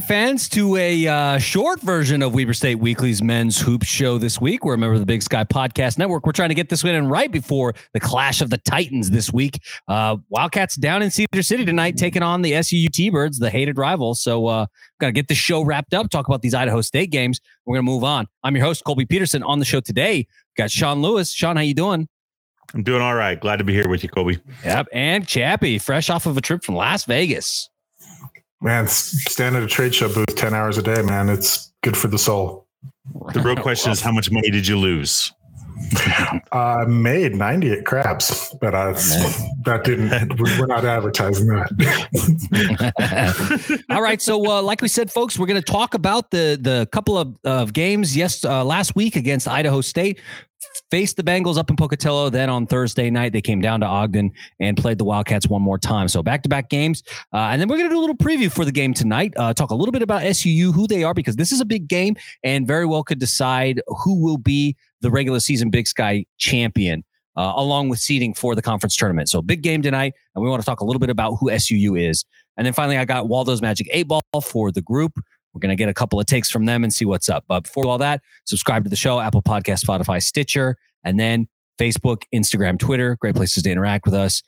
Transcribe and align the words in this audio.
fans 0.00 0.48
to 0.50 0.76
a 0.76 1.06
uh, 1.06 1.38
short 1.38 1.80
version 1.80 2.22
of 2.22 2.34
Weber 2.34 2.54
State 2.54 2.76
Weekly's 2.76 3.22
men's 3.22 3.60
hoop 3.60 3.82
show 3.82 4.16
this 4.16 4.40
week. 4.40 4.64
We're 4.64 4.74
a 4.74 4.78
member 4.78 4.94
of 4.94 5.00
the 5.00 5.06
Big 5.06 5.22
Sky 5.22 5.44
Podcast 5.44 5.98
Network. 5.98 6.24
We're 6.24 6.32
trying 6.32 6.50
to 6.50 6.54
get 6.54 6.68
this 6.68 6.82
one 6.84 6.94
in 6.94 7.08
right 7.08 7.30
before 7.30 7.74
the 7.92 8.00
clash 8.00 8.40
of 8.40 8.50
the 8.50 8.58
Titans 8.58 9.10
this 9.10 9.32
week. 9.32 9.60
Uh, 9.88 10.16
Wildcats 10.28 10.76
down 10.76 11.02
in 11.02 11.10
Cedar 11.10 11.42
City 11.42 11.64
tonight, 11.64 11.96
taking 11.96 12.22
on 12.22 12.42
the 12.42 12.52
SUU 12.52 12.90
T-Birds, 12.90 13.38
the 13.38 13.50
hated 13.50 13.76
rival. 13.76 14.14
So, 14.14 14.46
uh, 14.46 14.66
got 15.00 15.08
to 15.08 15.12
get 15.12 15.28
the 15.28 15.34
show 15.34 15.62
wrapped 15.62 15.94
up. 15.94 16.10
Talk 16.10 16.28
about 16.28 16.42
these 16.42 16.54
Idaho 16.54 16.80
State 16.80 17.10
games. 17.10 17.40
We're 17.66 17.76
gonna 17.76 17.82
move 17.82 18.04
on. 18.04 18.26
I'm 18.44 18.56
your 18.56 18.64
host 18.64 18.84
Colby 18.84 19.04
Peterson. 19.04 19.42
On 19.42 19.58
the 19.58 19.64
show 19.64 19.80
today, 19.80 20.26
got 20.56 20.70
Sean 20.70 21.02
Lewis. 21.02 21.32
Sean, 21.32 21.56
how 21.56 21.62
you 21.62 21.74
doing? 21.74 22.08
I'm 22.74 22.82
doing 22.82 23.02
all 23.02 23.14
right. 23.14 23.38
Glad 23.38 23.56
to 23.56 23.64
be 23.64 23.72
here 23.72 23.88
with 23.88 24.02
you, 24.02 24.08
Colby. 24.08 24.38
Yep, 24.64 24.88
and 24.92 25.26
Chappie, 25.26 25.78
fresh 25.78 26.08
off 26.08 26.26
of 26.26 26.36
a 26.36 26.40
trip 26.40 26.64
from 26.64 26.76
Las 26.76 27.04
Vegas. 27.04 27.68
Man, 28.62 28.86
stand 28.86 29.56
at 29.56 29.62
a 29.64 29.66
trade 29.66 29.92
show 29.92 30.12
booth 30.12 30.36
10 30.36 30.54
hours 30.54 30.78
a 30.78 30.82
day, 30.82 31.02
man. 31.02 31.28
It's 31.28 31.72
good 31.82 31.96
for 31.96 32.06
the 32.06 32.18
soul. 32.18 32.68
The 33.34 33.40
real 33.40 33.56
question 33.56 33.90
is 33.90 34.00
how 34.00 34.12
much 34.12 34.30
money 34.30 34.50
did 34.50 34.68
you 34.68 34.78
lose? 34.78 35.32
I 36.52 36.82
uh, 36.82 36.86
made 36.86 37.34
90 37.34 37.72
at 37.72 37.84
Craps, 37.84 38.54
but 38.60 38.74
uh, 38.74 38.92
that 39.64 39.82
didn't, 39.84 40.38
we're 40.38 40.66
not 40.66 40.84
advertising 40.84 41.46
that. 41.48 41.70
All 43.90 44.02
right. 44.02 44.20
So, 44.20 44.44
uh, 44.46 44.62
like 44.62 44.82
we 44.82 44.88
said, 44.88 45.10
folks, 45.10 45.38
we're 45.38 45.46
going 45.46 45.62
to 45.62 45.72
talk 45.72 45.94
about 45.94 46.30
the 46.30 46.58
the 46.60 46.88
couple 46.92 47.18
of, 47.18 47.36
of 47.44 47.72
games 47.72 48.16
yes 48.16 48.44
uh, 48.44 48.64
last 48.64 48.94
week 48.94 49.16
against 49.16 49.48
Idaho 49.48 49.80
State 49.80 50.20
faced 50.90 51.16
the 51.16 51.22
Bengals 51.22 51.56
up 51.56 51.70
in 51.70 51.76
Pocatello. 51.76 52.30
Then 52.30 52.50
on 52.50 52.66
Thursday 52.66 53.10
night, 53.10 53.32
they 53.32 53.40
came 53.40 53.60
down 53.60 53.80
to 53.80 53.86
Ogden 53.86 54.30
and 54.60 54.76
played 54.76 54.98
the 54.98 55.04
Wildcats 55.04 55.48
one 55.48 55.62
more 55.62 55.78
time. 55.78 56.08
So 56.08 56.22
back 56.22 56.42
to 56.42 56.48
back 56.48 56.68
games. 56.68 57.02
Uh, 57.32 57.48
and 57.50 57.60
then 57.60 57.68
we're 57.68 57.78
going 57.78 57.88
to 57.88 57.94
do 57.94 57.98
a 57.98 58.04
little 58.04 58.16
preview 58.16 58.50
for 58.50 58.64
the 58.64 58.72
game 58.72 58.94
tonight, 58.94 59.32
uh, 59.36 59.54
talk 59.54 59.70
a 59.70 59.74
little 59.74 59.92
bit 59.92 60.02
about 60.02 60.22
SUU, 60.22 60.72
who 60.72 60.86
they 60.86 61.02
are, 61.02 61.14
because 61.14 61.36
this 61.36 61.52
is 61.52 61.60
a 61.60 61.64
big 61.64 61.88
game 61.88 62.16
and 62.44 62.66
very 62.66 62.86
well 62.86 63.02
could 63.02 63.18
decide 63.18 63.80
who 64.04 64.22
will 64.22 64.38
be 64.38 64.76
the 65.02 65.10
regular 65.10 65.40
season 65.40 65.70
Big 65.70 65.86
Sky 65.86 66.24
champion. 66.38 67.04
Uh, 67.34 67.54
along 67.56 67.88
with 67.88 67.98
seeding 67.98 68.34
for 68.34 68.54
the 68.54 68.60
conference 68.60 68.94
tournament. 68.94 69.26
So, 69.26 69.40
big 69.40 69.62
game 69.62 69.80
tonight. 69.80 70.12
And 70.34 70.44
we 70.44 70.50
want 70.50 70.60
to 70.60 70.66
talk 70.66 70.80
a 70.80 70.84
little 70.84 71.00
bit 71.00 71.08
about 71.08 71.36
who 71.40 71.48
SUU 71.48 71.98
is. 71.98 72.26
And 72.58 72.66
then 72.66 72.74
finally, 72.74 72.98
I 72.98 73.06
got 73.06 73.26
Waldo's 73.26 73.62
Magic 73.62 73.88
8 73.90 74.02
Ball 74.02 74.20
for 74.42 74.70
the 74.70 74.82
group. 74.82 75.12
We're 75.52 75.60
going 75.60 75.70
to 75.70 75.76
get 75.76 75.88
a 75.88 75.94
couple 75.94 76.20
of 76.20 76.26
takes 76.26 76.50
from 76.50 76.66
them 76.66 76.84
and 76.84 76.92
see 76.92 77.04
what's 77.04 77.28
up. 77.28 77.44
But 77.48 77.64
before 77.64 77.86
all 77.86 77.98
that, 77.98 78.20
subscribe 78.44 78.84
to 78.84 78.90
the 78.90 78.96
show, 78.96 79.20
Apple 79.20 79.42
Podcast, 79.42 79.84
Spotify, 79.84 80.22
Stitcher, 80.22 80.76
and 81.04 81.18
then 81.18 81.48
Facebook, 81.78 82.24
Instagram, 82.34 82.78
Twitter. 82.78 83.16
Great 83.20 83.34
places 83.34 83.62
to 83.62 83.70
interact 83.70 84.04
with 84.04 84.14
us. 84.14 84.42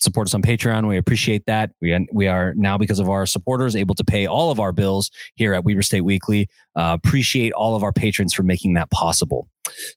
Support 0.00 0.28
us 0.28 0.34
on 0.34 0.42
Patreon. 0.42 0.88
We 0.88 0.96
appreciate 0.96 1.44
that. 1.46 1.70
We, 1.80 2.06
we 2.12 2.26
are 2.26 2.54
now, 2.54 2.78
because 2.78 2.98
of 2.98 3.08
our 3.08 3.26
supporters, 3.26 3.76
able 3.76 3.94
to 3.94 4.04
pay 4.04 4.26
all 4.26 4.50
of 4.50 4.58
our 4.58 4.72
bills 4.72 5.10
here 5.34 5.54
at 5.54 5.64
Weber 5.64 5.82
State 5.82 6.00
Weekly. 6.02 6.48
Uh, 6.74 6.96
appreciate 7.02 7.52
all 7.52 7.76
of 7.76 7.82
our 7.82 7.92
patrons 7.92 8.32
for 8.32 8.42
making 8.42 8.74
that 8.74 8.90
possible. 8.90 9.48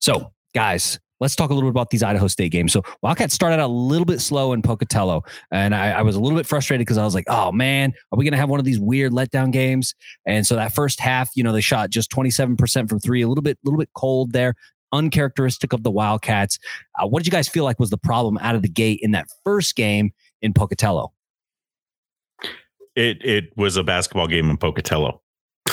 So, 0.02 0.32
guys, 0.54 1.00
let's 1.24 1.38
talk 1.38 1.50
a 1.50 1.54
little 1.54 1.70
bit 1.70 1.74
about 1.74 1.90
these 1.90 2.04
Idaho 2.04 2.28
State 2.28 2.52
games. 2.52 2.74
So 2.74 2.84
Wildcats 3.02 3.34
started 3.34 3.56
out 3.56 3.68
a 3.68 3.68
little 3.68 4.06
bit 4.06 4.20
slow 4.20 4.52
in 4.52 4.62
Pocatello, 4.62 5.24
and 5.52 5.74
I, 5.74 5.92
I 5.92 6.02
was 6.02 6.16
a 6.18 6.20
little 6.20 6.38
bit 6.38 6.46
frustrated 6.46 6.86
because 6.86 6.98
I 6.98 7.06
was 7.06 7.16
like, 7.16 7.26
"Oh 7.28 7.52
man, 7.52 7.94
are 8.12 8.18
we 8.18 8.26
going 8.26 8.34
to 8.34 8.38
have 8.38 8.50
one 8.50 8.60
of 8.60 8.66
these 8.66 8.80
weird 8.80 9.14
letdown 9.14 9.52
games?" 9.52 9.96
And 10.28 10.46
so 10.46 10.56
that 10.56 10.74
first 10.74 11.00
half, 11.00 11.30
you 11.36 11.44
know, 11.44 11.54
they 11.54 11.62
shot 11.62 11.90
just 11.90 12.10
twenty 12.10 12.30
seven 12.30 12.58
percent 12.58 12.90
from 12.90 13.00
three, 13.00 13.22
a 13.22 13.28
little 13.28 13.42
bit, 13.42 13.58
a 13.64 13.66
little 13.68 13.80
bit 13.80 13.90
cold 13.96 14.34
there, 14.34 14.54
uncharacteristic 14.94 15.74
of 15.74 15.84
the 15.84 15.92
Wildcats. 15.92 16.60
Uh, 16.98 17.08
what 17.08 17.20
did 17.20 17.28
you 17.28 17.32
guys 17.32 17.50
feel 17.50 17.66
like 17.66 17.80
was 17.80 17.90
the 17.90 17.98
problem 17.98 18.38
out 18.38 18.56
of 18.56 18.62
the 18.62 18.70
gate 18.70 19.00
in 19.02 19.12
that 19.12 19.28
first 19.44 19.76
game 19.76 20.14
in 20.42 20.54
Pocatello? 20.54 21.12
It 22.96 23.18
it 23.26 23.46
was 23.58 23.76
a 23.76 23.84
basketball 23.84 24.28
game 24.28 24.50
in 24.50 24.58
Pocatello. 24.58 25.20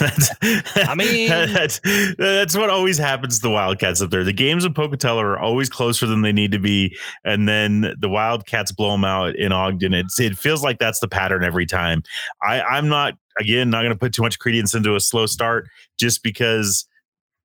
I 0.00 0.94
mean, 0.96 1.28
that's, 1.52 1.80
that's 2.18 2.56
what 2.56 2.70
always 2.70 2.98
happens 2.98 3.36
to 3.38 3.42
the 3.42 3.50
Wildcats 3.50 4.00
up 4.00 4.10
there. 4.10 4.24
The 4.24 4.32
games 4.32 4.64
in 4.64 4.74
Pocatello 4.74 5.20
are 5.22 5.38
always 5.38 5.68
closer 5.68 6.06
than 6.06 6.22
they 6.22 6.32
need 6.32 6.52
to 6.52 6.58
be, 6.58 6.96
and 7.24 7.48
then 7.48 7.94
the 7.98 8.08
Wildcats 8.08 8.72
blow 8.72 8.92
them 8.92 9.04
out 9.04 9.36
in 9.36 9.52
Ogden. 9.52 9.94
It's 9.94 10.20
it 10.20 10.36
feels 10.36 10.62
like 10.62 10.78
that's 10.78 11.00
the 11.00 11.08
pattern 11.08 11.44
every 11.44 11.66
time. 11.66 12.02
I 12.42 12.60
I'm 12.62 12.88
not 12.88 13.14
again 13.38 13.70
not 13.70 13.80
going 13.80 13.92
to 13.92 13.98
put 13.98 14.12
too 14.12 14.22
much 14.22 14.38
credence 14.38 14.74
into 14.74 14.94
a 14.94 15.00
slow 15.00 15.26
start 15.26 15.68
just 15.98 16.22
because 16.22 16.86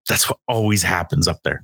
that's 0.08 0.30
what 0.30 0.40
always 0.48 0.84
happens 0.84 1.28
up 1.28 1.42
there. 1.44 1.64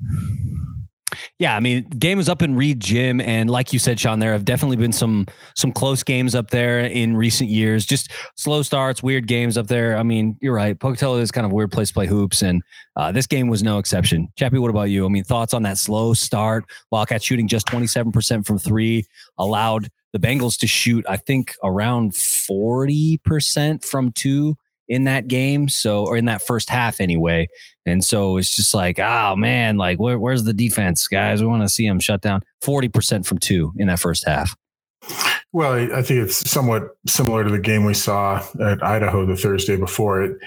Yeah, 1.39 1.55
I 1.55 1.59
mean, 1.59 1.83
game 1.89 2.19
is 2.19 2.27
up 2.27 2.41
in 2.41 2.55
Reed 2.55 2.79
Gym, 2.79 3.21
and 3.21 3.49
like 3.49 3.71
you 3.71 3.79
said, 3.79 3.99
Sean, 3.99 4.19
there 4.19 4.33
have 4.33 4.43
definitely 4.43 4.75
been 4.75 4.91
some 4.91 5.25
some 5.55 5.71
close 5.71 6.03
games 6.03 6.35
up 6.35 6.49
there 6.49 6.79
in 6.79 7.15
recent 7.15 7.49
years. 7.49 7.85
Just 7.85 8.11
slow 8.35 8.61
starts, 8.61 9.01
weird 9.01 9.27
games 9.27 9.57
up 9.57 9.67
there. 9.67 9.97
I 9.97 10.03
mean, 10.03 10.37
you're 10.41 10.53
right. 10.53 10.77
Pocatello 10.77 11.17
is 11.19 11.31
kind 11.31 11.45
of 11.45 11.51
a 11.51 11.55
weird 11.55 11.71
place 11.71 11.89
to 11.89 11.93
play 11.93 12.07
hoops, 12.07 12.41
and 12.41 12.61
uh, 12.95 13.11
this 13.11 13.27
game 13.27 13.47
was 13.47 13.63
no 13.63 13.77
exception. 13.77 14.27
Chappie, 14.35 14.57
what 14.57 14.69
about 14.69 14.89
you? 14.89 15.05
I 15.05 15.09
mean, 15.09 15.23
thoughts 15.23 15.53
on 15.53 15.63
that 15.63 15.77
slow 15.77 16.13
start? 16.13 16.65
Wildcat 16.91 17.23
shooting 17.23 17.47
just 17.47 17.67
27 17.67 18.11
percent 18.11 18.45
from 18.45 18.57
three, 18.57 19.05
allowed 19.37 19.89
the 20.13 20.19
Bengals 20.19 20.57
to 20.59 20.67
shoot, 20.67 21.05
I 21.07 21.17
think, 21.17 21.55
around 21.63 22.15
40 22.15 23.19
percent 23.23 23.85
from 23.85 24.11
two 24.11 24.57
in 24.87 25.05
that 25.05 25.27
game. 25.27 25.69
So, 25.69 26.05
or 26.05 26.17
in 26.17 26.25
that 26.25 26.41
first 26.41 26.69
half 26.69 26.99
anyway. 27.01 27.47
And 27.85 28.03
so 28.03 28.37
it's 28.37 28.55
just 28.55 28.73
like, 28.73 28.99
oh 28.99 29.35
man, 29.35 29.77
like 29.77 29.99
where, 29.99 30.19
where's 30.19 30.43
the 30.43 30.53
defense, 30.53 31.07
guys? 31.07 31.41
We 31.41 31.47
want 31.47 31.63
to 31.63 31.69
see 31.69 31.87
them 31.87 31.99
shut 31.99 32.21
down 32.21 32.41
40% 32.63 33.25
from 33.25 33.37
two 33.37 33.73
in 33.77 33.87
that 33.87 33.99
first 33.99 34.25
half. 34.25 34.55
Well, 35.53 35.73
I 35.73 36.01
think 36.01 36.25
it's 36.25 36.49
somewhat 36.49 36.97
similar 37.07 37.43
to 37.43 37.49
the 37.49 37.59
game 37.59 37.85
we 37.85 37.93
saw 37.93 38.43
at 38.61 38.83
Idaho 38.83 39.25
the 39.25 39.37
Thursday 39.37 39.77
before 39.77 40.21
it. 40.21 40.37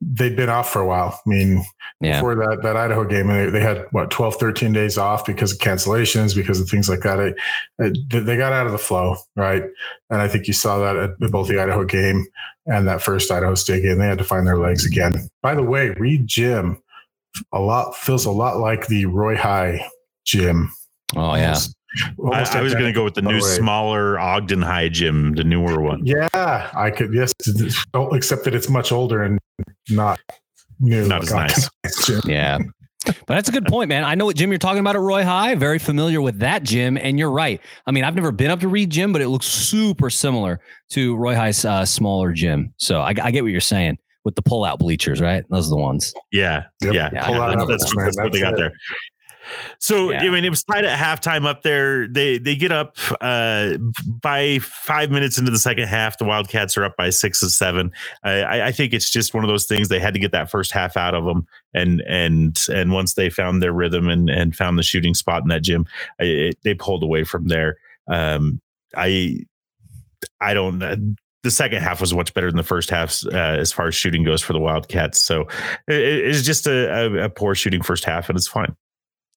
They've 0.00 0.34
been 0.34 0.48
off 0.48 0.72
for 0.72 0.80
a 0.80 0.86
while. 0.86 1.20
I 1.24 1.28
mean, 1.28 1.62
yeah. 2.00 2.16
before 2.16 2.34
that, 2.34 2.60
that 2.62 2.76
Idaho 2.76 3.04
game, 3.04 3.28
they, 3.28 3.50
they 3.50 3.60
had 3.60 3.86
what 3.90 4.10
12, 4.10 4.36
13 4.36 4.72
days 4.72 4.96
off 4.96 5.26
because 5.26 5.52
of 5.52 5.58
cancellations, 5.58 6.34
because 6.34 6.58
of 6.58 6.68
things 6.68 6.88
like 6.88 7.00
that. 7.00 7.34
They, 7.78 8.20
they 8.20 8.36
got 8.36 8.54
out 8.54 8.66
of 8.66 8.72
the 8.72 8.78
flow, 8.78 9.16
right? 9.36 9.62
And 10.08 10.22
I 10.22 10.28
think 10.28 10.46
you 10.46 10.54
saw 10.54 10.78
that 10.78 10.96
at 10.96 11.30
both 11.30 11.48
the 11.48 11.60
Idaho 11.60 11.84
game 11.84 12.26
and 12.66 12.88
that 12.88 13.02
first 13.02 13.30
Idaho 13.30 13.54
State 13.54 13.82
game. 13.82 13.98
They 13.98 14.06
had 14.06 14.18
to 14.18 14.24
find 14.24 14.46
their 14.46 14.58
legs 14.58 14.86
again. 14.86 15.28
By 15.42 15.54
the 15.54 15.62
way, 15.62 15.90
Reed 15.90 16.26
Gym 16.26 16.82
a 17.52 17.60
lot 17.60 17.96
feels 17.96 18.24
a 18.24 18.30
lot 18.30 18.58
like 18.58 18.86
the 18.86 19.06
Roy 19.06 19.36
High 19.36 19.86
gym. 20.24 20.72
Oh 21.16 21.34
yeah. 21.34 21.58
Almost, 22.18 22.54
I, 22.54 22.60
I 22.60 22.62
was 22.62 22.72
going 22.72 22.86
to 22.86 22.92
go 22.92 23.02
with 23.02 23.14
the 23.14 23.22
new, 23.22 23.40
smaller 23.40 24.16
Ogden 24.18 24.62
High 24.62 24.88
gym, 24.88 25.34
the 25.34 25.42
newer 25.42 25.80
one. 25.80 26.06
Yeah, 26.06 26.28
I 26.32 26.90
could. 26.90 27.12
Yes, 27.12 27.32
except 28.12 28.44
that 28.44 28.54
it's 28.54 28.68
much 28.68 28.92
older 28.92 29.24
and 29.24 29.40
not 29.90 30.20
new. 30.80 31.06
Not 31.06 31.22
as 31.22 31.32
nice. 31.32 31.70
Yeah. 32.24 32.58
But 33.04 33.28
that's 33.28 33.48
a 33.48 33.52
good 33.52 33.66
point, 33.66 33.88
man. 33.88 34.04
I 34.04 34.14
know 34.14 34.26
what 34.26 34.36
gym 34.36 34.50
you're 34.50 34.58
talking 34.58 34.80
about 34.80 34.94
at 34.94 35.00
Roy 35.00 35.24
High. 35.24 35.54
Very 35.54 35.78
familiar 35.78 36.20
with 36.20 36.40
that 36.40 36.62
gym, 36.62 36.98
and 36.98 37.18
you're 37.18 37.30
right. 37.30 37.60
I 37.86 37.92
mean, 37.92 38.04
I've 38.04 38.14
never 38.14 38.30
been 38.30 38.50
up 38.50 38.60
to 38.60 38.68
Reed 38.68 38.90
Gym, 38.90 39.12
but 39.12 39.22
it 39.22 39.28
looks 39.28 39.46
super 39.46 40.10
similar 40.10 40.60
to 40.90 41.16
Roy 41.16 41.34
High's 41.34 41.64
uh, 41.64 41.86
smaller 41.86 42.32
gym. 42.32 42.74
So 42.76 43.00
I, 43.00 43.14
I, 43.22 43.30
get 43.30 43.42
what 43.42 43.52
you're 43.52 43.60
saying 43.62 43.96
with 44.24 44.34
the 44.34 44.42
pull-out 44.42 44.78
bleachers, 44.78 45.20
right? 45.20 45.44
Those 45.48 45.68
are 45.68 45.70
the 45.70 45.76
ones. 45.76 46.12
Yeah, 46.30 46.64
yep. 46.82 46.92
yeah. 46.92 47.08
yeah 47.12 47.54
that's, 47.56 47.66
that's, 47.66 47.96
that's, 47.96 48.16
what 48.18 48.32
they 48.32 48.40
got 48.40 48.56
there. 48.56 48.72
So 49.78 50.10
yeah. 50.10 50.22
I 50.22 50.30
mean, 50.30 50.44
it 50.44 50.50
was 50.50 50.62
tied 50.64 50.84
at 50.84 50.98
halftime 50.98 51.46
up 51.46 51.62
there. 51.62 52.08
They 52.08 52.38
they 52.38 52.56
get 52.56 52.72
up 52.72 52.96
uh, 53.20 53.76
by 54.06 54.58
five 54.60 55.10
minutes 55.10 55.38
into 55.38 55.50
the 55.50 55.58
second 55.58 55.88
half. 55.88 56.18
The 56.18 56.24
Wildcats 56.24 56.76
are 56.76 56.84
up 56.84 56.96
by 56.96 57.10
six 57.10 57.42
or 57.42 57.48
seven. 57.48 57.92
I, 58.22 58.62
I, 58.62 58.72
think 58.72 58.92
it's 58.92 59.10
just 59.10 59.34
one 59.34 59.44
of 59.44 59.48
those 59.48 59.66
things. 59.66 59.88
They 59.88 60.00
had 60.00 60.14
to 60.14 60.20
get 60.20 60.32
that 60.32 60.50
first 60.50 60.72
half 60.72 60.96
out 60.96 61.14
of 61.14 61.24
them, 61.24 61.46
and 61.74 62.00
and 62.02 62.56
and 62.72 62.92
once 62.92 63.14
they 63.14 63.30
found 63.30 63.62
their 63.62 63.72
rhythm 63.72 64.08
and 64.08 64.28
and 64.30 64.54
found 64.54 64.78
the 64.78 64.82
shooting 64.82 65.14
spot 65.14 65.42
in 65.42 65.48
that 65.48 65.62
gym, 65.62 65.86
it, 66.18 66.58
they 66.62 66.74
pulled 66.74 67.02
away 67.02 67.24
from 67.24 67.48
there. 67.48 67.76
Um, 68.08 68.60
I 68.96 69.40
I 70.40 70.54
don't. 70.54 70.82
Uh, 70.82 70.96
the 71.42 71.50
second 71.50 71.82
half 71.82 72.00
was 72.00 72.12
much 72.12 72.34
better 72.34 72.48
than 72.48 72.56
the 72.56 72.62
first 72.62 72.90
half 72.90 73.24
uh, 73.26 73.36
as 73.36 73.72
far 73.72 73.88
as 73.88 73.94
shooting 73.94 74.24
goes 74.24 74.42
for 74.42 74.52
the 74.52 74.58
Wildcats. 74.58 75.20
So 75.22 75.42
it, 75.88 75.96
it's 75.96 76.42
just 76.42 76.66
a, 76.66 76.92
a, 76.92 77.24
a 77.24 77.28
poor 77.30 77.54
shooting 77.54 77.82
first 77.82 78.04
half, 78.04 78.28
and 78.28 78.36
it's 78.36 78.48
fine. 78.48 78.76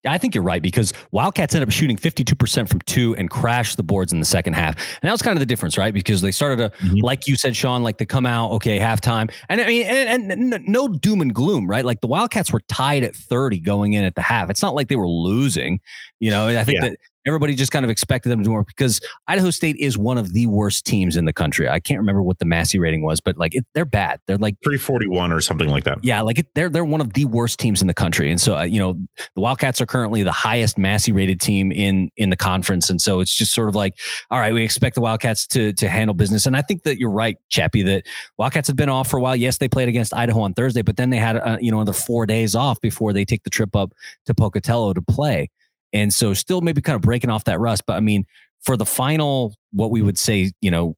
I 0.06 0.18
think 0.18 0.36
you're 0.36 0.44
right 0.44 0.62
because 0.62 0.94
Wildcats 1.12 1.56
ended 1.56 1.70
up 1.70 1.74
shooting 1.74 1.98
52% 1.98 2.70
from 2.70 2.82
two 2.82 3.16
and 3.16 3.30
crashed 3.30 3.78
the 3.78 3.84
boards 3.84 4.12
in 4.12 4.20
the 4.20 4.26
second 4.26 4.54
half. 4.54 4.76
And 5.02 5.08
that 5.08 5.12
was 5.12 5.22
kind 5.22 5.38
of 5.38 5.40
the 5.40 5.46
difference, 5.46 5.78
right? 5.78 5.94
Because 5.94 6.22
they 6.22 6.32
started 6.32 6.58
to, 6.58 6.86
mm-hmm. 6.86 6.98
like 6.98 7.28
you 7.28 7.36
said, 7.36 7.56
Sean, 7.56 7.84
like 7.84 7.98
to 7.98 8.06
come 8.06 8.26
out, 8.26 8.52
okay, 8.52 8.80
halftime. 8.80 9.32
And 9.50 9.62
I 9.62 9.68
mean, 9.68 9.86
and, 9.86 10.32
and, 10.32 10.68
no 10.68 10.88
doom 10.88 11.22
and 11.22 11.34
gloom, 11.34 11.68
right? 11.68 11.86
Like 11.86 12.02
the 12.02 12.08
Wildcats 12.08 12.52
were 12.52 12.62
tied 12.68 13.04
at 13.04 13.16
30 13.16 13.60
going 13.60 13.94
in 13.94 14.04
at 14.04 14.16
the 14.16 14.22
half. 14.22 14.50
It's 14.50 14.62
not 14.62 14.76
like 14.76 14.90
they 14.90 14.96
were 14.96 15.08
losing. 15.08 15.80
You 16.20 16.32
know, 16.32 16.48
I 16.48 16.64
think 16.64 16.82
yeah. 16.82 16.90
that 16.90 16.98
everybody 17.26 17.56
just 17.56 17.72
kind 17.72 17.86
of 17.86 17.90
expected 17.90 18.30
them 18.30 18.40
to 18.40 18.46
do 18.46 18.50
more 18.52 18.64
because 18.64 19.00
Idaho 19.28 19.50
State 19.50 19.78
is 19.78 19.98
one 19.98 20.18
of 20.18 20.34
the 20.34 20.48
worst 20.48 20.86
teams 20.86 21.16
in 21.16 21.26
the 21.26 21.34
country. 21.34 21.70
I 21.70 21.80
can't 21.80 22.00
remember 22.00 22.22
what 22.22 22.40
the 22.40 22.46
Massey 22.46 22.80
rating 22.80 23.04
was, 23.04 23.22
but 23.22 23.38
like 23.38 23.56
it, 23.56 23.66
they're 23.74 23.86
bad. 23.86 24.20
They're 24.28 24.38
like 24.38 24.56
341 24.64 25.32
or 25.32 25.42
something 25.42 25.70
like 25.70 25.84
that. 25.86 26.00
Yeah, 26.04 26.22
like 26.22 26.40
it, 26.40 26.48
they're 26.56 26.70
they're 26.70 26.86
one 26.86 27.02
of 27.02 27.14
the 27.14 27.26
worst 27.26 27.60
teams 27.60 27.82
in 27.82 27.88
the 27.88 27.94
country, 27.94 28.30
and 28.30 28.40
so 28.40 28.58
uh, 28.58 28.64
you 28.64 28.80
know 28.80 28.94
the 29.36 29.42
Wildcats 29.42 29.80
are 29.82 29.86
currently 29.86 30.24
the 30.24 30.32
highest 30.32 30.78
Massey 30.78 31.12
rated 31.12 31.40
team 31.40 31.72
in 31.72 32.10
in 32.18 32.30
the 32.30 32.38
conference, 32.38 32.90
and 32.90 33.02
so 33.02 33.20
it's 33.20 33.36
just 33.36 33.54
sort 33.54 33.70
of 33.70 33.76
like, 33.76 33.94
all 34.30 34.40
right, 34.40 34.54
we 34.54 34.64
expect 34.64 34.96
the 34.96 35.02
Wildcats 35.02 35.48
to 35.48 35.74
to 35.74 35.90
handle 35.90 36.14
business, 36.14 36.46
and 36.46 36.58
I 36.58 36.62
think 36.62 36.84
that 36.84 36.98
you're 37.00 37.12
right, 37.12 37.38
Chappie, 37.50 37.84
that 37.84 38.06
Wildcats 38.38 38.68
have 38.68 38.78
been 38.78 38.90
off 38.90 39.10
for 39.10 39.18
a 39.18 39.22
while. 39.22 39.36
Yes, 39.36 39.58
they 39.58 39.70
played 39.70 39.90
against 39.90 40.14
Idaho 40.14 40.42
on 40.42 40.54
Thursday, 40.54 40.82
but 40.82 40.98
then 40.98 41.10
they 41.10 41.18
had 41.18 41.38
uh, 41.38 41.58
you 41.62 41.72
know 41.72 41.78
another 41.78 41.94
four 41.94 42.26
days 42.26 42.56
off 42.56 42.82
before 42.82 43.14
they 43.14 43.26
take 43.26 43.44
the 43.44 43.50
trip 43.50 43.76
up 43.76 43.94
to 44.26 44.34
Pocatello 44.34 44.94
to 44.94 45.02
play. 45.02 45.50
And 45.94 46.14
so 46.14 46.34
still 46.34 46.62
maybe 46.62 46.82
kind 46.82 46.96
of 46.96 47.02
breaking 47.02 47.30
off 47.30 47.44
that 47.46 47.60
rust. 47.60 47.84
But 47.86 47.94
I 47.94 48.00
mean, 48.00 48.26
for 48.62 48.76
the 48.76 48.86
final, 48.86 49.56
what 49.72 49.92
we 49.92 50.02
would 50.02 50.18
say, 50.18 50.52
you 50.62 50.72
know, 50.72 50.96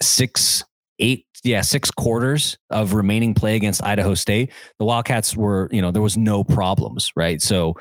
six, 0.00 0.64
eight, 0.98 1.26
yeah, 1.44 1.60
six 1.60 1.90
quarters 1.90 2.56
of 2.70 2.94
remaining 2.94 3.34
play 3.34 3.56
against 3.56 3.82
Idaho 3.82 4.14
State, 4.14 4.52
the 4.78 4.84
Wildcats 4.84 5.36
were, 5.36 5.68
you 5.70 5.82
know, 5.82 5.90
there 5.90 6.02
was 6.02 6.16
no 6.16 6.44
problems, 6.44 7.10
right? 7.16 7.42
So 7.42 7.74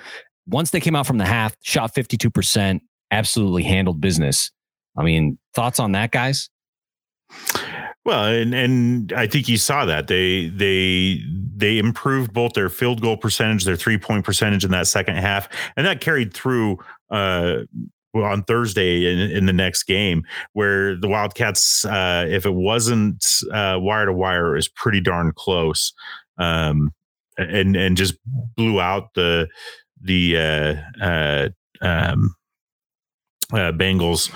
once 0.47 0.71
they 0.71 0.79
came 0.79 0.95
out 0.95 1.07
from 1.07 1.17
the 1.17 1.25
half, 1.25 1.55
shot 1.61 1.93
52%, 1.93 2.79
absolutely 3.11 3.63
handled 3.63 4.01
business. 4.01 4.51
I 4.97 5.03
mean, 5.03 5.37
thoughts 5.53 5.79
on 5.79 5.93
that, 5.93 6.11
guys? 6.11 6.49
Well, 8.03 8.25
and 8.25 8.53
and 8.55 9.13
I 9.13 9.27
think 9.27 9.47
you 9.47 9.57
saw 9.57 9.85
that. 9.85 10.07
They 10.07 10.47
they 10.49 11.21
they 11.55 11.77
improved 11.77 12.33
both 12.33 12.53
their 12.53 12.69
field 12.69 13.01
goal 13.01 13.15
percentage, 13.15 13.63
their 13.63 13.75
three 13.75 13.97
point 13.97 14.25
percentage 14.25 14.65
in 14.65 14.71
that 14.71 14.87
second 14.87 15.17
half, 15.17 15.47
and 15.77 15.85
that 15.85 16.01
carried 16.01 16.33
through 16.33 16.79
uh, 17.11 17.59
on 18.15 18.43
Thursday 18.43 19.05
in, 19.05 19.19
in, 19.31 19.45
the 19.45 19.53
next 19.53 19.83
game, 19.83 20.23
where 20.53 20.95
the 20.97 21.07
Wildcats, 21.07 21.85
uh, 21.85 22.25
if 22.27 22.45
it 22.45 22.53
wasn't 22.53 23.25
uh, 23.53 23.77
wire 23.79 24.07
to 24.07 24.13
wire, 24.13 24.57
is 24.57 24.67
pretty 24.67 24.99
darn 24.99 25.31
close, 25.35 25.93
um, 26.39 26.91
and 27.37 27.75
and 27.75 27.95
just 27.95 28.15
blew 28.55 28.81
out 28.81 29.13
the 29.13 29.47
the 30.01 30.37
uh, 30.37 31.05
uh, 31.05 31.49
um, 31.81 32.35
uh, 33.53 33.71
Bengals 33.71 34.31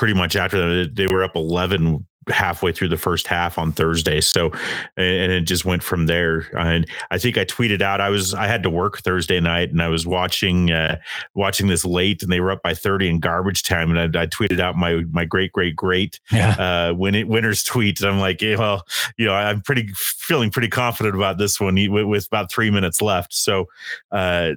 pretty 0.00 0.14
much 0.14 0.34
after 0.34 0.56
that. 0.84 0.96
They 0.96 1.06
were 1.08 1.22
up 1.22 1.36
11 1.36 2.06
halfway 2.30 2.72
through 2.72 2.88
the 2.88 2.96
first 2.96 3.26
half 3.26 3.58
on 3.58 3.70
Thursday. 3.70 4.22
So, 4.22 4.50
and 4.96 5.30
it 5.30 5.42
just 5.42 5.66
went 5.66 5.82
from 5.82 6.06
there. 6.06 6.48
And 6.58 6.86
I 7.10 7.18
think 7.18 7.36
I 7.36 7.44
tweeted 7.44 7.82
out, 7.82 8.00
I 8.00 8.08
was, 8.08 8.32
I 8.32 8.46
had 8.46 8.62
to 8.62 8.70
work 8.70 9.00
Thursday 9.00 9.40
night 9.40 9.68
and 9.68 9.82
I 9.82 9.88
was 9.88 10.06
watching, 10.06 10.70
uh, 10.70 10.96
watching 11.34 11.66
this 11.66 11.84
late 11.84 12.22
and 12.22 12.32
they 12.32 12.40
were 12.40 12.50
up 12.50 12.62
by 12.62 12.72
30 12.72 13.10
in 13.10 13.20
garbage 13.20 13.62
time. 13.62 13.94
And 13.94 14.16
I, 14.16 14.22
I 14.22 14.26
tweeted 14.26 14.58
out 14.58 14.74
my, 14.74 15.04
my 15.10 15.26
great, 15.26 15.52
great, 15.52 15.76
great, 15.76 16.18
yeah. 16.32 16.88
uh, 16.88 16.94
win 16.94 17.14
it, 17.14 17.28
winners 17.28 17.62
tweet. 17.62 18.00
And 18.00 18.08
I'm 18.08 18.20
like, 18.20 18.40
yeah, 18.40 18.56
well, 18.56 18.86
you 19.18 19.26
know, 19.26 19.34
I'm 19.34 19.60
pretty 19.60 19.90
feeling 19.94 20.50
pretty 20.50 20.68
confident 20.68 21.14
about 21.14 21.36
this 21.36 21.60
one 21.60 21.74
with, 21.74 22.06
with 22.06 22.26
about 22.26 22.50
three 22.50 22.70
minutes 22.70 23.02
left. 23.02 23.34
So, 23.34 23.66
uh, 24.12 24.52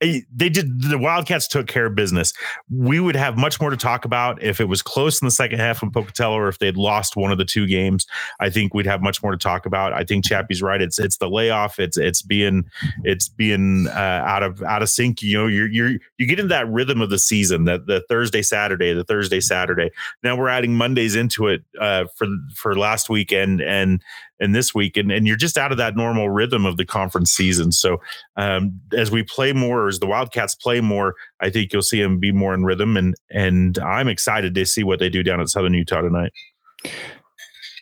they 0.00 0.48
did 0.48 0.82
the 0.82 0.98
Wildcats 0.98 1.46
took 1.46 1.68
care 1.68 1.86
of 1.86 1.94
business. 1.94 2.32
We 2.70 2.98
would 2.98 3.14
have 3.14 3.36
much 3.36 3.60
more 3.60 3.70
to 3.70 3.76
talk 3.76 4.04
about 4.04 4.42
if 4.42 4.60
it 4.60 4.64
was 4.64 4.82
close 4.82 5.20
in 5.22 5.26
the 5.26 5.30
second 5.30 5.60
half 5.60 5.82
in 5.82 5.90
Pocatello 5.90 6.36
or 6.36 6.48
if 6.48 6.58
they'd 6.58 6.76
lost 6.76 7.14
one 7.14 7.30
of 7.30 7.38
the 7.38 7.44
two 7.44 7.66
games. 7.66 8.06
I 8.40 8.50
think 8.50 8.74
we'd 8.74 8.86
have 8.86 9.00
much 9.00 9.22
more 9.22 9.32
to 9.32 9.38
talk 9.38 9.64
about. 9.64 9.92
I 9.92 10.02
think 10.02 10.24
Chappie's 10.24 10.62
right. 10.62 10.82
It's 10.82 10.98
it's 10.98 11.18
the 11.18 11.28
layoff. 11.28 11.78
It's 11.78 11.96
it's 11.96 12.22
being 12.22 12.64
it's 13.04 13.28
being 13.28 13.86
uh, 13.88 14.22
out 14.26 14.42
of 14.42 14.62
out 14.62 14.82
of 14.82 14.88
sync. 14.88 15.22
You 15.22 15.38
know, 15.38 15.46
you're 15.46 15.68
you're 15.68 15.92
you 16.18 16.26
get 16.26 16.40
into 16.40 16.48
that 16.48 16.68
rhythm 16.68 17.00
of 17.00 17.10
the 17.10 17.18
season 17.18 17.64
that 17.64 17.86
the 17.86 18.04
Thursday 18.08 18.42
Saturday, 18.42 18.92
the 18.92 19.04
Thursday 19.04 19.40
Saturday. 19.40 19.90
Now 20.22 20.36
we're 20.36 20.48
adding 20.48 20.74
Mondays 20.74 21.14
into 21.14 21.46
it 21.46 21.62
uh, 21.80 22.06
for 22.16 22.26
for 22.54 22.76
last 22.76 23.08
weekend 23.08 23.62
and 23.62 24.02
and 24.42 24.54
this 24.56 24.74
week, 24.74 24.96
and, 24.96 25.12
and 25.12 25.26
you're 25.26 25.36
just 25.36 25.56
out 25.56 25.70
of 25.70 25.78
that 25.78 25.96
normal 25.96 26.28
rhythm 26.28 26.66
of 26.66 26.76
the 26.76 26.84
conference 26.84 27.32
season. 27.32 27.70
So 27.70 28.00
um, 28.36 28.80
as 28.92 29.10
we 29.12 29.22
play 29.22 29.52
more, 29.52 29.71
as 29.88 29.98
the 29.98 30.06
Wildcats 30.06 30.54
play 30.54 30.80
more, 30.80 31.14
I 31.40 31.50
think 31.50 31.72
you'll 31.72 31.82
see 31.82 32.02
them 32.02 32.18
be 32.18 32.32
more 32.32 32.54
in 32.54 32.64
rhythm, 32.64 32.96
and 32.96 33.14
and 33.30 33.78
I'm 33.78 34.08
excited 34.08 34.54
to 34.54 34.66
see 34.66 34.84
what 34.84 34.98
they 34.98 35.08
do 35.08 35.22
down 35.22 35.40
at 35.40 35.48
Southern 35.48 35.74
Utah 35.74 36.00
tonight. 36.00 36.32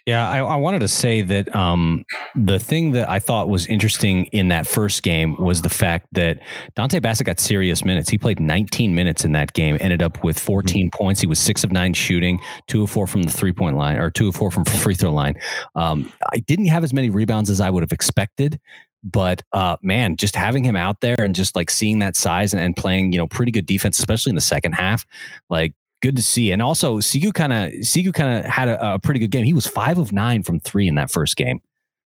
Yeah, 0.06 0.28
I, 0.28 0.38
I, 0.38 0.56
wanted 0.56 0.80
to 0.80 0.88
say 0.88 1.22
that 1.22 1.54
um, 1.54 2.04
the 2.34 2.58
thing 2.58 2.92
that 2.92 3.08
I 3.08 3.18
thought 3.18 3.48
was 3.48 3.66
interesting 3.66 4.24
in 4.26 4.48
that 4.48 4.66
first 4.66 5.02
game 5.02 5.36
was 5.36 5.62
the 5.62 5.68
fact 5.68 6.08
that 6.12 6.40
Dante 6.74 7.00
Bassett 7.00 7.26
got 7.26 7.38
serious 7.38 7.84
minutes. 7.84 8.08
He 8.08 8.16
played 8.16 8.40
19 8.40 8.94
minutes 8.94 9.24
in 9.24 9.32
that 9.32 9.52
game, 9.52 9.76
ended 9.80 10.02
up 10.02 10.24
with 10.24 10.38
14 10.38 10.86
mm-hmm. 10.86 10.96
points. 10.96 11.20
He 11.20 11.26
was 11.26 11.38
six 11.38 11.64
of 11.64 11.70
nine 11.70 11.92
shooting, 11.92 12.40
two 12.66 12.82
of 12.82 12.90
four 12.90 13.06
from 13.06 13.22
the 13.22 13.30
three 13.30 13.52
point 13.52 13.76
line, 13.76 13.98
or 13.98 14.10
two 14.10 14.28
of 14.28 14.34
four 14.34 14.50
from 14.50 14.64
free 14.82 14.94
throw 14.94 15.12
line. 15.12 15.38
Um, 15.74 16.12
I 16.32 16.38
didn't 16.38 16.66
have 16.66 16.82
as 16.82 16.94
many 16.94 17.10
rebounds 17.10 17.50
as 17.50 17.60
I 17.60 17.68
would 17.68 17.82
have 17.82 17.92
expected, 17.92 18.58
but 19.02 19.42
uh, 19.52 19.76
man, 19.82 20.16
just 20.16 20.36
having 20.36 20.64
him 20.64 20.76
out 20.76 21.00
there 21.00 21.20
and 21.20 21.34
just 21.34 21.56
like 21.56 21.70
seeing 21.70 22.00
that 22.00 22.16
size 22.16 22.52
and, 22.52 22.62
and, 22.62 22.76
playing, 22.76 23.12
you 23.12 23.18
know, 23.18 23.26
pretty 23.26 23.52
good 23.52 23.66
defense, 23.66 23.98
especially 23.98 24.30
in 24.30 24.34
the 24.34 24.40
second 24.40 24.72
half, 24.72 25.06
like 25.48 25.74
good 26.02 26.16
to 26.16 26.22
see. 26.22 26.52
And 26.52 26.60
also, 26.62 26.98
Sigu 26.98 27.32
kind 27.32 27.52
of 27.52 27.72
Sigu 27.80 28.12
kind 28.12 28.38
of 28.38 28.44
had 28.50 28.68
a, 28.68 28.94
a, 28.94 28.98
pretty 28.98 29.20
good 29.20 29.30
game. 29.30 29.44
He 29.44 29.52
was 29.52 29.66
five 29.66 29.98
of 29.98 30.12
nine 30.12 30.42
from 30.42 30.60
three 30.60 30.88
in 30.88 30.94
that 30.96 31.10
first 31.10 31.36
game. 31.36 31.60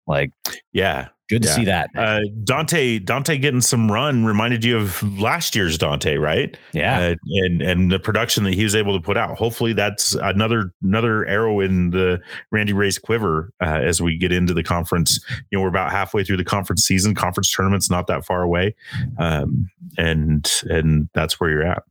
Like, 0.07 0.33
yeah, 0.73 1.09
good 1.29 1.43
to 1.43 1.49
see 1.49 1.65
that. 1.65 1.91
Uh, 1.97 2.21
Dante 2.45 2.99
Dante 2.99 3.39
getting 3.39 3.61
some 3.61 3.91
run 3.91 4.25
reminded 4.25 4.65
you 4.65 4.77
of 4.77 5.03
last 5.19 5.55
year's 5.55 5.79
Dante, 5.79 6.17
right? 6.17 6.57
Yeah, 6.73 6.99
uh, 6.99 7.15
and 7.45 7.63
and 7.63 7.93
the 7.93 7.99
production 7.99 8.45
that 8.45 8.55
he 8.55 8.65
was 8.65 8.75
able 8.75 8.99
to 8.99 9.03
put 9.03 9.17
out. 9.17 9.37
Hopefully, 9.39 9.73
that's 9.73 10.15
another 10.15 10.73
another 10.83 11.25
arrow 11.27 11.61
in 11.61 11.91
the 11.91 12.21
Randy 12.51 12.73
Rahe's 12.73 12.99
quiver 12.99 13.53
uh, 13.61 13.81
as 13.83 14.03
we 14.03 14.17
get 14.17 14.33
into 14.33 14.55
the 14.55 14.63
conference. 14.63 15.21
You 15.51 15.59
know, 15.59 15.63
we're 15.63 15.69
about 15.69 15.91
halfway 15.91 16.25
through 16.25 16.39
the 16.39 16.45
conference 16.45 16.85
season. 16.85 17.15
Conference 17.15 17.51
tournament's 17.51 17.91
not 17.91 18.07
that 18.09 18.25
far 18.25 18.43
away, 18.43 18.75
um, 19.19 19.69
and 19.97 20.51
and 20.69 21.09
that's 21.15 21.41
where 21.41 21.51
you're 21.51 21.67
at. 21.67 21.83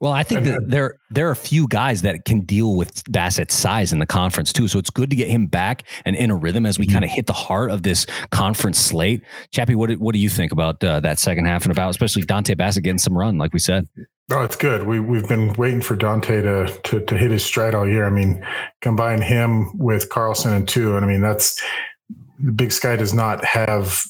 Well, 0.00 0.12
I 0.12 0.22
think 0.22 0.44
that 0.44 0.70
there 0.70 0.98
there 1.10 1.28
are 1.28 1.32
a 1.32 1.36
few 1.36 1.68
guys 1.68 2.00
that 2.02 2.24
can 2.24 2.40
deal 2.40 2.74
with 2.74 3.04
Bassett's 3.12 3.54
size 3.54 3.92
in 3.92 3.98
the 3.98 4.06
conference 4.06 4.50
too. 4.50 4.66
So 4.66 4.78
it's 4.78 4.88
good 4.88 5.10
to 5.10 5.16
get 5.16 5.28
him 5.28 5.46
back 5.46 5.82
and 6.06 6.16
in 6.16 6.30
a 6.30 6.34
rhythm 6.34 6.64
as 6.64 6.78
we 6.78 6.86
mm-hmm. 6.86 6.94
kind 6.94 7.04
of 7.04 7.10
hit 7.10 7.26
the 7.26 7.34
heart 7.34 7.70
of 7.70 7.82
this 7.82 8.06
conference 8.30 8.78
slate. 8.78 9.22
Chappie, 9.50 9.74
what 9.74 9.92
what 9.98 10.14
do 10.14 10.18
you 10.18 10.30
think 10.30 10.52
about 10.52 10.82
uh, 10.82 11.00
that 11.00 11.18
second 11.18 11.44
half 11.44 11.64
and 11.64 11.72
about 11.72 11.90
especially 11.90 12.22
Dante 12.22 12.54
Bassett 12.54 12.82
getting 12.82 12.96
some 12.96 13.16
run, 13.16 13.36
like 13.36 13.52
we 13.52 13.58
said? 13.58 13.86
Oh, 14.32 14.42
it's 14.42 14.56
good. 14.56 14.86
We 14.86 15.00
we've 15.00 15.28
been 15.28 15.52
waiting 15.54 15.82
for 15.82 15.96
Dante 15.96 16.40
to 16.40 16.80
to 16.84 17.04
to 17.04 17.18
hit 17.18 17.30
his 17.30 17.44
stride 17.44 17.74
all 17.74 17.86
year. 17.86 18.06
I 18.06 18.10
mean, 18.10 18.42
combine 18.80 19.20
him 19.20 19.76
with 19.76 20.08
Carlson 20.08 20.54
and 20.54 20.66
two, 20.66 20.96
and 20.96 21.04
I 21.04 21.08
mean 21.08 21.20
that's 21.20 21.60
the 22.38 22.52
Big 22.52 22.72
Sky 22.72 22.96
does 22.96 23.12
not 23.12 23.44
have 23.44 24.02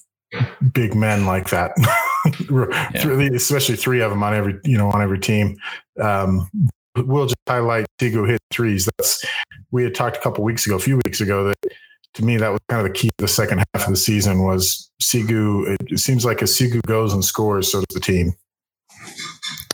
big 0.73 0.95
men 0.95 1.27
like 1.27 1.51
that. 1.51 1.73
yeah. 2.51 3.31
especially 3.35 3.77
three 3.77 4.01
of 4.01 4.11
them 4.11 4.23
on 4.23 4.35
every 4.35 4.59
you 4.65 4.77
know 4.77 4.91
on 4.91 5.03
every 5.03 5.19
team. 5.19 5.57
Um, 6.01 6.49
we'll 6.97 7.27
just 7.27 7.37
highlight 7.49 7.87
Sigu 8.01 8.29
hit 8.29 8.41
threes. 8.51 8.89
That's 8.97 9.25
we 9.71 9.85
had 9.85 9.95
talked 9.95 10.17
a 10.17 10.21
couple 10.21 10.45
weeks 10.45 10.67
ago, 10.67 10.77
a 10.77 10.81
few 10.81 11.01
weeks 11.05 11.21
ago, 11.21 11.45
that 11.45 11.73
to 12.15 12.25
me 12.25 12.37
that 12.37 12.51
was 12.51 12.61
kind 12.69 12.85
of 12.85 12.93
the 12.93 12.99
key 12.99 13.09
to 13.09 13.15
the 13.19 13.29
second 13.29 13.59
half 13.59 13.85
of 13.85 13.91
the 13.91 13.97
season 13.97 14.45
was 14.45 14.91
Sigu. 15.03 15.69
It, 15.69 15.93
it 15.93 15.99
seems 15.99 16.25
like 16.25 16.43
as 16.43 16.53
Sigu 16.53 16.81
goes 16.87 17.13
and 17.13 17.25
scores, 17.25 17.71
so 17.71 17.79
does 17.79 17.95
the 17.95 18.01
team. 18.01 18.35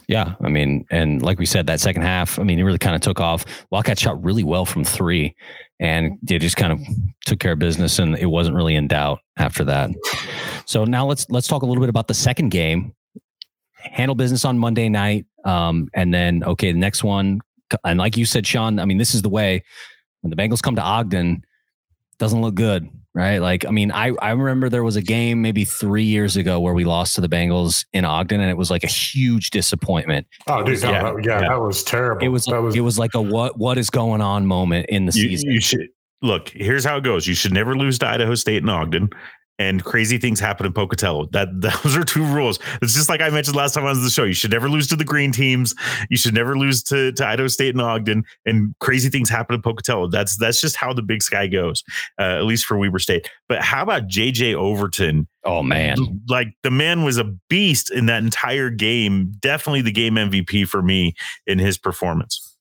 Yeah, 0.08 0.34
I 0.40 0.48
mean, 0.48 0.86
and 0.90 1.20
like 1.20 1.40
we 1.40 1.46
said, 1.46 1.66
that 1.66 1.80
second 1.80 2.02
half, 2.02 2.38
I 2.38 2.44
mean, 2.44 2.60
it 2.60 2.62
really 2.62 2.78
kind 2.78 2.94
of 2.94 3.02
took 3.02 3.18
off. 3.18 3.44
Wildcat 3.70 3.98
shot 3.98 4.22
really 4.22 4.44
well 4.44 4.64
from 4.64 4.84
three, 4.84 5.34
and 5.80 6.16
they 6.22 6.38
just 6.38 6.56
kind 6.56 6.72
of 6.72 6.80
took 7.24 7.40
care 7.40 7.52
of 7.52 7.58
business, 7.58 7.98
and 7.98 8.16
it 8.16 8.26
wasn't 8.26 8.56
really 8.56 8.76
in 8.76 8.86
doubt 8.86 9.18
after 9.36 9.64
that. 9.64 9.90
So 10.66 10.84
now 10.84 11.06
let's 11.06 11.28
let's 11.30 11.48
talk 11.48 11.62
a 11.62 11.66
little 11.66 11.80
bit 11.80 11.88
about 11.88 12.08
the 12.08 12.14
second 12.14 12.50
game. 12.50 12.94
Handle 13.78 14.14
business 14.14 14.44
on 14.44 14.58
Monday 14.58 14.88
night, 14.88 15.26
um, 15.44 15.88
and 15.94 16.12
then 16.12 16.42
okay, 16.44 16.72
the 16.72 16.78
next 16.78 17.04
one, 17.04 17.40
and 17.84 17.98
like 17.98 18.16
you 18.16 18.26
said, 18.26 18.46
Sean, 18.46 18.78
I 18.78 18.84
mean, 18.84 18.98
this 18.98 19.14
is 19.14 19.22
the 19.22 19.28
way 19.28 19.62
when 20.22 20.30
the 20.30 20.36
Bengals 20.36 20.60
come 20.60 20.74
to 20.76 20.82
Ogden, 20.82 21.44
doesn't 22.18 22.40
look 22.40 22.56
good 22.56 22.90
right? 23.16 23.38
Like, 23.38 23.64
I 23.64 23.70
mean, 23.70 23.90
I, 23.90 24.12
I 24.20 24.32
remember 24.32 24.68
there 24.68 24.84
was 24.84 24.96
a 24.96 25.02
game 25.02 25.40
maybe 25.40 25.64
three 25.64 26.04
years 26.04 26.36
ago 26.36 26.60
where 26.60 26.74
we 26.74 26.84
lost 26.84 27.14
to 27.14 27.22
the 27.22 27.30
Bengals 27.30 27.86
in 27.94 28.04
Ogden, 28.04 28.40
and 28.40 28.50
it 28.50 28.58
was 28.58 28.70
like 28.70 28.84
a 28.84 28.88
huge 28.88 29.50
disappointment. 29.50 30.26
Oh, 30.46 30.62
dude, 30.62 30.82
no, 30.82 30.90
yeah, 30.90 31.02
that, 31.02 31.24
yeah, 31.24 31.40
yeah, 31.40 31.48
that 31.48 31.60
was 31.60 31.82
terrible. 31.82 32.24
It 32.24 32.28
was, 32.28 32.44
that 32.44 32.60
was, 32.60 32.76
it 32.76 32.80
was 32.80 32.98
like 32.98 33.14
a 33.14 33.22
what 33.22 33.58
what 33.58 33.78
is 33.78 33.88
going 33.88 34.20
on 34.20 34.46
moment 34.46 34.86
in 34.90 35.06
the 35.06 35.12
you, 35.18 35.30
season. 35.30 35.50
You 35.50 35.60
should 35.62 35.88
look. 36.20 36.50
Here's 36.50 36.84
how 36.84 36.98
it 36.98 37.04
goes. 37.04 37.26
You 37.26 37.34
should 37.34 37.54
never 37.54 37.74
lose 37.74 37.98
to 38.00 38.06
Idaho 38.06 38.34
State 38.34 38.62
in 38.62 38.68
Ogden. 38.68 39.08
And 39.58 39.82
crazy 39.84 40.18
things 40.18 40.38
happen 40.38 40.66
in 40.66 40.72
Pocatello. 40.72 41.26
That 41.32 41.48
those 41.60 41.96
are 41.96 42.04
two 42.04 42.24
rules. 42.24 42.58
It's 42.82 42.94
just 42.94 43.08
like 43.08 43.20
I 43.20 43.30
mentioned 43.30 43.56
last 43.56 43.74
time 43.74 43.84
I 43.84 43.88
was 43.88 43.98
on 43.98 44.04
the 44.04 44.10
show. 44.10 44.24
You 44.24 44.34
should 44.34 44.50
never 44.50 44.68
lose 44.68 44.86
to 44.88 44.96
the 44.96 45.04
green 45.04 45.32
teams. 45.32 45.74
You 46.10 46.16
should 46.16 46.34
never 46.34 46.56
lose 46.56 46.82
to, 46.84 47.12
to 47.12 47.26
Idaho 47.26 47.48
State 47.48 47.74
and 47.74 47.80
Ogden. 47.80 48.24
And 48.44 48.74
crazy 48.80 49.08
things 49.08 49.30
happen 49.30 49.54
in 49.54 49.62
Pocatello. 49.62 50.08
That's 50.08 50.36
that's 50.36 50.60
just 50.60 50.76
how 50.76 50.92
the 50.92 51.02
Big 51.02 51.22
Sky 51.22 51.46
goes. 51.46 51.82
Uh, 52.18 52.36
at 52.36 52.44
least 52.44 52.66
for 52.66 52.76
Weber 52.76 52.98
State. 52.98 53.30
But 53.48 53.62
how 53.62 53.82
about 53.82 54.08
JJ 54.08 54.54
Overton? 54.54 55.28
Oh 55.44 55.62
man, 55.62 55.96
like 56.28 56.48
the 56.62 56.72
man 56.72 57.04
was 57.04 57.18
a 57.18 57.24
beast 57.48 57.90
in 57.92 58.06
that 58.06 58.22
entire 58.22 58.68
game. 58.68 59.32
Definitely 59.38 59.82
the 59.82 59.92
game 59.92 60.14
MVP 60.14 60.66
for 60.66 60.82
me 60.82 61.14
in 61.46 61.58
his 61.58 61.78
performance. 61.78 62.56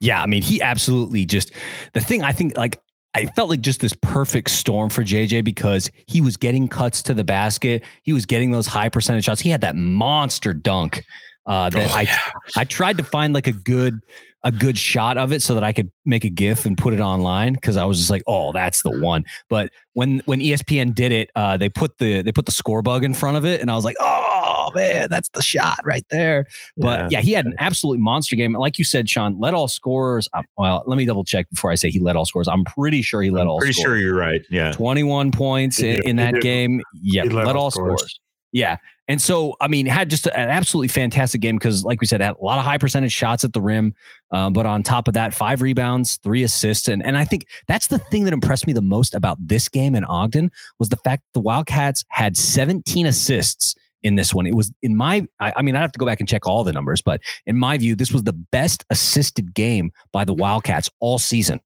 Yeah, 0.00 0.22
I 0.22 0.26
mean, 0.26 0.42
he 0.42 0.60
absolutely 0.60 1.24
just 1.24 1.52
the 1.92 2.00
thing 2.00 2.22
I 2.22 2.32
think 2.32 2.56
like 2.56 2.80
I 3.16 3.26
felt 3.26 3.48
like 3.48 3.62
just 3.62 3.80
this 3.80 3.94
perfect 4.02 4.50
storm 4.50 4.90
for 4.90 5.02
JJ 5.02 5.42
because 5.42 5.90
he 6.06 6.20
was 6.20 6.36
getting 6.36 6.68
cuts 6.68 7.02
to 7.04 7.14
the 7.14 7.24
basket. 7.24 7.82
He 8.02 8.12
was 8.12 8.26
getting 8.26 8.50
those 8.50 8.66
high 8.66 8.90
percentage 8.90 9.24
shots. 9.24 9.40
He 9.40 9.48
had 9.48 9.62
that 9.62 9.74
monster 9.74 10.52
dunk 10.52 11.02
uh, 11.46 11.70
that 11.70 11.90
oh, 11.90 11.94
I 11.94 12.02
yeah. 12.02 12.18
I 12.56 12.64
tried 12.64 12.98
to 12.98 13.04
find 13.04 13.32
like 13.32 13.46
a 13.46 13.52
good 13.52 14.00
a 14.42 14.52
good 14.52 14.76
shot 14.76 15.16
of 15.16 15.32
it 15.32 15.42
so 15.42 15.54
that 15.54 15.64
I 15.64 15.72
could 15.72 15.90
make 16.04 16.24
a 16.24 16.28
GIF 16.28 16.66
and 16.66 16.76
put 16.76 16.92
it 16.92 17.00
online 17.00 17.54
because 17.54 17.76
I 17.76 17.84
was 17.84 17.98
just 17.98 18.10
like, 18.10 18.22
oh, 18.26 18.52
that's 18.52 18.82
the 18.82 18.90
one. 18.90 19.24
But 19.48 19.70
when 19.94 20.20
when 20.26 20.40
ESPN 20.40 20.94
did 20.94 21.10
it, 21.12 21.30
uh, 21.34 21.56
they 21.56 21.68
put 21.68 21.98
the 21.98 22.22
they 22.22 22.32
put 22.32 22.46
the 22.46 22.52
score 22.52 22.82
bug 22.82 23.02
in 23.02 23.14
front 23.14 23.36
of 23.36 23.44
it, 23.44 23.60
and 23.60 23.70
I 23.70 23.74
was 23.74 23.84
like, 23.84 23.96
oh 23.98 24.35
man, 24.74 25.08
that's 25.10 25.28
the 25.30 25.42
shot 25.42 25.78
right 25.84 26.04
there. 26.10 26.46
But 26.76 27.10
yeah, 27.10 27.18
yeah 27.18 27.20
he 27.20 27.32
had 27.32 27.46
an 27.46 27.54
absolute 27.58 27.98
monster 27.98 28.36
game. 28.36 28.52
Like 28.52 28.78
you 28.78 28.84
said, 28.84 29.08
Sean, 29.08 29.38
led 29.38 29.54
all 29.54 29.68
scorers. 29.68 30.28
Uh, 30.32 30.42
well, 30.56 30.82
let 30.86 30.96
me 30.96 31.04
double 31.04 31.24
check 31.24 31.48
before 31.50 31.70
I 31.70 31.74
say 31.74 31.90
he 31.90 32.00
led 32.00 32.16
all 32.16 32.26
scores. 32.26 32.48
I'm 32.48 32.64
pretty 32.64 33.02
sure 33.02 33.22
he 33.22 33.30
led 33.30 33.42
I'm 33.42 33.48
all. 33.48 33.58
Pretty 33.58 33.74
sure 33.74 33.96
you're 33.96 34.16
right. 34.16 34.42
Yeah, 34.50 34.72
21 34.72 35.32
points 35.32 35.80
in, 35.80 36.02
in 36.08 36.16
that 36.16 36.40
game. 36.40 36.82
Yeah, 37.02 37.24
led, 37.24 37.46
led, 37.46 37.56
all 37.56 37.70
scores. 37.70 38.00
scores. 38.00 38.20
Yeah. 38.52 38.76
And 39.08 39.20
so, 39.20 39.54
I 39.60 39.68
mean, 39.68 39.86
had 39.86 40.08
just 40.08 40.26
an 40.26 40.48
absolutely 40.48 40.88
fantastic 40.88 41.40
game 41.40 41.56
because, 41.56 41.84
like 41.84 42.00
we 42.00 42.06
said, 42.06 42.20
had 42.20 42.36
a 42.40 42.44
lot 42.44 42.58
of 42.58 42.64
high 42.64 42.78
percentage 42.78 43.12
shots 43.12 43.44
at 43.44 43.52
the 43.52 43.60
rim. 43.60 43.94
Um, 44.32 44.52
but 44.52 44.66
on 44.66 44.82
top 44.82 45.08
of 45.08 45.14
that, 45.14 45.34
five 45.34 45.62
rebounds, 45.62 46.16
three 46.24 46.42
assists. 46.42 46.88
And, 46.88 47.04
and 47.04 47.16
I 47.16 47.24
think 47.24 47.46
that's 47.68 47.86
the 47.86 47.98
thing 47.98 48.24
that 48.24 48.32
impressed 48.32 48.66
me 48.66 48.72
the 48.72 48.82
most 48.82 49.14
about 49.14 49.36
this 49.46 49.68
game 49.68 49.94
in 49.94 50.04
Ogden 50.04 50.50
was 50.78 50.88
the 50.88 50.96
fact 50.96 51.22
that 51.22 51.38
the 51.38 51.42
Wildcats 51.42 52.04
had 52.08 52.36
17 52.36 53.06
assists 53.06 53.76
in 54.06 54.14
this 54.14 54.32
one. 54.32 54.46
It 54.46 54.54
was 54.54 54.72
in 54.82 54.96
my, 54.96 55.26
I, 55.40 55.52
I, 55.56 55.62
mean, 55.62 55.74
I 55.74 55.80
have 55.80 55.92
to 55.92 55.98
go 55.98 56.06
back 56.06 56.20
and 56.20 56.28
check 56.28 56.46
all 56.46 56.62
the 56.62 56.72
numbers, 56.72 57.02
but 57.02 57.20
in 57.44 57.58
my 57.58 57.76
view, 57.76 57.96
this 57.96 58.12
was 58.12 58.22
the 58.22 58.32
best 58.32 58.84
assisted 58.88 59.52
game 59.52 59.90
by 60.12 60.24
the 60.24 60.32
mm-hmm. 60.32 60.42
Wildcats 60.42 60.88
all 61.00 61.18
season. 61.18 61.60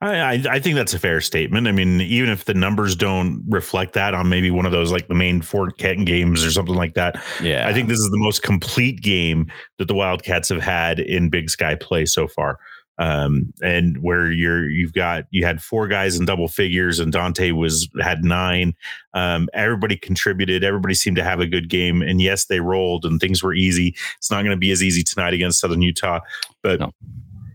I, 0.00 0.18
I, 0.18 0.42
I 0.50 0.58
think 0.58 0.74
that's 0.74 0.92
a 0.92 0.98
fair 0.98 1.20
statement. 1.20 1.68
I 1.68 1.72
mean, 1.72 2.00
even 2.00 2.30
if 2.30 2.44
the 2.44 2.54
numbers 2.54 2.96
don't 2.96 3.44
reflect 3.48 3.92
that 3.92 4.12
on 4.12 4.28
maybe 4.28 4.50
one 4.50 4.66
of 4.66 4.72
those 4.72 4.90
like 4.90 5.06
the 5.06 5.14
Maine 5.14 5.40
Fort 5.40 5.78
Kenton 5.78 6.04
games 6.04 6.44
or 6.44 6.50
something 6.50 6.74
like 6.74 6.94
that, 6.94 7.22
yeah, 7.40 7.66
I 7.68 7.72
think 7.72 7.88
this 7.88 8.00
is 8.00 8.10
the 8.10 8.18
most 8.18 8.42
complete 8.42 9.00
game 9.00 9.46
that 9.78 9.86
the 9.86 9.94
Wildcats 9.94 10.48
have 10.48 10.60
had 10.60 10.98
in 10.98 11.30
Big 11.30 11.48
Sky 11.48 11.76
play 11.76 12.06
so 12.06 12.26
far 12.26 12.58
um, 12.98 13.52
and 13.62 14.02
where 14.02 14.30
you're 14.30 14.68
you've 14.68 14.92
got 14.92 15.24
you 15.30 15.44
had 15.44 15.62
four 15.62 15.86
guys 15.86 16.18
in 16.18 16.24
double 16.24 16.48
figures 16.48 16.98
and 16.98 17.12
Dante 17.12 17.52
was 17.52 17.88
had 18.00 18.24
nine. 18.24 18.74
Um, 19.14 19.48
everybody 19.54 19.96
contributed. 19.96 20.64
Everybody 20.64 20.94
seemed 20.94 21.16
to 21.16 21.24
have 21.24 21.40
a 21.40 21.46
good 21.46 21.68
game, 21.68 22.02
and 22.02 22.20
yes, 22.20 22.46
they 22.46 22.60
rolled 22.60 23.04
and 23.04 23.20
things 23.20 23.42
were 23.42 23.54
easy. 23.54 23.94
It's 24.16 24.30
not 24.30 24.42
going 24.42 24.50
to 24.50 24.56
be 24.56 24.70
as 24.70 24.82
easy 24.82 25.02
tonight 25.02 25.34
against 25.34 25.60
Southern 25.60 25.82
Utah, 25.82 26.20
but 26.62 26.80
no. 26.80 26.92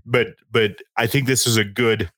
but 0.06 0.28
but 0.52 0.78
I 0.98 1.08
think 1.08 1.28
this 1.28 1.46
is 1.46 1.58
a 1.58 1.64
good 1.66 2.10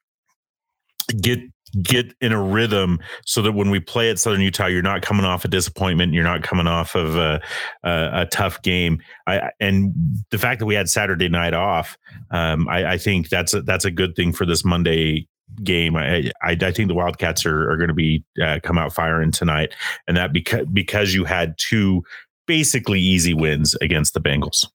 get 1.22 1.39
get 1.82 2.13
in 2.22 2.32
a 2.32 2.41
rhythm 2.41 3.00
so 3.25 3.41
that 3.41 3.53
when 3.53 3.70
we 3.70 3.79
play 3.79 4.10
at 4.10 4.20
Southern 4.20 4.41
Utah, 4.41 4.67
you're 4.67 4.82
not 4.82 5.01
coming 5.01 5.25
off 5.25 5.46
a 5.46 5.48
disappointment. 5.48 6.13
You're 6.13 6.24
not 6.24 6.44
coming 6.44 6.67
off 6.67 6.96
of 6.96 7.15
a, 7.15 7.41
a, 7.84 8.10
a 8.22 8.25
tough 8.27 8.62
game. 8.62 9.01
I, 9.27 9.51
and 9.60 9.94
the 10.29 10.38
fact 10.38 10.60
that 10.60 10.65
we 10.65 10.75
had 10.75 10.89
Saturday 10.89 11.29
night 11.29 11.53
off, 11.53 11.98
um, 12.32 12.67
I, 12.67 12.94
I, 12.94 12.98
think 12.98 13.29
that's 13.29 13.53
a, 13.53 13.62
that's 13.62 13.86
a 13.86 13.91
good 13.91 14.15
thing 14.15 14.34
for 14.34 14.46
this 14.46 14.63
Monday 14.63 15.27
game. 15.63 15.96
I, 15.96 16.32
I, 16.41 16.58
I 16.62 16.72
think 16.72 16.88
the 16.88 16.96
Wildcats 16.96 17.46
are, 17.46 17.72
are 17.72 17.77
going 17.77 17.89
to 17.89 17.94
be 17.94 18.24
uh, 18.41 18.60
come 18.63 18.77
out 18.77 18.94
firing 18.94 19.32
tonight, 19.32 19.74
and 20.08 20.17
that 20.17 20.34
because 20.34 20.65
because 20.72 21.13
you 21.13 21.25
had 21.25 21.55
two 21.58 22.03
basically 22.48 23.00
easy 23.00 23.34
wins 23.34 23.75
against 23.75 24.13
the 24.13 24.22
Bengals. 24.22 24.67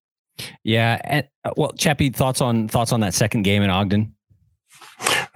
Yeah, 0.65 1.01
and 1.05 1.29
uh, 1.45 1.53
well, 1.57 1.73
Chappie, 1.73 2.11
thoughts 2.11 2.41
on 2.41 2.69
thoughts 2.69 2.93
on 2.93 3.01
that 3.01 3.15
second 3.15 3.43
game 3.43 3.63
in 3.63 3.71
Ogden? 3.71 4.15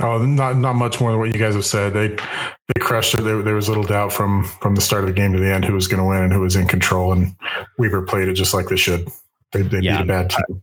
Oh, 0.01 0.19
not 0.19 0.57
not 0.57 0.75
much 0.75 1.01
more 1.01 1.11
than 1.11 1.21
what 1.21 1.33
you 1.33 1.39
guys 1.39 1.55
have 1.55 1.65
said. 1.65 1.95
They 1.95 2.09
they 2.09 2.81
crushed 2.81 3.15
it. 3.15 3.23
There, 3.23 3.43
there 3.43 3.55
was 3.55 3.69
little 3.69 3.85
doubt 3.85 4.13
from 4.13 4.45
from 4.45 4.75
the 4.75 4.81
start 4.81 5.05
of 5.05 5.09
the 5.09 5.15
game 5.15 5.33
to 5.33 5.39
the 5.39 5.53
end 5.53 5.65
who 5.65 5.75
was 5.75 5.87
going 5.87 6.03
to 6.03 6.09
win 6.09 6.23
and 6.23 6.33
who 6.33 6.41
was 6.41 6.57
in 6.57 6.67
control. 6.67 7.13
And 7.13 7.35
Weber 7.79 8.03
played 8.03 8.29
it 8.29 8.35
just 8.35 8.55
like 8.55 8.69
they 8.69 8.77
should. 8.77 9.09
They, 9.53 9.63
they 9.63 9.81
yeah. 9.81 9.99
beat 9.99 10.05
a 10.05 10.07
bad 10.07 10.31
team. 10.31 10.63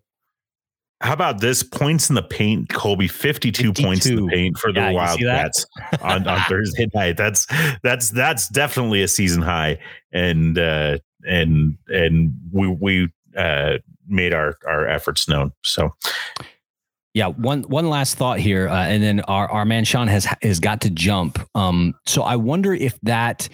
How 1.02 1.14
about 1.14 1.42
this? 1.42 1.64
Points 1.64 2.10
in 2.10 2.16
the 2.16 2.22
paint, 2.22 2.70
Colby. 2.70 3.08
Fifty-two 3.08 3.70
52. 3.70 3.84
points 3.84 4.06
in 4.06 4.16
the 4.18 4.28
paint 4.28 4.58
for 4.58 4.72
the 4.72 4.82
yeah, 4.82 4.92
Wildcats 4.92 5.66
on, 6.02 6.28
on 6.28 6.40
Thursday 6.42 6.88
night. 6.94 7.18
That's 7.18 7.48
that's 7.82 8.12
that's 8.12 8.50
definitely 8.50 9.02
a 9.02 9.08
season 9.08 9.42
high, 9.42 9.80
and 10.12 10.60
uh, 10.60 11.00
and 11.26 11.78
and 11.88 12.34
we 12.52 12.68
we 12.68 13.10
uh, 13.36 13.78
made 14.08 14.34
our 14.34 14.58
our 14.68 14.88
efforts 14.88 15.28
known. 15.28 15.54
So 15.64 15.92
yeah, 17.14 17.28
one 17.28 17.64
one 17.64 17.90
last 17.90 18.16
thought 18.16 18.40
here, 18.40 18.70
uh, 18.70 18.86
and 18.86 19.04
then 19.04 19.20
our 19.22 19.50
our 19.50 19.66
man 19.66 19.84
Sean 19.84 20.08
has 20.08 20.26
has 20.42 20.60
got 20.60 20.82
to 20.82 20.90
jump. 20.90 21.40
Um, 21.56 21.94
so 22.06 22.24
I 22.24 22.38
wonder 22.38 22.74
if 22.74 22.98
that 23.02 23.50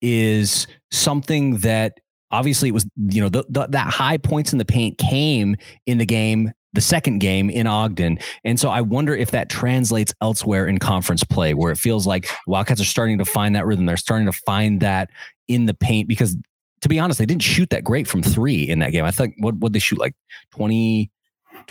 is 0.00 0.66
something 0.92 1.58
that 1.58 1.98
obviously 2.30 2.68
it 2.68 2.72
was 2.72 2.86
you 2.96 3.20
know 3.20 3.28
the, 3.28 3.44
the, 3.48 3.66
that 3.68 3.88
high 3.88 4.16
points 4.16 4.52
in 4.52 4.58
the 4.58 4.64
paint 4.64 4.98
came 4.98 5.56
in 5.86 5.98
the 5.98 6.06
game 6.06 6.52
the 6.72 6.80
second 6.80 7.18
game 7.18 7.50
in 7.50 7.66
Ogden. 7.66 8.18
And 8.44 8.60
so 8.60 8.68
I 8.68 8.80
wonder 8.80 9.14
if 9.14 9.32
that 9.32 9.48
translates 9.48 10.14
elsewhere 10.22 10.66
in 10.66 10.78
conference 10.78 11.24
play, 11.24 11.54
where 11.54 11.72
it 11.72 11.78
feels 11.78 12.06
like 12.06 12.28
Wildcats 12.46 12.80
are 12.80 12.84
starting 12.84 13.18
to 13.18 13.24
find 13.24 13.56
that 13.56 13.66
rhythm. 13.66 13.86
They're 13.86 13.96
starting 13.96 14.26
to 14.26 14.38
find 14.46 14.80
that 14.80 15.10
in 15.48 15.66
the 15.66 15.74
paint 15.74 16.06
because, 16.06 16.36
to 16.82 16.88
be 16.88 16.98
honest, 16.98 17.18
they 17.18 17.26
didn't 17.26 17.42
shoot 17.42 17.70
that 17.70 17.82
great 17.82 18.06
from 18.06 18.22
three 18.22 18.68
in 18.68 18.78
that 18.78 18.92
game. 18.92 19.04
I 19.04 19.10
think 19.10 19.34
what 19.38 19.56
would 19.56 19.72
they 19.72 19.80
shoot 19.80 19.98
like 19.98 20.14
20, 20.52 21.10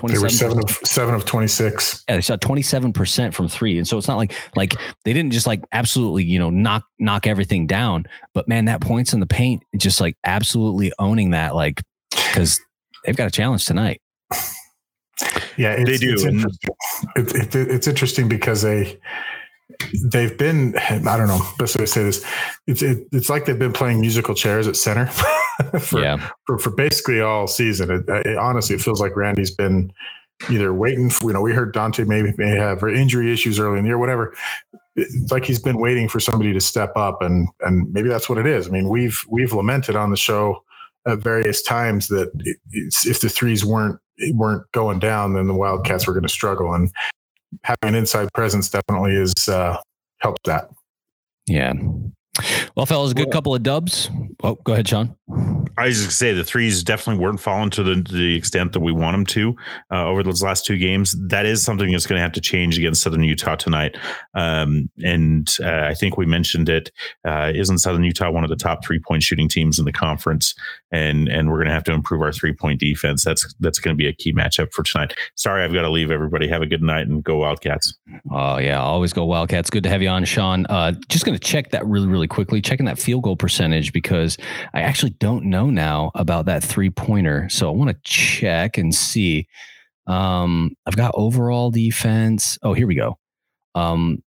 they 0.08 0.18
were 0.18 0.30
seven 0.30 0.60
of 0.60 0.70
seven 0.70 1.16
of 1.16 1.26
twenty 1.26 1.48
six. 1.48 2.04
Yeah, 2.08 2.16
they 2.16 2.22
shot 2.22 2.42
twenty 2.42 2.62
seven 2.62 2.94
percent 2.94 3.34
from 3.34 3.48
three, 3.48 3.78
and 3.78 3.88
so 3.88 3.98
it's 3.98 4.08
not 4.08 4.18
like 4.18 4.34
like 4.56 4.76
they 5.06 5.14
didn't 5.14 5.32
just 5.32 5.48
like 5.48 5.62
absolutely 5.72 6.24
you 6.24 6.40
know 6.40 6.50
knock 6.50 6.84
knock 7.00 7.28
everything 7.28 7.68
down, 7.68 8.06
but 8.34 8.48
man, 8.48 8.66
that 8.66 8.82
points 8.82 9.14
in 9.14 9.20
the 9.20 9.28
paint, 9.28 9.64
just 9.78 10.02
like 10.02 10.18
absolutely 10.24 10.92
owning 11.00 11.32
that, 11.32 11.56
like 11.56 11.82
because 12.12 12.60
they've 13.06 13.16
got 13.16 13.28
a 13.28 13.32
challenge 13.32 13.66
tonight. 13.66 14.02
Yeah, 15.58 15.76
they 15.84 15.98
do. 15.98 16.14
It's 16.14 16.24
interesting. 16.24 16.70
It, 17.16 17.36
it, 17.36 17.56
it's 17.56 17.88
interesting 17.88 18.30
because 18.30 18.62
they 18.62 19.00
they've 20.06 20.38
been 20.38 20.78
I 20.78 21.18
don't 21.18 21.28
know 21.28 21.42
best 21.58 21.76
way 21.78 21.86
to 21.86 21.88
say 21.88 22.04
this. 22.04 22.26
It's 22.68 22.82
it, 22.82 23.08
it's 23.12 23.30
like 23.30 23.46
they've 23.46 23.58
been 23.58 23.74
playing 23.74 24.02
musical 24.02 24.36
chairs 24.36 24.68
at 24.68 24.76
center 24.76 25.08
for, 25.80 26.02
yeah. 26.02 26.30
for 26.46 26.58
for 26.58 26.72
basically 26.72 27.22
all 27.22 27.48
season. 27.48 27.92
It, 27.92 28.04
it, 28.26 28.38
honestly, 28.38 28.76
it 28.76 28.82
feels 28.82 29.02
like 29.02 29.16
Randy's 29.16 29.52
been 29.52 29.92
either 30.50 30.74
waiting. 30.74 31.10
For, 31.10 31.28
you 31.30 31.34
know, 31.34 31.42
we 31.42 31.54
heard 31.54 31.74
Dante 31.74 32.04
maybe 32.04 32.34
may 32.38 32.56
have 32.56 32.84
injury 32.84 33.32
issues 33.32 33.60
early 33.60 33.78
in 33.78 33.84
the 33.84 33.90
year, 33.90 33.98
whatever. 33.98 34.36
It's 34.96 35.32
like 35.32 35.46
he's 35.46 35.60
been 35.60 35.80
waiting 35.80 36.10
for 36.10 36.20
somebody 36.20 36.54
to 36.54 36.62
step 36.62 36.92
up, 36.96 37.22
and 37.22 37.48
and 37.62 37.92
maybe 37.94 38.10
that's 38.10 38.30
what 38.30 38.38
it 38.38 38.46
is. 38.46 38.68
I 38.68 38.72
mean, 38.72 38.90
we've 38.90 39.24
we've 39.30 39.54
lamented 39.54 39.96
on 39.96 40.12
the 40.12 40.18
show 40.18 40.64
at 41.08 41.20
various 41.20 41.62
times 41.62 42.08
that 42.10 42.32
if 42.72 43.22
the 43.22 43.30
threes 43.30 43.64
weren't 43.64 44.00
weren't 44.34 44.70
going 44.74 45.00
down, 45.00 45.34
then 45.34 45.48
the 45.48 45.54
Wildcats 45.54 46.06
were 46.06 46.14
going 46.14 46.24
to 46.24 46.30
struggle. 46.30 46.74
And 46.74 46.92
having 47.64 47.90
an 47.90 47.96
inside 47.96 48.30
presence 48.34 48.70
definitely 48.70 49.16
is 49.16 49.34
uh, 49.48 49.78
helps 50.20 50.42
that. 50.46 50.70
Yeah. 51.48 51.74
Well, 52.76 52.86
fellas, 52.86 53.12
a 53.12 53.16
good 53.16 53.32
couple 53.32 53.54
of 53.54 53.64
dubs. 53.64 54.10
Oh, 54.44 54.56
go 54.56 54.74
ahead, 54.74 54.88
Sean. 54.88 55.16
I 55.78 55.86
was 55.86 56.04
just 56.04 56.18
say 56.18 56.34
the 56.34 56.44
threes 56.44 56.84
definitely 56.84 57.24
weren't 57.24 57.40
falling 57.40 57.70
to 57.72 57.84
the, 57.84 58.06
the 58.12 58.36
extent 58.36 58.74
that 58.74 58.80
we 58.80 58.92
want 58.92 59.14
them 59.14 59.26
to 59.28 59.56
uh, 59.92 60.06
over 60.06 60.24
those 60.24 60.42
last 60.42 60.66
two 60.66 60.78
games. 60.78 61.16
That 61.28 61.46
is 61.46 61.64
something 61.64 61.92
that's 61.92 62.08
going 62.08 62.18
to 62.18 62.24
have 62.24 62.32
to 62.34 62.42
change 62.42 62.78
against 62.78 63.04
Southern 63.04 63.24
Utah 63.24 63.56
tonight. 63.56 63.96
Um, 64.34 64.90
and 65.04 65.48
uh, 65.64 65.86
I 65.88 65.94
think 65.94 66.18
we 66.18 66.26
mentioned 66.26 66.68
it. 66.68 66.92
Uh, 67.24 67.54
not 67.56 67.80
Southern 67.80 68.04
Utah 68.04 68.32
one 68.32 68.44
of 68.44 68.50
the 68.50 68.56
top 68.56 68.84
three 68.84 69.00
point 69.00 69.22
shooting 69.24 69.48
teams 69.48 69.78
in 69.78 69.86
the 69.86 69.94
conference? 69.94 70.56
And 70.92 71.30
and 71.30 71.50
we're 71.50 71.58
going 71.58 71.68
to 71.68 71.74
have 71.74 71.84
to 71.86 71.94
improve 71.94 72.22
our 72.22 72.34
three 72.34 72.54
point 72.54 72.80
defense. 72.80 73.24
That's 73.24 73.54
that's 73.60 73.80
going 73.80 73.96
to 73.96 73.98
be 73.98 74.08
a 74.08 74.14
key 74.14 74.34
matchup 74.34 74.74
for 74.74 74.84
tonight. 74.84 75.14
Sorry, 75.36 75.64
I've 75.64 75.74
got 75.74 75.84
to 75.84 75.92
leave. 75.92 76.10
Everybody, 76.10 76.48
have 76.48 76.64
a 76.64 76.66
good 76.66 76.82
night 76.82 77.08
and 77.08 77.24
go 77.24 77.38
Wildcats. 77.38 77.94
Oh 78.32 78.58
yeah, 78.58 78.82
always 78.82 79.14
go 79.14 79.26
Wildcats. 79.26 79.70
Good 79.70 79.84
to 79.84 79.90
have 79.90 80.02
you 80.02 80.10
on, 80.10 80.26
Sean. 80.26 80.66
Uh, 80.66 80.94
just 81.08 81.26
going 81.26 81.38
to 81.38 81.44
check 81.48 81.70
that 81.72 81.86
really 81.86 82.08
really 82.08 82.28
quickly. 82.28 82.62
Checking 82.62 82.88
that 82.88 82.98
field 82.98 83.24
goal 83.24 83.36
percentage 83.36 83.94
because 83.94 84.38
I 84.74 84.82
actually 84.82 85.12
don't 85.20 85.46
know 85.46 85.70
now 85.70 86.12
about 86.16 86.46
that 86.46 86.64
three 86.64 86.90
pointer. 86.90 87.48
So 87.50 87.68
I 87.68 87.72
want 87.72 87.90
to 87.90 87.98
check 88.04 88.78
and 88.78 88.94
see. 88.94 89.48
Um, 90.08 90.76
I've 90.86 90.96
got 90.96 91.12
overall 91.14 91.72
defense. 91.72 92.58
Oh, 92.64 92.74
here 92.74 92.88
we 92.88 92.96
go. 92.96 93.18
Um, 93.76 94.24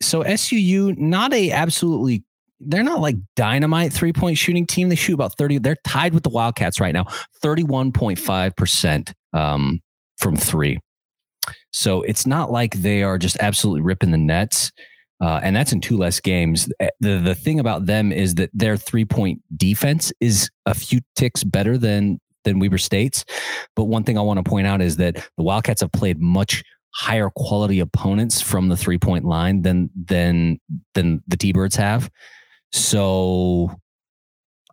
so 0.00 0.22
SUU 0.22 0.96
not 0.98 1.32
a 1.32 1.50
absolutely 1.50 2.24
they're 2.60 2.82
not 2.82 3.00
like 3.00 3.16
dynamite 3.36 3.92
three 3.92 4.12
point 4.12 4.38
shooting 4.38 4.66
team. 4.66 4.88
They 4.88 4.94
shoot 4.94 5.14
about 5.14 5.36
30. 5.36 5.58
They're 5.58 5.76
tied 5.84 6.14
with 6.14 6.22
the 6.22 6.30
Wildcats 6.30 6.80
right 6.80 6.94
now, 6.94 7.04
31.5% 7.42 9.12
um, 9.32 9.80
from 10.18 10.36
three. 10.36 10.78
So 11.72 12.02
it's 12.02 12.26
not 12.26 12.50
like 12.50 12.74
they 12.74 13.02
are 13.02 13.18
just 13.18 13.36
absolutely 13.40 13.82
ripping 13.82 14.12
the 14.12 14.18
nets. 14.18 14.72
Uh, 15.20 15.40
and 15.42 15.54
that's 15.54 15.72
in 15.72 15.80
two 15.80 15.96
less 15.96 16.20
games. 16.20 16.68
Eh, 16.80 16.88
the 17.00 17.18
the 17.18 17.34
thing 17.34 17.60
about 17.60 17.86
them 17.86 18.12
is 18.12 18.34
that 18.34 18.50
their 18.52 18.76
three 18.76 19.04
point 19.04 19.40
defense 19.56 20.12
is 20.20 20.50
a 20.66 20.74
few 20.74 21.00
ticks 21.16 21.44
better 21.44 21.78
than 21.78 22.20
than 22.44 22.58
Weber 22.58 22.78
State's. 22.78 23.24
But 23.76 23.84
one 23.84 24.04
thing 24.04 24.18
I 24.18 24.22
want 24.22 24.44
to 24.44 24.48
point 24.48 24.66
out 24.66 24.82
is 24.82 24.96
that 24.96 25.14
the 25.36 25.42
Wildcats 25.42 25.80
have 25.80 25.92
played 25.92 26.20
much 26.20 26.62
higher 26.94 27.30
quality 27.34 27.80
opponents 27.80 28.40
from 28.40 28.68
the 28.68 28.76
three 28.76 28.98
point 28.98 29.24
line 29.24 29.62
than 29.62 29.90
than 29.94 30.58
than 30.94 31.22
the 31.26 31.36
T 31.36 31.52
Birds 31.52 31.76
have. 31.76 32.10
So 32.72 33.70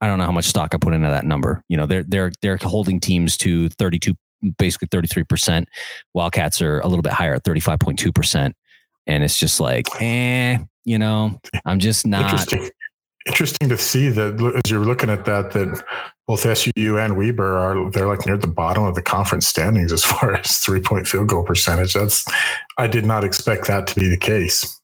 I 0.02 0.08
don't 0.08 0.18
know 0.18 0.26
how 0.26 0.32
much 0.32 0.46
stock 0.46 0.74
I 0.74 0.78
put 0.78 0.94
into 0.94 1.10
that 1.10 1.26
number. 1.26 1.64
You 1.70 1.78
know, 1.78 1.86
they're 1.86 2.04
they're 2.04 2.32
they're 2.42 2.58
holding 2.58 3.00
teams 3.00 3.38
to 3.38 3.70
32 3.70 4.16
basically 4.58 4.88
33%. 4.88 5.66
Wildcats 6.14 6.62
are 6.62 6.80
a 6.80 6.88
little 6.88 7.04
bit 7.04 7.14
higher 7.14 7.36
at 7.36 7.44
35.2%. 7.44 8.54
And 9.12 9.24
it's 9.24 9.38
just 9.38 9.60
like, 9.60 9.88
eh, 10.02 10.58
you 10.86 10.98
know, 10.98 11.40
I'm 11.66 11.80
just 11.80 12.08
not 12.08 12.24
interesting. 12.24 12.70
Interesting 13.28 13.70
to 13.70 13.78
see 13.78 14.10
that 14.10 14.62
as 14.66 14.72
you're 14.72 14.84
looking 14.84 15.12
at 15.12 15.26
that, 15.26 15.52
that 15.52 15.84
both 16.28 16.44
SUU 16.44 17.04
and 17.04 17.18
Weber 17.18 17.58
are 17.58 17.92
they're 17.92 18.08
like 18.08 18.26
near 18.26 18.38
the 18.38 18.48
bottom 18.48 18.84
of 18.84 18.96
the 18.96 19.02
conference 19.02 19.46
standings 19.46 19.92
as 19.92 20.04
far 20.04 20.34
as 20.38 20.58
three 20.58 20.82
point 20.82 21.08
field 21.08 21.28
goal 21.28 21.44
percentage. 21.44 21.94
That's 21.94 22.26
I 22.78 22.88
did 22.88 23.06
not 23.06 23.24
expect 23.24 23.68
that 23.68 23.86
to 23.88 24.00
be 24.00 24.10
the 24.10 24.18
case. 24.18 24.81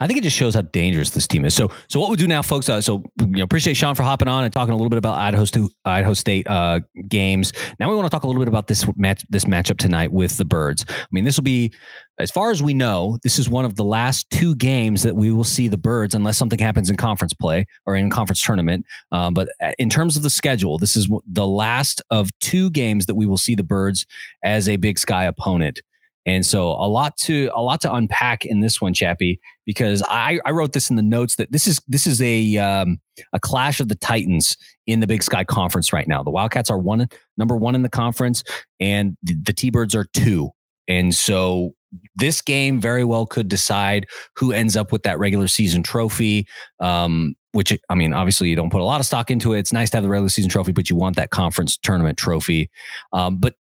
I 0.00 0.06
think 0.06 0.18
it 0.18 0.22
just 0.22 0.36
shows 0.36 0.54
how 0.54 0.62
dangerous 0.62 1.10
this 1.10 1.26
team 1.26 1.44
is. 1.44 1.52
So, 1.54 1.70
so 1.88 2.00
what 2.00 2.10
we 2.10 2.16
do 2.16 2.26
now, 2.26 2.40
folks. 2.40 2.68
Uh, 2.68 2.80
so, 2.80 3.02
you 3.20 3.26
know, 3.26 3.44
appreciate 3.44 3.74
Sean 3.74 3.94
for 3.94 4.04
hopping 4.04 4.26
on 4.26 4.44
and 4.44 4.52
talking 4.52 4.72
a 4.72 4.76
little 4.76 4.88
bit 4.88 4.96
about 4.96 5.18
Idaho 5.18 5.44
State, 5.44 5.68
Idaho 5.84 6.14
State 6.14 6.46
uh, 6.48 6.80
games. 7.08 7.52
Now 7.78 7.90
we 7.90 7.96
want 7.96 8.06
to 8.06 8.10
talk 8.10 8.24
a 8.24 8.26
little 8.26 8.40
bit 8.40 8.48
about 8.48 8.68
this 8.68 8.86
match, 8.96 9.26
this 9.28 9.44
matchup 9.44 9.76
tonight 9.76 10.12
with 10.12 10.38
the 10.38 10.46
Birds. 10.46 10.86
I 10.88 11.06
mean, 11.10 11.24
this 11.24 11.36
will 11.36 11.44
be, 11.44 11.74
as 12.18 12.30
far 12.30 12.50
as 12.50 12.62
we 12.62 12.72
know, 12.72 13.18
this 13.22 13.38
is 13.38 13.50
one 13.50 13.66
of 13.66 13.76
the 13.76 13.84
last 13.84 14.30
two 14.30 14.54
games 14.54 15.02
that 15.02 15.14
we 15.14 15.30
will 15.30 15.44
see 15.44 15.68
the 15.68 15.76
Birds, 15.76 16.14
unless 16.14 16.38
something 16.38 16.58
happens 16.58 16.88
in 16.88 16.96
conference 16.96 17.34
play 17.34 17.66
or 17.84 17.96
in 17.96 18.08
conference 18.08 18.42
tournament. 18.42 18.86
Um, 19.12 19.34
but 19.34 19.50
uh, 19.60 19.72
in 19.78 19.90
terms 19.90 20.16
of 20.16 20.22
the 20.22 20.30
schedule, 20.30 20.78
this 20.78 20.96
is 20.96 21.10
the 21.30 21.46
last 21.46 22.00
of 22.10 22.30
two 22.40 22.70
games 22.70 23.04
that 23.06 23.14
we 23.14 23.26
will 23.26 23.36
see 23.36 23.54
the 23.54 23.62
Birds 23.62 24.06
as 24.42 24.70
a 24.70 24.76
Big 24.76 24.98
Sky 24.98 25.24
opponent. 25.24 25.82
And 26.26 26.44
so 26.44 26.72
a 26.72 26.88
lot 26.88 27.16
to 27.18 27.50
a 27.54 27.62
lot 27.62 27.80
to 27.82 27.94
unpack 27.94 28.44
in 28.44 28.60
this 28.60 28.80
one, 28.80 28.92
Chappie, 28.92 29.40
because 29.64 30.02
I, 30.08 30.40
I 30.44 30.50
wrote 30.50 30.72
this 30.72 30.90
in 30.90 30.96
the 30.96 31.02
notes 31.02 31.36
that 31.36 31.52
this 31.52 31.66
is 31.68 31.80
this 31.86 32.06
is 32.06 32.20
a 32.20 32.58
um, 32.58 33.00
a 33.32 33.38
clash 33.38 33.78
of 33.78 33.88
the 33.88 33.94
Titans 33.94 34.56
in 34.86 35.00
the 35.00 35.06
Big 35.06 35.22
Sky 35.22 35.44
Conference 35.44 35.92
right 35.92 36.08
now. 36.08 36.22
The 36.22 36.30
Wildcats 36.30 36.68
are 36.68 36.78
one 36.78 37.08
number 37.36 37.56
one 37.56 37.76
in 37.76 37.82
the 37.82 37.88
conference, 37.88 38.42
and 38.80 39.16
the, 39.22 39.52
T 39.52 39.70
Birds 39.70 39.94
are 39.94 40.06
two. 40.12 40.50
And 40.88 41.14
so 41.14 41.74
this 42.16 42.42
game 42.42 42.80
very 42.80 43.04
well 43.04 43.26
could 43.26 43.48
decide 43.48 44.06
who 44.36 44.52
ends 44.52 44.76
up 44.76 44.92
with 44.92 45.04
that 45.04 45.18
regular 45.18 45.48
season 45.48 45.82
trophy. 45.82 46.46
Um, 46.80 47.36
which 47.52 47.76
I 47.88 47.94
mean, 47.94 48.12
obviously 48.12 48.50
you 48.50 48.56
don't 48.56 48.70
put 48.70 48.82
a 48.82 48.84
lot 48.84 49.00
of 49.00 49.06
stock 49.06 49.30
into 49.30 49.54
it. 49.54 49.60
It's 49.60 49.72
nice 49.72 49.88
to 49.90 49.96
have 49.96 50.04
the 50.04 50.10
regular 50.10 50.28
season 50.28 50.50
trophy, 50.50 50.72
but 50.72 50.90
you 50.90 50.96
want 50.96 51.16
that 51.16 51.30
conference 51.30 51.78
tournament 51.78 52.18
trophy. 52.18 52.68
Um, 53.14 53.38
but 53.38 53.54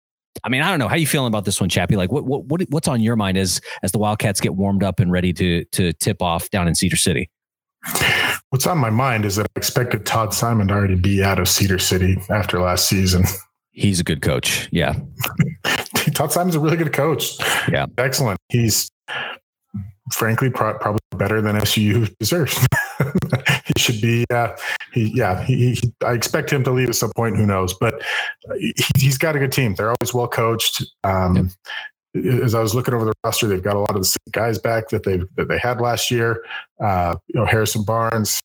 I 0.43 0.49
mean, 0.49 0.61
I 0.61 0.69
don't 0.69 0.79
know 0.79 0.87
how 0.87 0.95
you 0.95 1.07
feeling 1.07 1.27
about 1.27 1.45
this 1.45 1.59
one, 1.59 1.69
Chappie. 1.69 1.95
Like, 1.95 2.11
what 2.11 2.25
what, 2.25 2.45
what 2.45 2.61
what's 2.69 2.87
on 2.87 3.01
your 3.01 3.15
mind 3.15 3.37
as 3.37 3.61
as 3.83 3.91
the 3.91 3.97
Wildcats 3.97 4.41
get 4.41 4.55
warmed 4.55 4.83
up 4.83 4.99
and 4.99 5.11
ready 5.11 5.33
to 5.33 5.65
to 5.65 5.93
tip 5.93 6.21
off 6.21 6.49
down 6.49 6.67
in 6.67 6.75
Cedar 6.75 6.97
City? 6.97 7.29
What's 8.49 8.67
on 8.67 8.77
my 8.77 8.89
mind 8.89 9.25
is 9.25 9.35
that 9.35 9.47
I 9.55 9.59
expected 9.59 10.05
Todd 10.05 10.33
Simon 10.33 10.67
to 10.67 10.73
already 10.73 10.95
be 10.95 11.23
out 11.23 11.39
of 11.39 11.49
Cedar 11.49 11.79
City 11.79 12.17
after 12.29 12.59
last 12.59 12.87
season. 12.87 13.23
He's 13.71 13.99
a 13.99 14.03
good 14.03 14.21
coach. 14.21 14.69
Yeah. 14.71 14.93
Todd 16.13 16.31
Simon's 16.31 16.55
a 16.55 16.59
really 16.59 16.77
good 16.77 16.93
coach. 16.93 17.39
Yeah. 17.67 17.87
Excellent. 17.97 18.39
He's 18.49 18.91
frankly 20.11 20.49
pro- 20.49 20.77
probably 20.77 20.99
better 21.17 21.41
than 21.41 21.55
SU 21.57 22.07
deserves. 22.19 22.55
he 23.65 23.73
should 23.77 24.01
be. 24.01 24.25
Uh, 24.29 24.55
he, 24.93 25.11
yeah, 25.15 25.43
he, 25.43 25.75
he, 25.75 25.93
I 26.05 26.13
expect 26.13 26.51
him 26.51 26.63
to 26.63 26.71
leave 26.71 26.89
at 26.89 26.95
some 26.95 27.11
point. 27.15 27.35
Who 27.35 27.45
knows? 27.45 27.73
But 27.73 28.03
he, 28.57 28.73
has 29.05 29.17
got 29.17 29.35
a 29.35 29.39
good 29.39 29.51
team. 29.51 29.75
They're 29.75 29.89
always 29.89 30.13
well 30.13 30.27
coached. 30.27 30.85
Um, 31.03 31.51
yep. 32.13 32.43
As 32.43 32.53
I 32.53 32.61
was 32.61 32.75
looking 32.75 32.93
over 32.93 33.05
the 33.05 33.13
roster, 33.23 33.47
they've 33.47 33.63
got 33.63 33.75
a 33.75 33.79
lot 33.79 33.95
of 33.95 34.03
the 34.03 34.17
guys 34.31 34.59
back 34.59 34.89
that 34.89 35.03
they 35.03 35.17
that 35.35 35.47
they 35.47 35.57
had 35.57 35.81
last 35.81 36.11
year. 36.11 36.45
Uh, 36.79 37.15
you 37.27 37.39
know, 37.39 37.45
Harrison 37.45 37.83
Barnes. 37.83 38.39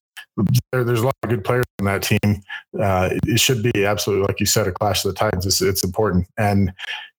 There, 0.72 0.84
there's 0.84 1.00
a 1.00 1.06
lot 1.06 1.14
of 1.22 1.30
good 1.30 1.44
players 1.44 1.64
on 1.80 1.86
that 1.86 2.02
team. 2.02 2.42
Uh, 2.80 3.10
it, 3.12 3.20
it, 3.26 3.40
should 3.40 3.62
be 3.62 3.84
absolutely, 3.84 4.24
like 4.26 4.38
you 4.38 4.46
said, 4.46 4.68
a 4.68 4.72
clash 4.72 5.04
of 5.04 5.12
the 5.12 5.18
titans. 5.18 5.44
It's, 5.44 5.60
it's 5.60 5.84
important. 5.84 6.28
And 6.38 6.72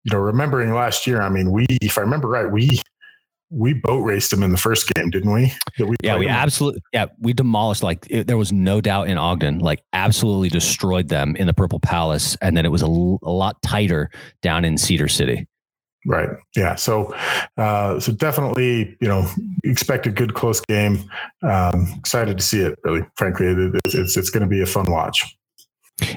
you 0.06 0.12
know, 0.12 0.20
remembering 0.20 0.74
last 0.74 1.06
year, 1.06 1.22
I 1.22 1.30
mean, 1.30 1.52
we, 1.52 1.66
if 1.70 1.98
I 1.98 2.02
remember 2.02 2.30
right, 2.30 2.50
we 2.50 2.80
we 3.52 3.74
boat 3.74 4.02
raced 4.02 4.32
them 4.32 4.44
in 4.44 4.52
the 4.52 4.58
first 4.58 4.92
game, 4.94 5.10
didn't 5.10 5.32
we? 5.32 5.54
we 5.80 5.96
yeah, 6.04 6.18
we 6.18 6.28
absolutely. 6.28 6.82
Yeah, 6.94 7.08
we 7.20 7.34
demolished. 7.34 7.84
Like 7.84 8.06
it, 8.10 8.28
there 8.28 8.38
was 8.38 8.52
no 8.52 8.80
doubt 8.82 9.08
in 9.10 9.18
Ogden. 9.18 9.60
Like 9.60 9.84
absolutely 9.94 10.50
destroyed 10.50 11.10
them 11.10 11.36
in 11.36 11.48
the 11.48 11.54
Purple 11.54 11.80
Palace, 11.80 12.38
and 12.42 12.56
then 12.56 12.66
it 12.66 12.70
was 12.70 12.82
a, 12.82 12.86
a 12.86 13.32
lot 13.32 13.62
tighter 13.62 14.10
down 14.42 14.66
in 14.66 14.78
Cedar 14.78 15.08
City. 15.08 15.48
Right. 16.06 16.30
Yeah. 16.56 16.76
So, 16.76 17.14
uh, 17.58 18.00
so 18.00 18.14
definitely, 18.14 18.98
you 19.02 19.08
know, 19.08 19.30
expect 19.64 20.08
a 20.08 20.12
good 20.12 20.34
close 20.34 20.62
game. 20.62 21.04
Um, 21.44 21.94
excited 21.98 22.38
to 22.38 22.44
see 22.44 22.62
it. 22.62 22.80
Really, 22.84 23.06
frankly, 23.18 23.48
it, 23.48 23.82
it's 23.86 24.16
it's 24.16 24.30
going 24.30 24.42
to 24.42 24.48
be 24.48 24.62
a 24.62 24.66
fun 24.66 24.90
watch. 24.90 25.38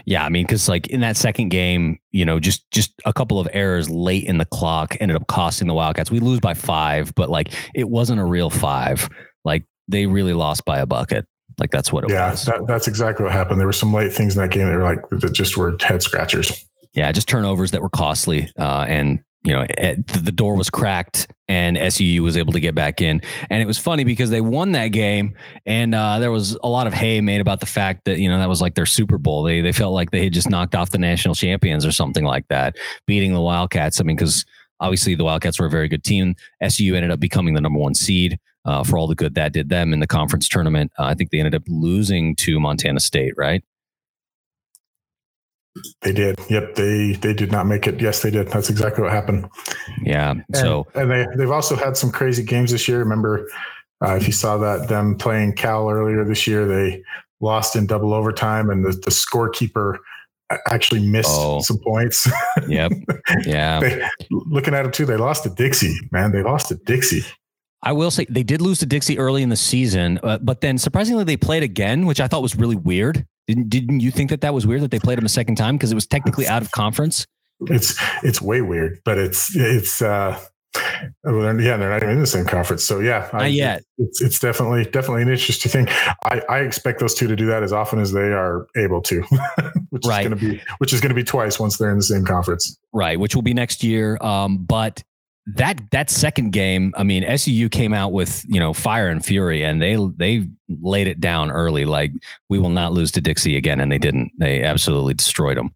Yeah, 0.05 0.25
I 0.25 0.29
mean, 0.29 0.45
because 0.45 0.69
like 0.69 0.87
in 0.89 1.01
that 1.01 1.17
second 1.17 1.51
game, 1.51 1.99
you 2.11 2.25
know, 2.25 2.41
just 2.41 2.71
just 2.71 2.93
a 3.05 3.13
couple 3.13 3.39
of 3.39 3.49
errors 3.53 3.89
late 3.89 4.25
in 4.25 4.39
the 4.39 4.45
clock 4.45 4.97
ended 5.01 5.17
up 5.17 5.27
costing 5.27 5.69
the 5.69 5.75
Wildcats. 5.75 6.11
We 6.11 6.21
lose 6.21 6.41
by 6.41 6.55
five, 6.55 7.15
but 7.15 7.31
like 7.31 7.53
it 7.75 7.89
wasn't 7.89 8.21
a 8.21 8.25
real 8.25 8.51
five. 8.51 9.09
Like 9.45 9.65
they 9.89 10.07
really 10.07 10.33
lost 10.33 10.65
by 10.65 10.79
a 10.79 10.87
bucket. 10.87 11.27
Like 11.59 11.71
that's 11.71 11.93
what 11.93 12.05
it 12.05 12.11
yeah, 12.11 12.31
was. 12.31 12.47
Yeah, 12.47 12.59
that, 12.59 12.67
that's 12.67 12.89
exactly 12.89 13.25
what 13.25 13.33
happened. 13.33 13.61
There 13.61 13.67
were 13.67 13.73
some 13.73 13.93
late 13.93 14.13
things 14.13 14.37
in 14.37 14.43
that 14.43 14.51
game 14.51 14.67
that 14.67 14.77
were 14.77 14.83
like 14.83 15.09
that 15.11 15.33
just 15.33 15.57
were 15.57 15.77
head 15.81 16.03
scratchers. 16.03 16.65
Yeah, 16.95 17.11
just 17.13 17.29
turnovers 17.29 17.71
that 17.71 17.81
were 17.81 17.89
costly, 17.89 18.51
uh, 18.59 18.85
and 18.89 19.21
you 19.45 19.53
know, 19.53 19.67
the 19.67 20.33
door 20.33 20.57
was 20.57 20.71
cracked 20.71 21.27
and 21.49 21.77
SUU 21.77 22.21
was 22.21 22.37
able 22.37 22.53
to 22.53 22.61
get 22.61 22.75
back 22.75 23.01
in. 23.01 23.21
And 23.51 23.61
it 23.61 23.67
was 23.67 23.77
funny 23.77 24.05
because 24.05 24.31
they 24.31 24.41
won 24.41 24.73
that 24.73 24.89
game, 24.89 25.35
and 25.67 25.95
uh, 25.95 26.21
there 26.21 26.31
was 26.31 26.57
a 26.63 26.69
lot 26.69 26.87
of 26.87 26.95
hay 26.95 27.21
made 27.21 27.41
about 27.41 27.61
the 27.61 27.67
fact 27.67 28.05
that 28.05 28.19
you 28.19 28.29
know 28.29 28.39
that 28.39 28.49
was 28.49 28.61
like 28.61 28.75
their 28.75 28.87
Super 28.87 29.19
Bowl. 29.19 29.43
They 29.43 29.61
they 29.61 29.73
felt 29.73 29.95
like 29.95 30.13
they 30.13 30.25
had 30.25 30.33
just 30.33 30.49
knocked 30.49 30.75
off 30.75 30.91
the 30.91 30.99
national 30.99 31.35
champions 31.35 31.85
or 31.85 31.93
something 31.93 32.25
like 32.25 32.47
that, 32.49 32.77
beating 33.07 33.35
the 33.35 33.41
Wildcats. 33.41 34.01
I 34.01 34.05
mean, 34.05 34.17
because 34.17 34.45
obviously 34.79 35.15
the 35.15 35.25
Wildcats 35.25 35.59
were 35.59 35.67
a 35.67 35.71
very 35.71 35.89
good 35.89 36.05
team. 36.05 36.37
SUU 36.63 36.95
ended 36.95 37.11
up 37.11 37.21
becoming 37.21 37.55
the 37.55 37.61
number 37.61 37.79
one 37.79 37.95
seed. 37.95 38.39
Uh, 38.65 38.85
for 38.85 38.97
all 38.97 39.09
the 39.09 39.17
good 39.17 39.35
that 39.35 39.53
did 39.53 39.69
them 39.71 39.93
in 39.93 39.99
the 39.99 40.07
conference 40.07 40.49
tournament, 40.49 40.93
uh, 40.97 41.03
I 41.03 41.15
think 41.15 41.31
they 41.31 41.41
ended 41.41 41.57
up 41.57 41.65
losing 41.67 42.37
to 42.37 42.61
Montana 42.61 43.01
State, 43.01 43.35
right? 43.37 43.65
They 46.03 46.13
did. 46.13 46.39
Yep. 46.51 46.75
They 46.75 47.13
they 47.13 47.33
did 47.33 47.51
not 47.51 47.67
make 47.67 47.87
it. 47.87 48.01
Yes, 48.01 48.23
they 48.23 48.31
did. 48.31 48.49
That's 48.49 48.69
exactly 48.69 49.03
what 49.03 49.13
happened. 49.13 49.49
Yeah. 50.03 50.35
So 50.55 50.87
and, 50.95 51.11
and 51.11 51.31
they 51.31 51.37
they've 51.37 51.51
also 51.51 51.77
had 51.77 51.97
some 51.97 52.11
crazy 52.11 52.43
games 52.43 52.73
this 52.73 52.87
year. 52.87 52.99
Remember, 52.99 53.49
uh, 54.05 54.17
if 54.17 54.27
you 54.27 54.33
saw 54.33 54.59
that 54.59 54.89
them 54.89 55.17
playing 55.17 55.55
Cal 55.55 55.89
earlier 55.89 56.25
this 56.25 56.47
year, 56.47 56.67
they 56.67 57.03
lost 57.41 57.75
in 57.75 57.87
double 57.87 58.13
overtime, 58.13 58.69
and 58.69 58.85
the 58.85 58.91
the 58.91 59.11
scorekeeper 59.11 59.97
actually 60.71 61.07
missed 61.07 61.31
oh. 61.33 61.61
some 61.61 61.79
points. 61.79 62.29
Yep. 62.69 62.93
Yeah. 63.47 63.81
they, 63.81 64.07
looking 64.31 64.75
at 64.75 64.85
it 64.85 64.93
too, 64.93 65.07
they 65.07 65.17
lost 65.17 65.45
to 65.45 65.51
Dixie. 65.51 65.95
Man, 66.11 66.33
they 66.33 66.43
lost 66.43 66.69
to 66.69 66.77
Dixie. 66.77 67.25
I 67.83 67.93
will 67.93 68.11
say 68.11 68.27
they 68.29 68.43
did 68.43 68.61
lose 68.61 68.79
to 68.81 68.87
Dixie 68.87 69.19
early 69.19 69.43
in 69.43 69.49
the 69.49 69.57
season, 69.57 70.21
uh, 70.23 70.39
but 70.39 70.61
then 70.61 70.79
surprisingly 70.79 71.25
they 71.25 71.37
played 71.37 71.63
again, 71.63 72.07
which 72.07 72.21
I 72.21 72.29
thought 72.29 72.43
was 72.43 72.57
really 72.57 72.77
weird. 72.77 73.27
Didn't 73.49 73.71
didn't 73.71 74.01
you 74.01 74.11
think 74.11 74.31
that 74.31 74.41
that 74.43 74.55
was 74.55 74.67
weird 74.67 74.83
that 74.83 74.91
they 74.91 75.01
played 75.01 75.19
them 75.19 75.25
a 75.25 75.31
second 75.31 75.57
time 75.57 75.77
because 75.77 75.91
it 75.91 75.97
was 75.97 76.07
technically 76.07 76.47
out 76.47 76.63
of 76.63 76.71
conference? 76.71 77.27
It's 77.67 77.97
it's 78.23 78.41
way 78.41 78.63
weird, 78.63 79.01
but 79.05 79.19
it's 79.19 79.55
it's 79.57 80.01
uh 80.01 80.41
well, 81.25 81.61
yeah, 81.61 81.77
they're 81.77 81.91
not 81.91 82.03
even 82.03 82.15
in 82.15 82.21
the 82.21 82.27
same 82.27 82.47
conference. 82.47 82.85
So 82.85 83.01
yeah, 83.01 83.29
not 83.33 83.43
I, 83.43 83.47
yet. 83.49 83.83
It's 83.99 84.23
it's 84.23 84.39
definitely 84.39 84.85
definitely 84.85 85.23
an 85.23 85.29
interesting 85.29 85.71
thing. 85.71 85.89
I, 86.25 86.43
I 86.49 86.59
expect 86.61 87.01
those 87.01 87.15
two 87.15 87.27
to 87.27 87.37
do 87.37 87.47
that 87.47 87.63
as 87.63 87.73
often 87.73 87.99
as 87.99 88.13
they 88.13 88.33
are 88.33 88.67
able 88.77 89.03
to, 89.03 89.23
which 89.91 90.07
right. 90.07 90.25
is 90.25 90.29
going 90.29 90.39
to 90.39 90.51
be 90.55 90.63
which 90.79 90.93
is 90.93 91.01
going 91.01 91.11
to 91.11 91.15
be 91.15 91.25
twice 91.25 91.59
once 91.59 91.79
they're 91.79 91.91
in 91.91 91.99
the 91.99 92.03
same 92.03 92.25
conference. 92.25 92.79
Right, 92.93 93.19
which 93.19 93.35
will 93.35 93.43
be 93.43 93.55
next 93.55 93.85
year. 93.85 94.19
Um, 94.21 94.59
but 94.59 95.03
that 95.47 95.81
that 95.91 96.11
second 96.11 96.53
game, 96.53 96.93
I 96.97 97.03
mean, 97.03 97.25
SUU 97.25 97.71
came 97.71 97.93
out 97.93 98.13
with 98.13 98.45
you 98.49 98.61
know 98.61 98.73
fire 98.73 99.09
and 99.09 99.25
fury, 99.25 99.65
and 99.65 99.83
they 99.83 99.97
they 100.17 100.47
laid 100.69 101.09
it 101.09 101.21
down 101.21 101.51
early. 101.51 101.85
Like 101.85 102.13
we 102.49 102.59
will 102.59 102.71
not 102.71 102.93
lose 102.93 103.11
to 103.13 103.21
Dixie 103.21 103.57
again, 103.57 103.81
and 103.81 103.91
they 103.91 103.99
didn't. 103.99 104.31
They 104.39 104.63
absolutely 104.63 105.15
destroyed 105.15 105.57
them. 105.57 105.75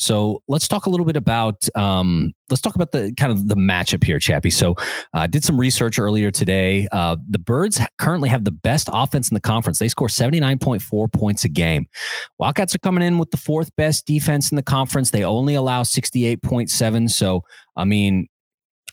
So 0.00 0.42
let's 0.48 0.66
talk 0.66 0.86
a 0.86 0.90
little 0.90 1.04
bit 1.04 1.16
about 1.16 1.68
um, 1.76 2.32
let's 2.48 2.62
talk 2.62 2.74
about 2.74 2.90
the 2.90 3.12
kind 3.18 3.30
of 3.30 3.48
the 3.48 3.54
matchup 3.54 4.02
here, 4.02 4.18
Chappie. 4.18 4.48
So 4.48 4.74
I 5.12 5.24
uh, 5.24 5.26
did 5.26 5.44
some 5.44 5.60
research 5.60 5.98
earlier 5.98 6.30
today. 6.30 6.88
Uh, 6.90 7.16
the 7.28 7.38
Birds 7.38 7.78
currently 7.98 8.30
have 8.30 8.44
the 8.44 8.50
best 8.50 8.88
offense 8.90 9.28
in 9.28 9.34
the 9.34 9.42
conference. 9.42 9.78
They 9.78 9.88
score 9.88 10.08
79.4 10.08 11.12
points 11.12 11.44
a 11.44 11.50
game. 11.50 11.86
Wildcats 12.38 12.74
are 12.74 12.78
coming 12.78 13.04
in 13.04 13.18
with 13.18 13.30
the 13.30 13.36
fourth 13.36 13.76
best 13.76 14.06
defense 14.06 14.50
in 14.50 14.56
the 14.56 14.62
conference. 14.62 15.10
They 15.10 15.22
only 15.22 15.54
allow 15.54 15.82
68.7. 15.82 17.10
So 17.10 17.44
I 17.76 17.84
mean, 17.84 18.28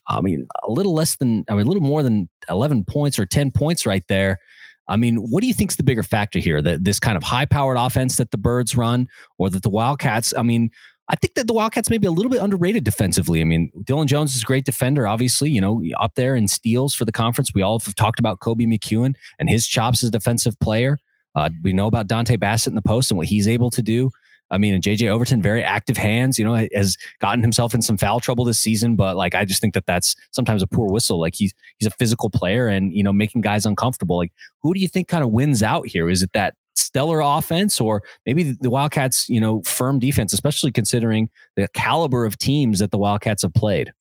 I 0.08 0.22
mean, 0.22 0.48
a 0.64 0.72
little 0.72 0.94
less 0.94 1.18
than, 1.18 1.44
I 1.50 1.54
mean, 1.54 1.66
a 1.66 1.70
little 1.70 1.84
more 1.84 2.04
than 2.04 2.30
11 2.50 2.86
points 2.86 3.20
or 3.20 3.26
10 3.26 3.52
points 3.52 3.86
right 3.86 4.04
there. 4.08 4.40
I 4.88 4.96
mean, 4.96 5.18
what 5.18 5.42
do 5.42 5.48
you 5.48 5.54
think 5.54 5.72
is 5.72 5.78
the 5.78 5.84
bigger 5.84 6.04
factor 6.04 6.40
here? 6.40 6.62
That 6.62 6.84
this 6.84 7.00
kind 7.00 7.18
of 7.18 7.24
high 7.24 7.46
powered 7.46 7.78
offense 7.78 8.16
that 8.18 8.32
the 8.32 8.38
Birds 8.38 8.78
run, 8.78 9.08
or 9.38 9.50
that 9.50 9.64
the 9.64 9.70
Wildcats? 9.70 10.34
I 10.38 10.44
mean, 10.44 10.72
I 11.10 11.16
think 11.16 11.36
that 11.36 11.48
the 11.48 11.54
Wildcats 11.54 11.90
may 11.90 11.98
be 11.98 12.08
a 12.08 12.12
little 12.12 12.30
bit 12.30 12.42
underrated 12.42 12.84
defensively. 12.84 13.42
I 13.42 13.46
mean, 13.46 13.72
Dillon 13.84 14.08
Jones 14.08 14.36
is 14.36 14.44
a 14.44 14.46
great 14.46 14.66
defender, 14.66 15.08
obviously, 15.08 15.50
you 15.50 15.62
know, 15.62 15.84
up 16.00 16.16
there 16.16 16.36
in 16.36 16.48
steals 16.48 16.94
for 16.94 17.06
the 17.06 17.12
conference. 17.12 17.54
We 17.54 17.62
all 17.62 17.80
have 17.80 17.96
talked 17.96 18.20
about 18.20 18.40
Koby 18.40 18.68
McEwen 18.68 19.16
and 19.40 19.50
his 19.50 19.68
chops 19.68 20.04
as 20.04 20.10
a 20.10 20.12
defensive 20.12 20.60
player. 20.60 20.98
Uh, 21.36 21.50
we 21.64 21.72
know 21.72 21.88
about 21.88 22.08
Dante 22.08 22.36
Bassett 22.36 22.72
in 22.72 22.76
the 22.76 22.82
post 22.82 23.12
and 23.12 23.18
what 23.18 23.28
he's 23.28 23.48
able 23.48 23.70
to 23.72 23.82
do. 23.82 24.12
I 24.50 24.58
mean, 24.58 24.74
and 24.74 24.84
JJ 24.84 25.10
Overton, 25.10 25.42
very 25.42 25.64
active 25.64 25.98
hands, 25.98 26.40
you 26.40 26.46
know, 26.46 26.68
has 26.74 26.98
gotten 27.20 27.42
himself 27.42 27.74
in 27.74 27.82
some 27.82 27.98
foul 27.98 28.20
trouble 28.20 28.46
this 28.46 28.60
season. 28.60 28.96
But 28.96 29.18
like, 29.18 29.36
I 29.36 29.46
just 29.46 29.62
think 29.62 29.74
that 29.74 29.86
that's 29.86 30.16
sometimes 30.32 30.62
a 30.62 30.68
poor 30.68 30.92
whistle. 30.92 31.20
Like 31.20 31.36
he's 31.36 31.54
he's 31.78 31.88
a 31.88 31.92
physical 31.92 32.30
player, 32.30 32.68
and 32.68 32.94
you 32.94 33.04
know, 33.04 33.14
making 33.14 33.42
guys 33.42 33.66
uncomfortable. 33.66 34.18
Like, 34.18 34.32
who 34.62 34.74
do 34.74 34.80
you 34.80 34.88
think 34.88 35.08
kind 35.08 35.24
of 35.24 35.32
wins 35.32 35.64
out 35.64 35.88
here? 35.88 36.10
Is 36.10 36.24
it 36.24 36.32
that 36.34 36.56
stellar 36.76 37.20
offense, 37.22 37.82
or 37.82 38.04
maybe 38.26 38.56
the 38.60 38.70
Wildcats, 38.70 39.28
you 39.28 39.42
know, 39.42 39.62
firm 39.64 40.00
defense, 40.00 40.34
especially 40.34 40.72
considering 40.72 41.30
the 41.56 41.68
caliber 41.74 42.26
of 42.26 42.38
teams 42.38 42.80
that 42.80 42.92
the 42.92 42.98
Wildcats 42.98 43.42
have 43.44 43.54
played? 43.54 43.92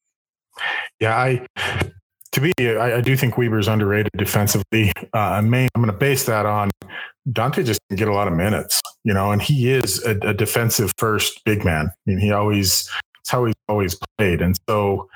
Yeah, 1.00 1.16
I 1.16 1.46
to 2.32 2.40
me, 2.40 2.52
I, 2.60 2.96
I 2.96 3.00
do 3.00 3.16
think 3.16 3.36
Weber's 3.38 3.66
underrated 3.66 4.12
defensively. 4.16 4.92
Uh, 5.14 5.18
I'm 5.18 5.50
going 5.50 5.68
to 5.86 5.92
base 5.92 6.24
that 6.24 6.46
on 6.46 6.70
Dante 7.32 7.62
just 7.62 7.80
didn't 7.88 7.98
get 7.98 8.08
a 8.08 8.14
lot 8.14 8.28
of 8.28 8.34
minutes, 8.34 8.80
you 9.04 9.12
know, 9.12 9.32
and 9.32 9.42
he 9.42 9.70
is 9.70 10.04
a, 10.04 10.16
a 10.20 10.34
defensive 10.34 10.92
first 10.98 11.44
big 11.44 11.64
man. 11.64 11.86
I 11.88 11.92
mean, 12.06 12.18
he 12.18 12.30
always, 12.30 12.88
it's 13.20 13.30
how 13.30 13.44
he's 13.44 13.54
always 13.68 13.98
played. 14.18 14.40
And 14.40 14.56
so 14.68 15.08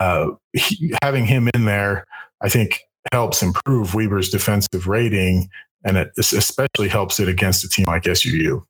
uh, 0.00 0.28
he, 0.52 0.94
having 1.02 1.26
him 1.26 1.48
in 1.54 1.64
there, 1.64 2.04
I 2.40 2.48
think 2.48 2.80
helps 3.12 3.42
improve 3.42 3.94
Weber's 3.94 4.28
defensive 4.28 4.86
rating. 4.86 5.48
And 5.84 5.96
it 5.96 6.10
especially 6.18 6.88
helps 6.88 7.20
it 7.20 7.28
against 7.28 7.64
a 7.64 7.68
team 7.68 7.86
like 7.86 8.02
SUU. 8.02 8.62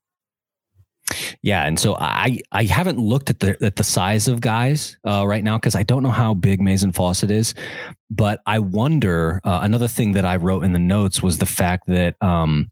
Yeah, 1.43 1.67
and 1.67 1.79
so 1.79 1.97
I 1.97 2.41
I 2.53 2.65
haven't 2.65 2.99
looked 2.99 3.31
at 3.31 3.41
the 3.41 3.57
at 3.65 3.77
the 3.77 3.85
size 3.85 4.29
of 4.29 4.41
guys 4.41 4.97
uh, 5.07 5.27
right 5.27 5.45
now 5.45 5.57
because 5.57 5.75
I 5.75 5.83
don't 5.83 6.03
know 6.03 6.11
how 6.11 6.35
big 6.35 6.61
Maizen 6.61 6.93
Fausett 6.93 7.31
is, 7.31 7.55
but 8.11 8.41
I 8.47 8.59
wonder. 8.59 9.41
Uh, 9.45 9.61
another 9.63 9.89
thing 9.89 10.13
that 10.13 10.25
I 10.25 10.37
wrote 10.37 10.65
in 10.65 10.73
the 10.73 10.79
notes 10.79 11.23
was 11.23 11.39
the 11.39 11.47
fact 11.47 11.87
that. 11.87 12.21
Um, 12.23 12.71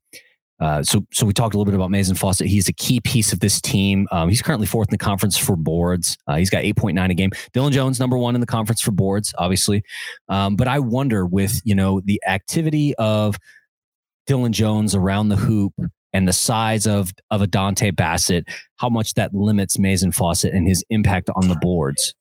uh, 0.58 0.82
so, 0.82 1.04
so 1.12 1.26
we 1.26 1.34
talked 1.34 1.54
a 1.54 1.58
little 1.58 1.70
bit 1.70 1.76
about 1.76 1.90
Maizen 1.90 2.16
Fausett. 2.18 2.46
He's 2.46 2.66
a 2.66 2.72
key 2.72 2.98
piece 3.00 3.30
of 3.30 3.40
this 3.40 3.60
team. 3.60 4.08
Um, 4.10 4.30
he's 4.30 4.40
currently 4.40 4.66
fourth 4.66 4.88
in 4.88 4.92
the 4.92 4.98
conference 4.98 5.36
for 5.36 5.54
boards. 5.54 6.16
Uh, 6.26 6.36
he's 6.36 6.48
got 6.48 6.64
8.9 6.64 7.10
a 7.10 7.14
game. 7.14 7.30
Dillon 7.52 7.74
Jones, 7.74 8.00
number 8.00 8.16
one 8.16 8.34
in 8.34 8.40
the 8.40 8.46
conference 8.46 8.80
for 8.80 8.90
boards, 8.90 9.34
obviously. 9.36 9.82
Um, 10.30 10.56
but 10.56 10.66
I 10.66 10.78
wonder 10.78 11.26
with, 11.26 11.60
you 11.64 11.74
know, 11.74 12.00
the 12.00 12.22
activity 12.26 12.94
of 12.94 13.36
Dillon 14.26 14.52
Jones 14.52 14.94
around 14.94 15.28
the 15.28 15.36
hoop 15.36 15.74
and 16.16 16.26
the 16.26 16.32
size 16.32 16.86
of 16.86 17.12
of 17.30 17.42
a 17.42 17.46
Dante 17.46 17.90
Bassett, 17.90 18.46
how 18.76 18.88
much 18.88 19.12
that 19.14 19.34
limits 19.34 19.76
Maizen 19.76 20.16
Fausett 20.16 20.56
and 20.56 20.66
his 20.66 20.82
impact 20.88 21.28
on 21.36 21.48
the 21.48 21.56
boards. 21.56 22.14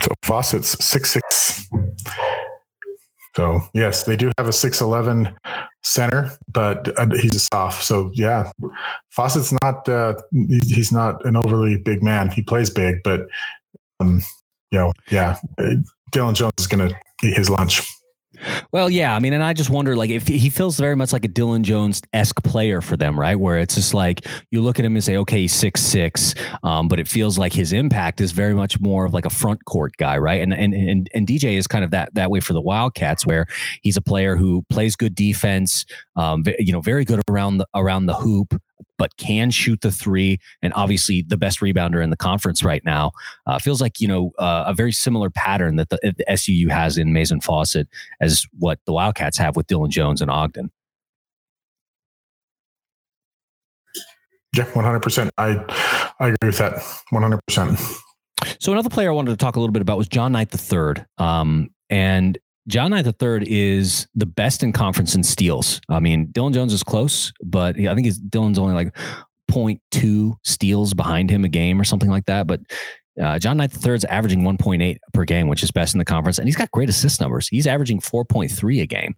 So 0.00 0.12
Fausett's 0.22 0.82
six 0.82 1.10
six. 1.10 1.68
So 3.36 3.60
yes, 3.74 4.04
they 4.04 4.16
do 4.16 4.32
have 4.38 4.48
a 4.48 4.52
six 4.52 4.80
eleven 4.80 5.28
center, 5.82 6.30
but 6.50 6.88
he's 7.20 7.34
a 7.34 7.40
soft. 7.40 7.84
So 7.84 8.10
yeah, 8.14 8.50
Fausett's 9.14 9.52
not 9.62 9.86
uh, 9.88 10.14
he's 10.62 10.90
not 10.90 11.24
an 11.26 11.36
overly 11.36 11.76
big 11.76 12.02
man. 12.02 12.30
He 12.30 12.40
plays 12.40 12.70
big, 12.70 13.02
but 13.04 13.26
um, 14.00 14.22
you 14.70 14.78
know, 14.78 14.92
yeah, 15.10 15.38
Dillon 16.12 16.34
Jones 16.34 16.54
is 16.58 16.66
going 16.66 16.88
to 16.88 16.96
eat 17.22 17.36
his 17.36 17.50
lunch. 17.50 17.82
Well, 18.72 18.90
yeah. 18.90 19.14
I 19.14 19.18
mean, 19.20 19.32
and 19.32 19.42
I 19.42 19.52
just 19.52 19.70
wonder, 19.70 19.96
like, 19.96 20.10
if 20.10 20.26
he 20.26 20.50
feels 20.50 20.78
very 20.78 20.96
much 20.96 21.12
like 21.12 21.24
a 21.24 21.28
Dillon 21.28 21.62
Jones 21.64 22.02
esque 22.12 22.42
player 22.42 22.80
for 22.80 22.96
them, 22.96 23.18
right? 23.18 23.38
Where 23.38 23.58
it's 23.58 23.74
just 23.74 23.94
like 23.94 24.26
you 24.50 24.60
look 24.60 24.78
at 24.78 24.84
him 24.84 24.94
and 24.94 25.04
say, 25.04 25.16
okay, 25.18 25.42
he's 25.42 25.52
six 25.52 25.80
six, 25.80 26.34
um, 26.62 26.88
but 26.88 26.98
it 27.00 27.08
feels 27.08 27.38
like 27.38 27.52
his 27.52 27.72
impact 27.72 28.20
is 28.20 28.32
very 28.32 28.54
much 28.54 28.80
more 28.80 29.04
of 29.04 29.14
like 29.14 29.24
a 29.24 29.30
front 29.30 29.64
court 29.64 29.96
guy, 29.96 30.18
right? 30.18 30.40
And 30.42 30.52
and 30.52 30.74
and 30.74 31.08
and 31.14 31.26
DJ 31.26 31.56
is 31.56 31.66
kind 31.66 31.84
of 31.84 31.90
that 31.92 32.14
that 32.14 32.30
way 32.30 32.40
for 32.40 32.52
the 32.52 32.60
Wildcats, 32.60 33.26
where 33.26 33.46
he's 33.82 33.96
a 33.96 34.02
player 34.02 34.36
who 34.36 34.62
plays 34.70 34.96
good 34.96 35.14
defense, 35.14 35.84
um, 36.16 36.44
you 36.58 36.72
know, 36.72 36.80
very 36.80 37.04
good 37.04 37.20
around 37.28 37.58
the 37.58 37.66
around 37.74 38.06
the 38.06 38.14
hoop, 38.14 38.60
but 38.98 39.16
can 39.16 39.50
shoot 39.50 39.80
the 39.80 39.90
three, 39.90 40.38
and 40.62 40.72
obviously 40.74 41.22
the 41.22 41.36
best 41.36 41.60
rebounder 41.60 42.02
in 42.02 42.10
the 42.10 42.16
conference 42.16 42.62
right 42.62 42.84
now. 42.84 43.12
Uh, 43.46 43.58
feels 43.58 43.80
like 43.80 44.00
you 44.00 44.08
know 44.08 44.32
uh, 44.38 44.64
a 44.66 44.74
very 44.74 44.92
similar 44.92 45.30
pattern 45.30 45.76
that 45.76 45.88
the, 45.90 45.98
the 46.16 46.24
SUU 46.30 46.70
has 46.70 46.98
in 46.98 47.12
Maizen 47.12 47.42
Fausett 47.42 47.86
as 48.20 48.46
what 48.58 48.78
the 48.86 48.92
Wildcats 48.92 49.38
have 49.38 49.56
with 49.56 49.66
Dillon 49.66 49.90
Jones 49.90 50.20
and 50.20 50.30
Ogden. 50.30 50.70
Yeah, 54.54 54.64
one 54.72 54.84
hundred 54.84 55.00
percent. 55.00 55.30
I 55.38 55.56
I 56.20 56.28
agree 56.28 56.48
with 56.48 56.58
that. 56.58 56.82
One 57.10 57.22
hundred 57.22 57.40
percent. 57.46 57.78
So 58.60 58.72
another 58.72 58.90
player 58.90 59.10
I 59.10 59.12
wanted 59.12 59.30
to 59.30 59.36
talk 59.36 59.56
a 59.56 59.60
little 59.60 59.72
bit 59.72 59.82
about 59.82 59.98
was 59.98 60.08
John 60.08 60.32
Knight 60.32 60.50
the 60.50 60.58
third. 60.58 61.06
Um, 61.18 61.70
and 61.90 62.38
John 62.66 62.92
Knight 62.92 63.06
III 63.06 63.44
is 63.46 64.06
the 64.14 64.26
best 64.26 64.62
in 64.62 64.72
conference 64.72 65.14
in 65.14 65.22
steals. 65.22 65.80
I 65.88 66.00
mean, 66.00 66.26
Dillon 66.32 66.52
Jones 66.52 66.72
is 66.72 66.82
close, 66.82 67.32
but 67.42 67.78
I 67.78 67.94
think 67.94 68.06
he's 68.06 68.18
Dillon's 68.18 68.58
only 68.58 68.74
like 68.74 68.96
0.2 69.50 70.34
steals 70.44 70.94
behind 70.94 71.30
him 71.30 71.44
a 71.44 71.48
game 71.48 71.80
or 71.80 71.84
something 71.84 72.08
like 72.08 72.24
that. 72.26 72.46
But 72.46 72.60
uh, 73.22 73.38
John 73.38 73.58
Knight 73.58 73.72
III 73.84 73.94
is 73.94 74.04
averaging 74.06 74.42
1.8 74.42 74.96
per 75.12 75.24
game, 75.24 75.48
which 75.48 75.62
is 75.62 75.70
best 75.70 75.94
in 75.94 75.98
the 75.98 76.04
conference. 76.04 76.38
And 76.38 76.48
he's 76.48 76.56
got 76.56 76.70
great 76.70 76.88
assist 76.88 77.20
numbers. 77.20 77.46
He's 77.48 77.66
averaging 77.66 78.00
4.3 78.00 78.82
a 78.82 78.86
game. 78.86 79.14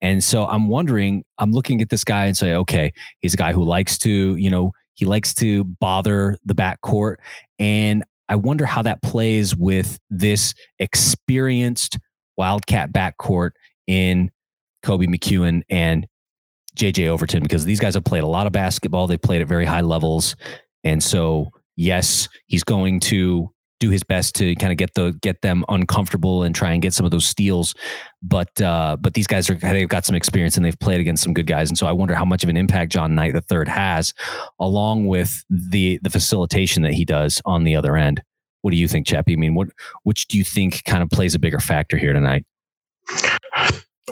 And 0.00 0.24
so 0.24 0.46
I'm 0.46 0.68
wondering, 0.68 1.24
I'm 1.38 1.52
looking 1.52 1.80
at 1.80 1.90
this 1.90 2.04
guy 2.04 2.24
and 2.24 2.36
say, 2.36 2.54
okay, 2.54 2.92
he's 3.20 3.34
a 3.34 3.36
guy 3.36 3.52
who 3.52 3.64
likes 3.64 3.98
to, 3.98 4.36
you 4.36 4.50
know, 4.50 4.72
he 4.94 5.04
likes 5.04 5.34
to 5.34 5.62
bother 5.64 6.36
the 6.44 6.54
backcourt. 6.54 7.16
And 7.60 8.02
I 8.28 8.34
wonder 8.36 8.66
how 8.66 8.82
that 8.82 9.02
plays 9.02 9.54
with 9.54 9.98
this 10.10 10.54
experienced 10.80 11.98
Wildcat 12.38 12.92
backcourt 12.92 13.50
in 13.86 14.30
Koby 14.84 15.08
McEwen 15.08 15.62
and 15.68 16.06
JJ 16.76 17.08
Overton 17.08 17.42
because 17.42 17.64
these 17.64 17.80
guys 17.80 17.94
have 17.94 18.04
played 18.04 18.22
a 18.22 18.28
lot 18.28 18.46
of 18.46 18.52
basketball. 18.52 19.06
They 19.06 19.18
played 19.18 19.42
at 19.42 19.48
very 19.48 19.64
high 19.64 19.80
levels. 19.80 20.36
And 20.84 21.02
so, 21.02 21.50
yes, 21.76 22.28
he's 22.46 22.64
going 22.64 23.00
to 23.00 23.52
do 23.80 23.90
his 23.90 24.02
best 24.02 24.34
to 24.34 24.54
kind 24.56 24.72
of 24.72 24.76
get 24.76 24.94
the 24.94 25.16
get 25.22 25.40
them 25.42 25.64
uncomfortable 25.68 26.42
and 26.42 26.54
try 26.54 26.72
and 26.72 26.82
get 26.82 26.92
some 26.92 27.04
of 27.04 27.12
those 27.12 27.26
steals. 27.26 27.74
But 28.22 28.60
uh, 28.60 28.96
but 29.00 29.14
these 29.14 29.26
guys 29.26 29.48
are 29.50 29.54
they've 29.54 29.88
got 29.88 30.04
some 30.04 30.16
experience 30.16 30.56
and 30.56 30.64
they've 30.64 30.78
played 30.78 31.00
against 31.00 31.22
some 31.22 31.34
good 31.34 31.46
guys. 31.46 31.68
And 31.68 31.78
so 31.78 31.86
I 31.86 31.92
wonder 31.92 32.14
how 32.14 32.24
much 32.24 32.42
of 32.42 32.50
an 32.50 32.56
impact 32.56 32.92
John 32.92 33.14
Knight 33.14 33.34
the 33.34 33.40
third 33.40 33.68
has, 33.68 34.14
along 34.58 35.06
with 35.06 35.44
the 35.50 35.98
the 36.02 36.10
facilitation 36.10 36.82
that 36.82 36.94
he 36.94 37.04
does 37.04 37.40
on 37.44 37.64
the 37.64 37.76
other 37.76 37.96
end. 37.96 38.22
What 38.62 38.72
do 38.72 38.76
you 38.76 38.88
think, 38.88 39.06
Chappie? 39.06 39.34
I 39.34 39.36
mean, 39.36 39.54
what 39.54 39.68
which 40.02 40.26
do 40.26 40.36
you 40.36 40.44
think 40.44 40.84
kind 40.84 41.02
of 41.02 41.10
plays 41.10 41.34
a 41.34 41.38
bigger 41.38 41.60
factor 41.60 41.96
here 41.96 42.12
tonight? 42.12 42.44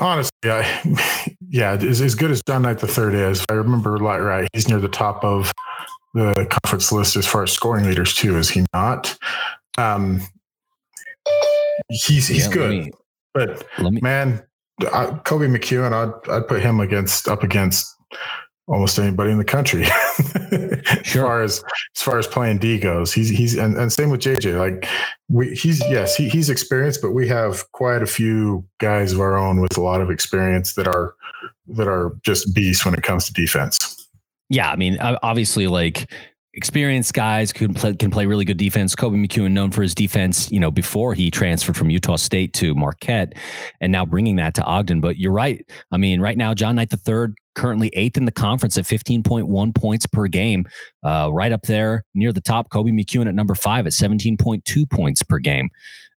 Honestly, 0.00 0.30
I, 0.44 1.34
yeah, 1.48 1.72
as, 1.72 2.00
as 2.00 2.14
good 2.14 2.30
as 2.30 2.42
John 2.46 2.62
Knight 2.62 2.78
the 2.78 2.86
third 2.86 3.14
is, 3.14 3.44
I 3.50 3.54
remember 3.54 3.92
right, 3.92 4.48
he's 4.52 4.68
near 4.68 4.78
the 4.78 4.88
top 4.88 5.24
of 5.24 5.52
the 6.14 6.46
conference 6.62 6.92
list 6.92 7.16
as 7.16 7.26
far 7.26 7.42
as 7.42 7.52
scoring 7.52 7.84
leaders 7.84 8.14
too. 8.14 8.36
Is 8.38 8.50
he 8.50 8.64
not? 8.72 9.16
Um, 9.78 10.20
he's 11.88 12.28
he's 12.28 12.46
yeah, 12.46 12.52
good, 12.52 12.70
me, 12.70 12.90
but 13.34 13.66
me, 13.80 14.00
man, 14.00 14.42
I, 14.80 15.06
Koby 15.24 15.54
McEwen, 15.54 15.92
I'd 15.92 16.30
I'd 16.30 16.48
put 16.48 16.62
him 16.62 16.80
against 16.80 17.28
up 17.28 17.42
against 17.42 17.86
almost 18.68 18.98
anybody 18.98 19.30
in 19.30 19.38
the 19.38 19.44
country 19.44 19.84
sure. 21.04 21.04
as 21.04 21.12
far 21.12 21.42
as 21.42 21.64
as 21.96 22.02
far 22.02 22.18
as 22.18 22.26
playing 22.26 22.58
D 22.58 22.78
goes. 22.78 23.12
He's 23.12 23.28
he's 23.28 23.56
and, 23.56 23.76
and 23.76 23.92
same 23.92 24.10
with 24.10 24.20
JJ. 24.20 24.58
Like 24.58 24.88
we 25.28 25.54
he's 25.54 25.80
yes, 25.88 26.16
he, 26.16 26.28
he's 26.28 26.50
experienced, 26.50 27.02
but 27.02 27.12
we 27.12 27.28
have 27.28 27.70
quite 27.72 28.02
a 28.02 28.06
few 28.06 28.64
guys 28.78 29.12
of 29.12 29.20
our 29.20 29.36
own 29.36 29.60
with 29.60 29.76
a 29.76 29.80
lot 29.80 30.00
of 30.00 30.10
experience 30.10 30.74
that 30.74 30.88
are 30.88 31.14
that 31.68 31.88
are 31.88 32.16
just 32.22 32.54
beasts 32.54 32.84
when 32.84 32.94
it 32.94 33.02
comes 33.02 33.26
to 33.26 33.32
defense. 33.32 34.08
Yeah, 34.48 34.70
I 34.70 34.76
mean, 34.76 34.98
obviously, 35.00 35.66
like 35.66 36.10
experienced 36.54 37.12
guys 37.12 37.52
can 37.52 37.74
play 37.74 37.94
can 37.94 38.10
play 38.10 38.26
really 38.26 38.44
good 38.44 38.56
defense. 38.56 38.94
Koby 38.96 39.24
McEwen 39.24 39.52
known 39.52 39.70
for 39.70 39.82
his 39.82 39.94
defense, 39.94 40.50
you 40.50 40.58
know, 40.58 40.70
before 40.70 41.14
he 41.14 41.30
transferred 41.30 41.76
from 41.76 41.90
Utah 41.90 42.16
State 42.16 42.52
to 42.54 42.74
Marquette, 42.74 43.34
and 43.80 43.92
now 43.92 44.04
bringing 44.04 44.36
that 44.36 44.54
to 44.54 44.64
Ogden. 44.64 45.00
But 45.00 45.18
you're 45.18 45.32
right. 45.32 45.64
I 45.92 45.96
mean, 45.98 46.20
right 46.20 46.36
now, 46.36 46.54
John 46.54 46.76
Knight 46.76 46.90
the 46.90 46.96
third 46.96 47.36
currently 47.56 47.88
eighth 47.94 48.16
in 48.16 48.24
the 48.24 48.32
conference 48.32 48.78
at 48.78 48.84
15.1 48.84 49.74
points 49.74 50.06
per 50.06 50.28
game, 50.28 50.66
uh, 51.02 51.30
right 51.32 51.50
up 51.50 51.62
there 51.62 52.04
near 52.14 52.32
the 52.32 52.40
top. 52.40 52.68
Koby 52.70 52.92
McEwen 52.92 53.26
at 53.26 53.34
number 53.34 53.54
five 53.54 53.86
at 53.86 53.92
17.2 53.92 54.90
points 54.90 55.22
per 55.22 55.38
game. 55.38 55.70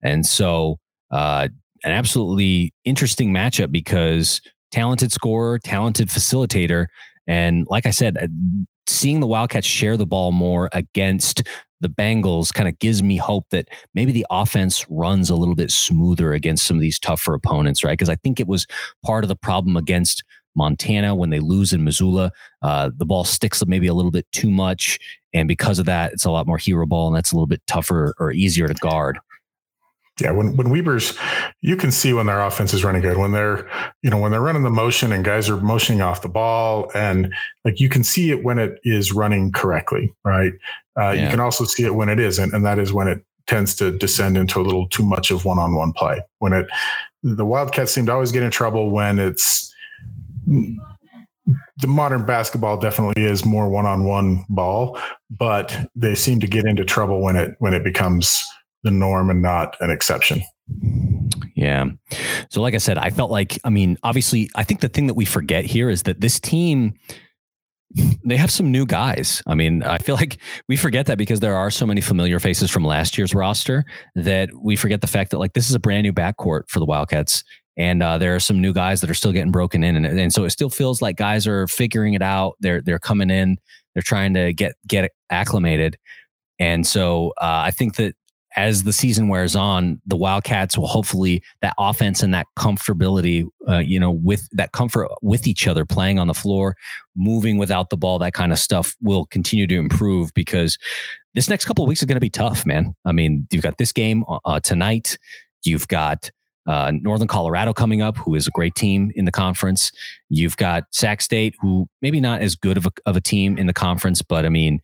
And 0.02 0.26
so, 0.26 0.78
uh, 1.10 1.48
an 1.84 1.92
absolutely 1.92 2.72
interesting 2.84 3.32
matchup 3.32 3.70
because 3.70 4.40
talented 4.72 5.12
scorer, 5.12 5.58
talented 5.58 6.08
facilitator. 6.08 6.86
And 7.26 7.66
like 7.68 7.86
I 7.86 7.90
said, 7.90 8.16
uh, 8.18 8.26
seeing 8.86 9.20
the 9.20 9.26
Wildcats 9.26 9.66
share 9.66 9.96
the 9.96 10.06
ball 10.06 10.32
more 10.32 10.68
against 10.72 11.42
the 11.80 11.88
Bengals 11.88 12.52
kind 12.54 12.68
of 12.68 12.78
gives 12.78 13.02
me 13.02 13.16
hope 13.16 13.46
that 13.50 13.68
maybe 13.94 14.12
the 14.12 14.26
offense 14.30 14.86
runs 14.88 15.28
a 15.28 15.36
little 15.36 15.54
bit 15.54 15.70
smoother 15.70 16.32
against 16.32 16.66
some 16.66 16.76
of 16.76 16.80
these 16.80 16.98
tougher 16.98 17.34
opponents, 17.34 17.84
right? 17.84 17.92
Because 17.92 18.08
I 18.08 18.16
think 18.16 18.40
it 18.40 18.46
was 18.46 18.66
part 19.04 19.24
of 19.24 19.28
the 19.28 19.36
problem 19.36 19.76
against 19.76 20.24
Montana 20.56 21.14
when 21.14 21.30
they 21.30 21.40
lose 21.40 21.72
in 21.72 21.84
Missoula. 21.84 22.32
Uh, 22.62 22.90
the 22.96 23.04
ball 23.04 23.24
sticks 23.24 23.62
up 23.62 23.68
maybe 23.68 23.86
a 23.86 23.94
little 23.94 24.10
bit 24.10 24.26
too 24.32 24.50
much. 24.50 24.98
And 25.32 25.46
because 25.46 25.78
of 25.78 25.86
that, 25.86 26.12
it's 26.12 26.24
a 26.24 26.30
lot 26.30 26.46
more 26.46 26.58
hero 26.58 26.86
ball 26.86 27.08
and 27.08 27.16
that's 27.16 27.32
a 27.32 27.36
little 27.36 27.46
bit 27.46 27.62
tougher 27.66 28.14
or 28.18 28.32
easier 28.32 28.66
to 28.66 28.74
guard. 28.74 29.18
Yeah, 30.18 30.30
when 30.30 30.56
when 30.56 30.70
Weber's, 30.70 31.14
you 31.60 31.76
can 31.76 31.92
see 31.92 32.14
when 32.14 32.24
their 32.24 32.40
offense 32.40 32.72
is 32.72 32.82
running 32.82 33.02
good. 33.02 33.18
When 33.18 33.32
they're, 33.32 33.68
you 34.00 34.08
know, 34.08 34.16
when 34.16 34.32
they're 34.32 34.40
running 34.40 34.62
the 34.62 34.70
motion 34.70 35.12
and 35.12 35.22
guys 35.22 35.50
are 35.50 35.58
motioning 35.58 36.00
off 36.00 36.22
the 36.22 36.28
ball, 36.30 36.90
and 36.94 37.34
like 37.66 37.80
you 37.80 37.90
can 37.90 38.02
see 38.02 38.30
it 38.30 38.42
when 38.42 38.58
it 38.58 38.80
is 38.82 39.12
running 39.12 39.52
correctly, 39.52 40.14
right? 40.24 40.54
Uh, 40.98 41.10
yeah. 41.10 41.24
You 41.24 41.28
can 41.28 41.40
also 41.40 41.64
see 41.64 41.84
it 41.84 41.94
when 41.94 42.08
it 42.08 42.18
isn't, 42.18 42.54
and 42.54 42.64
that 42.64 42.78
is 42.78 42.94
when 42.94 43.08
it 43.08 43.22
tends 43.46 43.74
to 43.74 43.90
descend 43.90 44.38
into 44.38 44.58
a 44.58 44.62
little 44.62 44.88
too 44.88 45.04
much 45.04 45.30
of 45.30 45.44
one-on-one 45.44 45.92
play. 45.92 46.22
When 46.38 46.54
it, 46.54 46.66
the 47.22 47.44
Wildcats 47.44 47.92
seem 47.92 48.06
to 48.06 48.12
always 48.12 48.32
get 48.32 48.42
in 48.42 48.50
trouble 48.50 48.88
when 48.88 49.18
it's 49.18 49.70
the 50.46 51.86
modern 51.86 52.24
basketball 52.24 52.78
definitely 52.78 53.24
is 53.24 53.44
more 53.44 53.68
one-on-one 53.68 54.44
ball, 54.48 54.98
but 55.30 55.88
they 55.94 56.14
seem 56.14 56.40
to 56.40 56.46
get 56.46 56.64
into 56.64 56.84
trouble 56.84 57.20
when 57.20 57.36
it 57.36 57.54
when 57.58 57.74
it 57.74 57.84
becomes 57.84 58.44
the 58.82 58.90
norm 58.90 59.30
and 59.30 59.42
not 59.42 59.76
an 59.80 59.90
exception. 59.90 60.42
Yeah. 61.54 61.86
So, 62.50 62.60
like 62.60 62.74
I 62.74 62.78
said, 62.78 62.98
I 62.98 63.10
felt 63.10 63.30
like, 63.30 63.58
I 63.64 63.70
mean, 63.70 63.98
obviously, 64.02 64.50
I 64.54 64.64
think 64.64 64.80
the 64.80 64.88
thing 64.88 65.06
that 65.06 65.14
we 65.14 65.24
forget 65.24 65.64
here 65.64 65.88
is 65.88 66.04
that 66.04 66.20
this 66.20 66.38
team, 66.40 66.94
they 68.24 68.36
have 68.36 68.50
some 68.50 68.70
new 68.70 68.84
guys. 68.84 69.42
I 69.46 69.54
mean, 69.54 69.82
I 69.82 69.98
feel 69.98 70.16
like 70.16 70.38
we 70.68 70.76
forget 70.76 71.06
that 71.06 71.18
because 71.18 71.40
there 71.40 71.56
are 71.56 71.70
so 71.70 71.86
many 71.86 72.00
familiar 72.00 72.38
faces 72.40 72.70
from 72.70 72.84
last 72.84 73.16
year's 73.16 73.34
roster 73.34 73.84
that 74.16 74.50
we 74.60 74.76
forget 74.76 75.00
the 75.00 75.06
fact 75.06 75.30
that, 75.30 75.38
like, 75.38 75.54
this 75.54 75.68
is 75.68 75.74
a 75.74 75.80
brand 75.80 76.02
new 76.02 76.12
backcourt 76.12 76.68
for 76.68 76.78
the 76.80 76.86
Wildcats. 76.86 77.42
And 77.76 78.02
uh, 78.02 78.18
there 78.18 78.34
are 78.34 78.40
some 78.40 78.60
new 78.60 78.72
guys 78.72 79.00
that 79.02 79.10
are 79.10 79.14
still 79.14 79.32
getting 79.32 79.52
broken 79.52 79.84
in, 79.84 79.96
and, 79.96 80.06
and 80.06 80.32
so 80.32 80.44
it 80.44 80.50
still 80.50 80.70
feels 80.70 81.02
like 81.02 81.16
guys 81.16 81.46
are 81.46 81.66
figuring 81.68 82.14
it 82.14 82.22
out. 82.22 82.56
They're 82.60 82.80
they're 82.80 82.98
coming 82.98 83.30
in, 83.30 83.58
they're 83.94 84.02
trying 84.02 84.34
to 84.34 84.52
get 84.52 84.76
get 84.86 85.10
acclimated, 85.30 85.98
and 86.58 86.86
so 86.86 87.34
uh, 87.40 87.62
I 87.64 87.70
think 87.70 87.96
that 87.96 88.14
as 88.56 88.84
the 88.84 88.92
season 88.92 89.28
wears 89.28 89.54
on, 89.54 90.00
the 90.06 90.16
Wildcats 90.16 90.78
will 90.78 90.86
hopefully 90.86 91.42
that 91.60 91.74
offense 91.78 92.22
and 92.22 92.32
that 92.32 92.46
comfortability, 92.58 93.46
uh, 93.68 93.78
you 93.78 94.00
know, 94.00 94.10
with 94.10 94.48
that 94.52 94.72
comfort 94.72 95.08
with 95.20 95.46
each 95.46 95.68
other, 95.68 95.84
playing 95.84 96.18
on 96.18 96.26
the 96.26 96.34
floor, 96.34 96.74
moving 97.14 97.58
without 97.58 97.90
the 97.90 97.98
ball, 97.98 98.18
that 98.18 98.32
kind 98.32 98.52
of 98.52 98.58
stuff 98.58 98.96
will 99.02 99.26
continue 99.26 99.66
to 99.66 99.76
improve 99.76 100.32
because 100.32 100.78
this 101.34 101.50
next 101.50 101.66
couple 101.66 101.84
of 101.84 101.88
weeks 101.88 102.00
is 102.00 102.06
going 102.06 102.16
to 102.16 102.20
be 102.20 102.30
tough, 102.30 102.64
man. 102.64 102.94
I 103.04 103.12
mean, 103.12 103.46
you've 103.50 103.62
got 103.62 103.76
this 103.76 103.92
game 103.92 104.24
uh, 104.46 104.60
tonight. 104.60 105.18
You've 105.64 105.86
got 105.88 106.30
uh, 106.66 106.92
Northern 107.00 107.28
Colorado 107.28 107.72
coming 107.72 108.02
up, 108.02 108.16
who 108.16 108.34
is 108.34 108.46
a 108.46 108.50
great 108.50 108.74
team 108.74 109.12
in 109.14 109.24
the 109.24 109.32
conference. 109.32 109.92
You've 110.28 110.56
got 110.56 110.84
Sac 110.90 111.20
State, 111.20 111.54
who 111.60 111.88
maybe 112.02 112.20
not 112.20 112.40
as 112.40 112.56
good 112.56 112.76
of 112.76 112.86
a, 112.86 112.92
of 113.06 113.16
a 113.16 113.20
team 113.20 113.56
in 113.56 113.66
the 113.66 113.72
conference, 113.72 114.22
but 114.22 114.44
I 114.44 114.48
mean, 114.48 114.80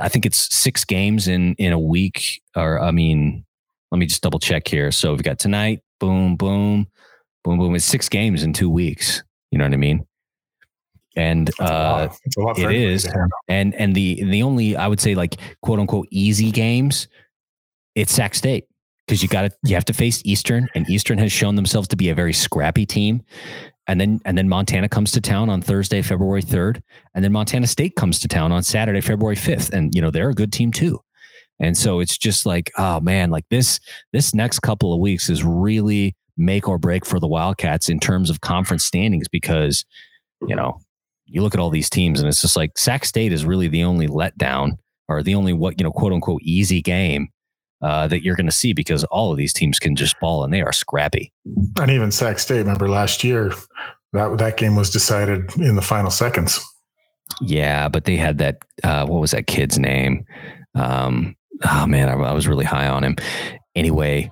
I 0.00 0.08
think 0.08 0.26
it's 0.26 0.54
six 0.54 0.84
games 0.84 1.28
in 1.28 1.54
in 1.54 1.72
a 1.72 1.78
week. 1.78 2.42
Or 2.54 2.80
I 2.80 2.90
mean, 2.90 3.44
let 3.90 3.98
me 3.98 4.06
just 4.06 4.22
double 4.22 4.38
check 4.38 4.68
here. 4.68 4.90
So 4.90 5.12
we've 5.12 5.22
got 5.22 5.38
tonight, 5.38 5.80
boom, 6.00 6.36
boom, 6.36 6.86
boom, 7.44 7.58
boom. 7.58 7.74
It's 7.74 7.84
six 7.84 8.08
games 8.08 8.42
in 8.42 8.52
two 8.52 8.70
weeks. 8.70 9.22
You 9.50 9.58
know 9.58 9.64
what 9.64 9.72
I 9.74 9.78
mean? 9.78 10.06
And 11.16 11.50
uh, 11.60 12.10
it 12.58 12.72
is, 12.72 13.08
and 13.48 13.74
and 13.74 13.94
the 13.94 14.22
the 14.22 14.42
only 14.42 14.76
I 14.76 14.86
would 14.86 15.00
say 15.00 15.14
like 15.14 15.36
quote 15.62 15.78
unquote 15.78 16.08
easy 16.10 16.50
games, 16.50 17.08
it's 17.94 18.12
Sac 18.12 18.34
State 18.34 18.66
because 19.06 19.22
you 19.22 19.28
got 19.28 19.42
to 19.42 19.50
you 19.64 19.74
have 19.74 19.84
to 19.86 19.92
face 19.92 20.22
Eastern, 20.24 20.68
and 20.74 20.88
Eastern 20.90 21.18
has 21.18 21.32
shown 21.32 21.54
themselves 21.56 21.88
to 21.88 21.96
be 21.96 22.08
a 22.08 22.14
very 22.14 22.32
scrappy 22.32 22.86
team. 22.86 23.22
And 23.88 24.00
then 24.00 24.20
and 24.24 24.36
then 24.36 24.48
Montana 24.48 24.88
comes 24.88 25.12
to 25.12 25.20
town 25.20 25.48
on 25.48 25.62
Thursday, 25.62 26.02
February 26.02 26.42
third, 26.42 26.82
and 27.14 27.24
then 27.24 27.32
Montana 27.32 27.66
State 27.66 27.94
comes 27.94 28.18
to 28.20 28.28
town 28.28 28.50
on 28.50 28.62
Saturday, 28.62 29.00
February 29.00 29.36
fifth, 29.36 29.72
and 29.72 29.94
you 29.94 30.02
know 30.02 30.10
they're 30.10 30.30
a 30.30 30.34
good 30.34 30.52
team 30.52 30.72
too. 30.72 31.00
And 31.58 31.76
so 31.76 32.00
it's 32.00 32.18
just 32.18 32.44
like, 32.44 32.70
oh 32.76 33.00
man, 33.00 33.30
like 33.30 33.44
this 33.48 33.78
this 34.12 34.34
next 34.34 34.60
couple 34.60 34.92
of 34.92 35.00
weeks 35.00 35.30
is 35.30 35.44
really 35.44 36.16
make 36.36 36.68
or 36.68 36.78
break 36.78 37.06
for 37.06 37.18
the 37.20 37.28
Wildcats 37.28 37.88
in 37.88 38.00
terms 38.00 38.28
of 38.28 38.40
conference 38.40 38.84
standings 38.84 39.28
because 39.28 39.84
you 40.46 40.56
know 40.56 40.78
you 41.26 41.42
look 41.42 41.54
at 41.54 41.60
all 41.60 41.70
these 41.70 41.90
teams 41.90 42.20
and 42.20 42.28
it's 42.28 42.40
just 42.40 42.56
like 42.56 42.76
Sac 42.76 43.04
State 43.04 43.32
is 43.32 43.44
really 43.44 43.68
the 43.68 43.84
only 43.84 44.08
letdown 44.08 44.72
or 45.08 45.22
the 45.22 45.34
only 45.34 45.52
what 45.52 45.78
you 45.78 45.84
know 45.84 45.92
quote 45.92 46.12
unquote 46.12 46.42
easy 46.42 46.82
game 46.82 47.28
uh, 47.82 48.06
that 48.08 48.22
you're 48.22 48.36
going 48.36 48.46
to 48.46 48.52
see 48.52 48.72
because 48.72 49.04
all 49.04 49.30
of 49.30 49.36
these 49.36 49.52
teams 49.52 49.78
can 49.78 49.96
just 49.96 50.18
ball 50.20 50.44
and 50.44 50.52
they 50.52 50.62
are 50.62 50.72
scrappy. 50.72 51.32
And 51.80 51.90
even 51.90 52.10
Sac 52.10 52.38
State, 52.38 52.58
remember 52.58 52.88
last 52.88 53.22
year, 53.22 53.52
that 54.12 54.38
that 54.38 54.56
game 54.56 54.76
was 54.76 54.90
decided 54.90 55.54
in 55.56 55.76
the 55.76 55.82
final 55.82 56.10
seconds. 56.10 56.60
Yeah, 57.40 57.88
but 57.88 58.04
they 58.04 58.16
had 58.16 58.38
that. 58.38 58.58
Uh, 58.82 59.04
what 59.06 59.20
was 59.20 59.32
that 59.32 59.46
kid's 59.46 59.78
name? 59.78 60.24
Um, 60.74 61.36
oh 61.68 61.86
man, 61.86 62.08
I, 62.08 62.12
I 62.12 62.32
was 62.32 62.48
really 62.48 62.64
high 62.64 62.88
on 62.88 63.02
him. 63.04 63.16
Anyway, 63.74 64.30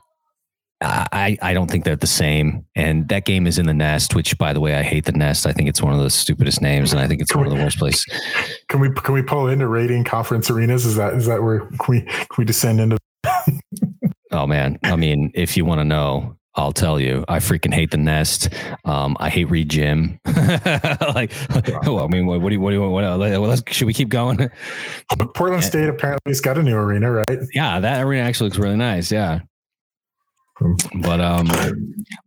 I, 0.80 1.38
I 1.40 1.54
don't 1.54 1.70
think 1.70 1.84
they're 1.84 1.96
the 1.96 2.06
same. 2.06 2.66
And 2.74 3.08
that 3.08 3.24
game 3.24 3.46
is 3.46 3.58
in 3.58 3.66
the 3.66 3.74
nest, 3.74 4.14
which 4.14 4.36
by 4.38 4.52
the 4.52 4.60
way, 4.60 4.74
I 4.74 4.82
hate 4.82 5.04
the 5.04 5.12
nest. 5.12 5.46
I 5.46 5.52
think 5.52 5.68
it's 5.68 5.82
one 5.82 5.94
of 5.94 6.00
the 6.00 6.10
stupidest 6.10 6.60
names 6.60 6.92
and 6.92 7.00
I 7.00 7.06
think 7.06 7.20
it's 7.20 7.30
can 7.30 7.40
one 7.40 7.48
we, 7.48 7.52
of 7.52 7.58
the 7.58 7.64
worst 7.64 7.78
places. 7.78 8.04
Can 8.68 8.80
we 8.80 8.90
can 8.90 9.14
we 9.14 9.22
pull 9.22 9.48
into 9.48 9.66
rating 9.66 10.04
conference 10.04 10.50
arenas? 10.50 10.84
Is 10.84 10.96
that 10.96 11.14
is 11.14 11.26
that 11.26 11.42
where 11.42 11.60
can 11.60 11.78
we 11.88 12.00
can 12.02 12.26
we 12.38 12.44
descend 12.44 12.80
into 12.80 12.98
oh 14.34 14.46
man, 14.46 14.78
I 14.82 14.96
mean, 14.96 15.30
if 15.34 15.56
you 15.56 15.64
want 15.64 15.80
to 15.80 15.84
know, 15.84 16.36
I'll 16.56 16.72
tell 16.72 17.00
you, 17.00 17.24
I 17.28 17.38
freaking 17.38 17.74
hate 17.74 17.90
the 17.90 17.96
nest. 17.96 18.48
Um, 18.84 19.16
I 19.18 19.28
hate 19.28 19.46
Reed 19.46 19.68
Gym. 19.68 20.20
like, 20.26 21.32
well, 21.84 22.04
I 22.04 22.06
mean, 22.08 22.26
what, 22.26 22.40
what 22.40 22.50
do 22.50 22.54
you, 22.54 22.60
what 22.60 22.70
do 22.70 22.76
you, 22.76 22.88
what, 22.88 23.18
well, 23.18 23.56
should 23.68 23.86
we 23.86 23.94
keep 23.94 24.08
going? 24.08 24.50
Portland 25.34 25.64
State 25.64 25.88
apparently 25.88 26.30
has 26.30 26.40
got 26.40 26.56
a 26.56 26.62
new 26.62 26.76
arena, 26.76 27.10
right? 27.10 27.38
Yeah, 27.52 27.80
that 27.80 28.04
arena 28.04 28.22
actually 28.22 28.50
looks 28.50 28.58
really 28.58 28.76
nice. 28.76 29.10
Yeah. 29.10 29.40
But 31.02 31.20
um, 31.20 31.50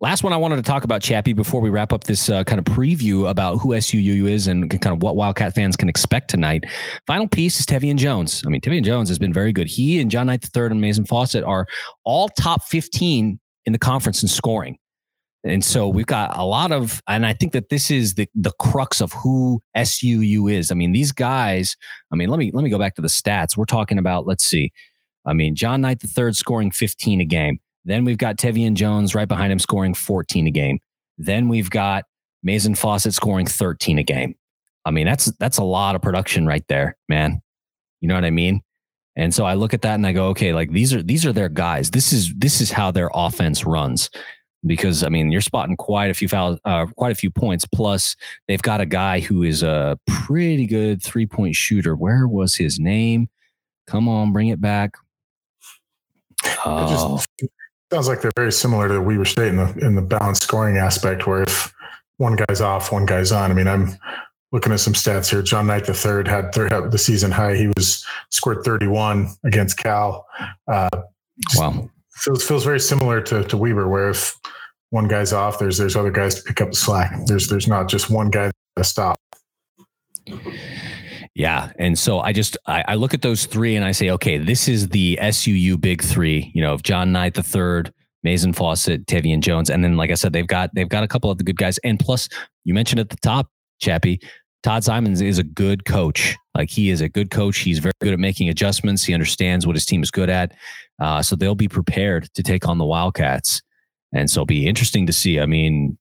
last 0.01 0.23
one 0.23 0.33
I 0.33 0.37
wanted 0.37 0.57
to 0.57 0.61
talk 0.61 0.83
about, 0.83 1.01
Chappie, 1.01 1.33
before 1.33 1.61
we 1.61 1.69
wrap 1.69 1.93
up 1.93 2.03
this 2.03 2.29
uh, 2.29 2.43
kind 2.43 2.59
of 2.59 2.65
preview 2.65 3.29
about 3.29 3.57
who 3.57 3.69
SUU 3.69 4.29
is 4.29 4.47
and 4.47 4.69
kind 4.81 4.93
of 4.93 5.01
what 5.01 5.15
Wildcat 5.15 5.55
fans 5.55 5.77
can 5.77 5.87
expect 5.87 6.29
tonight. 6.29 6.65
Final 7.05 7.27
piece 7.27 7.59
is 7.59 7.65
Tevian 7.65 7.95
Jones. 7.95 8.43
I 8.45 8.49
mean, 8.49 8.59
Tevian 8.59 8.83
Jones 8.83 9.07
has 9.07 9.17
been 9.17 9.31
very 9.31 9.53
good. 9.53 9.67
He 9.67 10.01
and 10.01 10.11
John 10.11 10.27
Knight 10.27 10.43
III 10.55 10.65
and 10.65 10.83
Maizen 10.83 11.07
Fausett 11.07 11.47
are 11.47 11.67
all 12.03 12.27
top 12.29 12.63
15 12.65 13.39
in 13.65 13.73
the 13.73 13.79
conference 13.79 14.21
in 14.21 14.27
scoring. 14.27 14.77
And 15.43 15.63
so 15.63 15.87
we've 15.87 16.05
got 16.05 16.37
a 16.37 16.43
lot 16.43 16.73
of, 16.73 17.01
and 17.07 17.25
I 17.25 17.31
think 17.31 17.53
that 17.53 17.69
this 17.69 17.89
is 17.89 18.15
the 18.15 18.27
the 18.35 18.51
crux 18.59 18.99
of 18.99 19.13
who 19.13 19.61
SUU 19.77 20.51
is. 20.51 20.71
I 20.71 20.75
mean, 20.75 20.91
these 20.91 21.13
guys. 21.13 21.77
I 22.11 22.15
mean, 22.15 22.27
let 22.27 22.39
me 22.39 22.51
let 22.53 22.63
me 22.63 22.69
go 22.69 22.79
back 22.79 22.95
to 22.95 23.01
the 23.01 23.07
stats. 23.07 23.55
We're 23.55 23.65
talking 23.65 23.97
about. 23.97 24.27
Let's 24.27 24.43
see. 24.43 24.73
I 25.25 25.33
mean, 25.33 25.55
John 25.55 25.81
Knight 25.81 26.01
III 26.03 26.33
scoring 26.33 26.71
15 26.71 27.21
a 27.21 27.25
game. 27.25 27.59
Then 27.87 28.03
we've 28.03 28.17
got 28.17 28.35
Tevian 28.35 28.73
Jones 28.73 29.15
right 29.15 29.29
behind 29.29 29.51
him 29.51 29.59
scoring 29.59 29.93
14 29.93 30.45
a 30.45 30.51
game. 30.51 30.79
Then 31.17 31.47
we've 31.47 31.69
got 31.69 32.03
Maizen 32.45 32.77
Fausett 32.77 33.13
scoring 33.13 33.47
13 33.47 33.97
a 33.97 34.03
game. 34.03 34.35
I 34.83 34.91
mean, 34.91 35.07
that's 35.07 35.25
that's 35.39 35.57
a 35.57 35.63
lot 35.63 35.95
of 35.95 36.01
production 36.01 36.45
right 36.45 36.65
there, 36.67 36.97
man. 37.07 37.41
You 38.01 38.09
know 38.09 38.15
what 38.15 38.25
I 38.25 38.29
mean? 38.29 38.61
And 39.15 39.33
so 39.33 39.45
I 39.45 39.53
look 39.53 39.73
at 39.73 39.81
that 39.83 39.95
and 39.95 40.05
I 40.05 40.11
go, 40.11 40.27
okay, 40.27 40.53
like 40.53 40.71
these 40.71 40.93
are 40.93 41.01
these 41.01 41.25
are 41.25 41.31
their 41.31 41.47
guys. 41.47 41.89
This 41.89 42.11
is 42.11 42.33
this 42.35 42.59
is 42.59 42.71
how 42.71 42.91
their 42.91 43.09
offense 43.13 43.65
runs. 43.65 44.09
Because 44.65 45.03
I 45.03 45.09
mean, 45.09 45.31
you're 45.31 45.39
spotting 45.39 45.77
quite 45.77 46.11
a 46.11 46.13
few 46.13 46.27
fouls, 46.27 46.59
uh, 46.65 46.87
quite 46.97 47.13
a 47.13 47.15
few 47.15 47.31
points. 47.31 47.65
Plus, 47.65 48.17
they've 48.49 48.61
got 48.61 48.81
a 48.81 48.85
guy 48.85 49.21
who 49.21 49.43
is 49.43 49.63
a 49.63 49.97
pretty 50.07 50.67
good 50.67 51.01
three 51.01 51.25
point 51.25 51.55
shooter. 51.55 51.95
Where 51.95 52.27
was 52.27 52.55
his 52.55 52.79
name? 52.79 53.29
Come 53.87 54.09
on, 54.09 54.33
bring 54.33 54.49
it 54.49 54.59
back. 54.59 54.95
Oh. 56.65 57.23
Sounds 57.91 58.07
like 58.07 58.21
they're 58.21 58.31
very 58.35 58.51
similar 58.51 58.87
to 58.89 59.01
Weber 59.01 59.25
State 59.25 59.47
in 59.47 59.57
the 59.57 59.73
in 59.79 59.95
the 59.95 60.01
balanced 60.01 60.43
scoring 60.43 60.77
aspect, 60.77 61.25
where 61.25 61.43
if 61.43 61.73
one 62.17 62.35
guy's 62.35 62.59
off, 62.59 62.91
one 62.91 63.05
guy's 63.05 63.31
on. 63.31 63.49
I 63.49 63.53
mean, 63.53 63.67
I'm 63.67 63.97
looking 64.51 64.73
at 64.73 64.79
some 64.79 64.93
stats 64.93 65.29
here. 65.29 65.41
John 65.41 65.67
Knight 65.67 65.85
the 65.85 65.93
third 65.93 66.27
had 66.27 66.53
third 66.53 66.91
the 66.91 66.97
season 66.97 67.31
high. 67.31 67.55
He 67.55 67.67
was 67.77 68.05
scored 68.29 68.63
31 68.65 69.29
against 69.45 69.77
Cal. 69.77 70.25
Uh, 70.67 70.89
wow, 71.55 71.89
feels 72.11 72.43
feels 72.43 72.65
very 72.65 72.79
similar 72.79 73.21
to 73.21 73.43
to 73.45 73.57
Weber, 73.57 73.87
where 73.87 74.09
if 74.09 74.37
one 74.89 75.07
guy's 75.07 75.31
off, 75.31 75.59
there's 75.59 75.77
there's 75.77 75.95
other 75.95 76.11
guys 76.11 76.35
to 76.35 76.43
pick 76.43 76.59
up 76.59 76.71
the 76.71 76.75
slack. 76.75 77.13
There's 77.25 77.47
there's 77.47 77.67
not 77.67 77.87
just 77.87 78.09
one 78.09 78.29
guy 78.29 78.51
to 78.75 78.83
stop. 78.83 79.17
Yeah. 81.37 81.71
And 81.77 81.99
so 81.99 82.19
I 82.19 82.33
just 82.33 82.57
I, 82.65 82.83
I, 82.87 82.95
look 82.95 83.13
at 83.13 83.21
those 83.21 83.45
three 83.45 83.75
and 83.75 83.85
I 83.85 83.91
say, 83.91 84.09
okay, 84.09 84.39
this 84.39 84.67
is 84.67 84.89
the 84.89 85.19
SUU 85.21 85.79
big 85.79 86.01
three, 86.01 86.51
you 86.55 86.63
know, 86.63 86.73
of 86.73 86.81
John 86.81 87.11
Knight 87.11 87.35
the 87.35 87.43
third, 87.43 87.93
Maizen 88.25 88.55
Fausett, 88.55 89.05
Tevian 89.05 89.39
Jones. 89.39 89.69
And 89.69 89.83
then 89.83 89.97
like 89.97 90.09
I 90.09 90.15
said, 90.15 90.33
they've 90.33 90.47
got 90.47 90.71
they've 90.73 90.89
got 90.89 91.03
a 91.03 91.07
couple 91.07 91.29
of 91.29 91.37
the 91.37 91.43
good 91.43 91.57
guys. 91.57 91.77
And 91.83 91.99
plus, 91.99 92.27
you 92.63 92.73
mentioned 92.73 92.99
at 92.99 93.09
the 93.09 93.17
top, 93.17 93.51
Chappie, 93.79 94.19
Todd 94.63 94.83
Simons 94.83 95.21
is 95.21 95.37
a 95.37 95.43
good 95.43 95.85
coach. 95.85 96.35
Like 96.55 96.71
he 96.71 96.89
is 96.89 97.01
a 97.01 97.09
good 97.09 97.29
coach. 97.29 97.59
He's 97.59 97.77
very 97.77 97.93
good 98.01 98.13
at 98.13 98.19
making 98.19 98.49
adjustments. 98.49 99.03
He 99.03 99.13
understands 99.13 99.67
what 99.67 99.75
his 99.75 99.85
team 99.85 100.01
is 100.01 100.09
good 100.09 100.31
at. 100.31 100.55
Uh, 100.99 101.21
so 101.21 101.35
they'll 101.35 101.53
be 101.53 101.67
prepared 101.67 102.33
to 102.33 102.41
take 102.41 102.67
on 102.67 102.79
the 102.79 102.85
Wildcats. 102.85 103.61
And 104.11 104.27
so 104.27 104.39
it'll 104.39 104.47
be 104.47 104.65
interesting 104.65 105.05
to 105.05 105.13
see. 105.13 105.39
I 105.39 105.45
mean, 105.45 105.99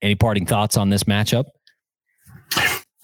any 0.00 0.14
parting 0.14 0.46
thoughts 0.46 0.78
on 0.78 0.88
this 0.88 1.04
matchup? 1.04 1.44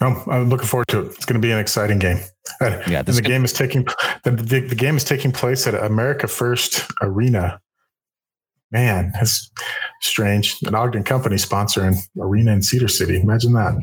I'm 0.01 0.49
looking 0.49 0.67
forward 0.67 0.89
to 0.89 1.01
it. 1.01 1.07
It's 1.09 1.25
going 1.27 1.41
to 1.41 1.47
be 1.47 1.53
an 1.53 1.59
exciting 1.59 1.99
game. 1.99 2.19
Yeah, 2.61 3.03
the 3.03 3.21
game 3.23 3.45
is 3.45 3.53
taking 3.53 3.85
the, 4.25 4.31
the, 4.31 4.61
the 4.61 4.75
game 4.75 4.97
is 4.97 5.05
taking 5.05 5.31
place 5.31 5.67
at 5.67 5.75
America 5.75 6.27
First 6.27 6.91
Arena. 7.03 7.61
Man, 8.73 9.11
that's 9.15 9.51
strange. 10.01 10.57
An 10.63 10.75
Ogden 10.75 11.03
company 11.03 11.37
sponsoring 11.37 11.97
arena 12.19 12.53
in 12.53 12.63
Cedar 12.63 12.87
City. 12.87 13.21
Imagine 13.21 13.53
that. 13.55 13.75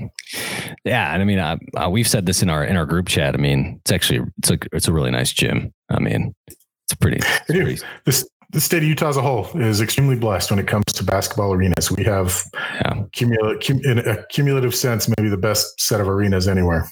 Yeah, 0.85 1.13
and 1.13 1.21
I 1.21 1.25
mean, 1.25 1.39
uh, 1.39 1.57
uh, 1.75 1.89
we've 1.89 2.07
said 2.07 2.25
this 2.25 2.41
in 2.41 2.49
our 2.49 2.63
in 2.63 2.77
our 2.77 2.85
group 2.85 3.07
chat. 3.07 3.35
I 3.35 3.37
mean, 3.37 3.79
it's 3.81 3.91
actually 3.91 4.21
it's 4.37 4.49
a 4.49 4.57
it's 4.71 4.87
a 4.87 4.93
really 4.93 5.11
nice 5.11 5.33
gym. 5.33 5.73
I 5.89 5.99
mean, 5.99 6.33
it's 6.47 6.95
pretty. 6.99 7.17
It's 7.17 7.45
pretty 7.45 7.79
this 8.05 8.27
the 8.49 8.61
state 8.61 8.77
of 8.77 8.83
Utah 8.83 9.09
as 9.09 9.17
a 9.17 9.21
whole 9.21 9.47
is 9.55 9.81
extremely 9.81 10.15
blessed 10.15 10.51
when 10.51 10.59
it 10.59 10.67
comes 10.67 10.85
to 10.93 11.03
basketball 11.03 11.53
arenas. 11.53 11.91
We 11.91 12.03
have, 12.05 12.43
yeah. 12.53 13.03
cumulative, 13.11 13.61
cum, 13.61 13.81
in 13.83 13.99
a 13.99 14.25
cumulative 14.27 14.73
sense, 14.73 15.09
maybe 15.17 15.29
the 15.29 15.37
best 15.37 15.79
set 15.81 15.99
of 15.99 16.07
arenas 16.07 16.47
anywhere. 16.47 16.87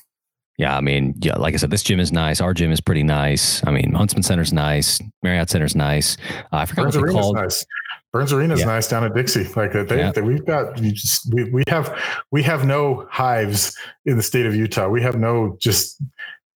Yeah, 0.57 0.77
I 0.77 0.81
mean, 0.81 1.15
yeah, 1.21 1.35
like 1.37 1.53
I 1.53 1.57
said, 1.57 1.69
this 1.69 1.83
gym 1.83 1.99
is 1.99 2.11
nice. 2.11 2.39
Our 2.39 2.53
gym 2.53 2.71
is 2.71 2.79
pretty 2.79 3.03
nice. 3.03 3.65
I 3.67 3.71
mean, 3.71 3.93
Huntsman 3.93 4.23
Center's 4.23 4.53
nice. 4.53 4.99
Marriott 5.21 5.49
Center's 5.49 5.75
nice. 5.75 6.15
Uh, 6.53 6.57
I 6.57 6.65
forgot 6.65 6.83
Burns 6.83 6.97
what 6.97 7.07
they 7.07 7.13
called. 7.13 7.35
Nice. 7.35 7.65
Burns 8.13 8.31
Arena's 8.31 8.61
yeah. 8.61 8.67
nice 8.67 8.87
down 8.87 9.03
at 9.03 9.13
Dixie. 9.13 9.43
Like 9.55 9.73
they, 9.73 9.97
yeah. 9.97 10.11
they, 10.13 10.21
we've 10.21 10.45
got, 10.45 10.79
we, 10.79 10.93
just, 10.93 11.33
we, 11.33 11.51
we 11.51 11.63
have, 11.67 12.01
we 12.31 12.41
have 12.43 12.65
no 12.65 13.05
hives 13.11 13.77
in 14.05 14.15
the 14.15 14.23
state 14.23 14.45
of 14.45 14.55
Utah. 14.55 14.87
We 14.87 15.01
have 15.01 15.17
no 15.17 15.57
just 15.59 16.01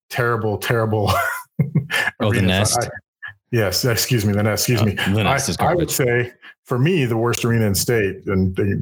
terrible, 0.10 0.58
terrible. 0.58 1.12
oh, 2.22 2.32
the 2.32 2.42
nest. 2.42 2.80
I, 2.82 2.90
Yes, 3.52 3.84
excuse 3.84 4.26
me. 4.26 4.34
Then 4.34 4.46
excuse 4.46 4.84
me. 4.84 4.96
I, 4.98 5.40
I, 5.60 5.74
would 5.74 5.90
say 5.90 6.32
for 6.66 6.78
me 6.78 7.06
the 7.06 7.18
worst 7.18 7.44
arena 7.44 7.66
in 7.66 7.74
state, 7.74 8.26
and 8.28 8.56
they're 8.56 8.78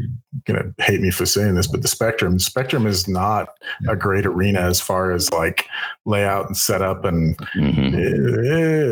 gonna 0.46 0.74
hate 0.80 1.00
me 1.00 1.10
for 1.10 1.26
saying 1.26 1.56
this, 1.56 1.68
but 1.68 1.82
the 1.82 1.88
Spectrum. 1.88 2.34
The 2.34 2.40
Spectrum 2.40 2.86
is 2.86 3.08
not 3.08 3.50
a 3.88 3.96
great 3.96 4.26
arena 4.26 4.60
as 4.60 4.82
far 4.82 5.12
as 5.12 5.32
like 5.32 5.66
layout 6.06 6.48
and 6.48 6.58
setup, 6.58 7.06
and 7.06 7.38
mm-hmm. 7.38 7.96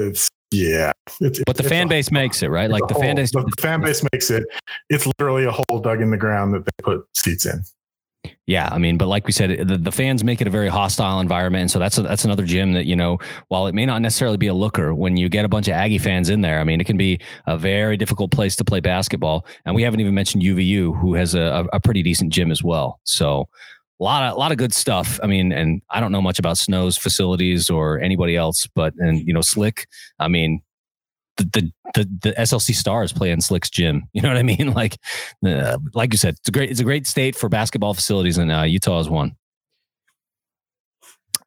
it's 0.09 0.29
yeah. 0.51 0.93
It's, 1.19 1.41
but 1.45 1.57
the 1.57 1.63
fan 1.63 1.87
a, 1.87 1.89
base 1.89 2.09
makes 2.09 2.41
it 2.41 2.47
right. 2.47 2.69
Like 2.69 2.87
the 2.87 2.95
fan 2.95 3.17
base. 3.17 3.31
The 3.31 3.51
fan 3.59 3.81
base 3.81 4.01
makes 4.13 4.31
it. 4.31 4.45
It's 4.89 5.05
literally 5.05 5.43
a 5.43 5.51
hole 5.51 5.79
dug 5.79 6.01
in 6.01 6.11
the 6.11 6.17
ground 6.17 6.53
that 6.53 6.65
they 6.65 6.71
put 6.83 7.05
seats 7.13 7.45
in. 7.45 7.61
Yeah, 8.45 8.69
I 8.71 8.77
mean, 8.77 8.97
but 8.97 9.07
like 9.07 9.25
we 9.25 9.31
said, 9.31 9.67
the, 9.67 9.77
the 9.77 9.91
fans 9.91 10.23
make 10.23 10.41
it 10.41 10.47
a 10.47 10.49
very 10.49 10.67
hostile 10.67 11.19
environment, 11.19 11.61
and 11.61 11.71
so 11.71 11.79
that's 11.79 11.97
a, 11.97 12.01
that's 12.01 12.25
another 12.25 12.45
gym 12.45 12.73
that 12.73 12.85
you 12.85 12.95
know, 12.95 13.19
while 13.47 13.67
it 13.67 13.75
may 13.75 13.85
not 13.85 14.01
necessarily 14.01 14.37
be 14.37 14.47
a 14.47 14.53
looker, 14.53 14.93
when 14.93 15.17
you 15.17 15.29
get 15.29 15.45
a 15.45 15.49
bunch 15.49 15.67
of 15.67 15.73
Aggie 15.73 15.97
fans 15.97 16.29
in 16.29 16.41
there, 16.41 16.59
I 16.59 16.63
mean, 16.63 16.79
it 16.81 16.85
can 16.85 16.97
be 16.97 17.19
a 17.47 17.57
very 17.57 17.97
difficult 17.97 18.31
place 18.31 18.55
to 18.57 18.65
play 18.65 18.79
basketball. 18.79 19.45
And 19.65 19.75
we 19.75 19.83
haven't 19.83 19.99
even 19.99 20.13
mentioned 20.13 20.43
UVU, 20.43 20.99
who 20.99 21.13
has 21.15 21.35
a, 21.35 21.65
a 21.73 21.79
pretty 21.79 22.03
decent 22.03 22.31
gym 22.31 22.51
as 22.51 22.63
well. 22.63 22.99
So 23.03 23.47
a 23.99 24.03
lot 24.03 24.23
of 24.23 24.35
a 24.35 24.39
lot 24.39 24.51
of 24.51 24.57
good 24.57 24.73
stuff. 24.73 25.19
I 25.23 25.27
mean, 25.27 25.51
and 25.51 25.81
I 25.89 25.99
don't 25.99 26.11
know 26.11 26.21
much 26.21 26.39
about 26.39 26.57
Snow's 26.57 26.97
facilities 26.97 27.69
or 27.69 27.99
anybody 27.99 28.35
else, 28.35 28.67
but 28.67 28.93
and 28.97 29.25
you 29.25 29.33
know, 29.33 29.41
Slick. 29.41 29.87
I 30.19 30.27
mean, 30.27 30.61
the, 31.37 31.71
the 31.93 32.09
the 32.21 32.31
SLC 32.33 32.73
Stars 32.73 33.13
play 33.13 33.31
in 33.31 33.41
Slick's 33.41 33.69
gym. 33.69 34.07
You 34.13 34.21
know 34.21 34.29
what 34.29 34.37
I 34.37 34.43
mean? 34.43 34.73
Like, 34.73 34.97
uh, 35.45 35.77
like 35.93 36.13
you 36.13 36.17
said, 36.17 36.35
it's 36.35 36.47
a 36.47 36.51
great 36.51 36.71
it's 36.71 36.79
a 36.79 36.85
great 36.85 37.05
state 37.05 37.35
for 37.35 37.49
basketball 37.49 37.93
facilities, 37.93 38.37
and 38.37 38.51
uh, 38.51 38.61
Utah 38.61 38.99
is 38.99 39.09
one. 39.09 39.35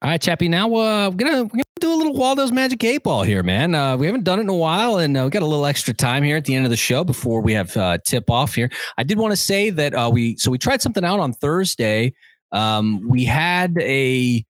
All 0.00 0.08
right, 0.10 0.20
Chappie. 0.20 0.48
Now 0.48 0.66
uh, 0.66 1.10
we're 1.10 1.16
gonna 1.16 1.42
we're 1.44 1.48
gonna 1.48 1.64
do 1.80 1.92
a 1.92 1.96
little 1.96 2.14
Waldo's 2.14 2.52
Magic 2.52 2.84
Eight 2.84 3.02
Ball 3.02 3.22
here, 3.22 3.42
man. 3.42 3.74
Uh, 3.74 3.96
we 3.96 4.06
haven't 4.06 4.22
done 4.22 4.38
it 4.38 4.42
in 4.42 4.48
a 4.48 4.54
while, 4.54 4.98
and 4.98 5.16
uh, 5.16 5.24
we 5.24 5.30
got 5.30 5.42
a 5.42 5.46
little 5.46 5.66
extra 5.66 5.92
time 5.92 6.22
here 6.22 6.36
at 6.36 6.44
the 6.44 6.54
end 6.54 6.64
of 6.64 6.70
the 6.70 6.76
show 6.76 7.02
before 7.02 7.40
we 7.40 7.52
have 7.54 7.76
uh, 7.76 7.98
tip 8.06 8.30
off 8.30 8.54
here. 8.54 8.70
I 8.96 9.02
did 9.02 9.18
want 9.18 9.32
to 9.32 9.36
say 9.36 9.70
that 9.70 9.94
uh, 9.94 10.08
we 10.12 10.36
so 10.36 10.52
we 10.52 10.58
tried 10.58 10.82
something 10.82 11.04
out 11.04 11.18
on 11.18 11.32
Thursday. 11.32 12.14
Um, 12.52 13.08
we 13.08 13.24
had 13.24 13.76
a 13.80 14.44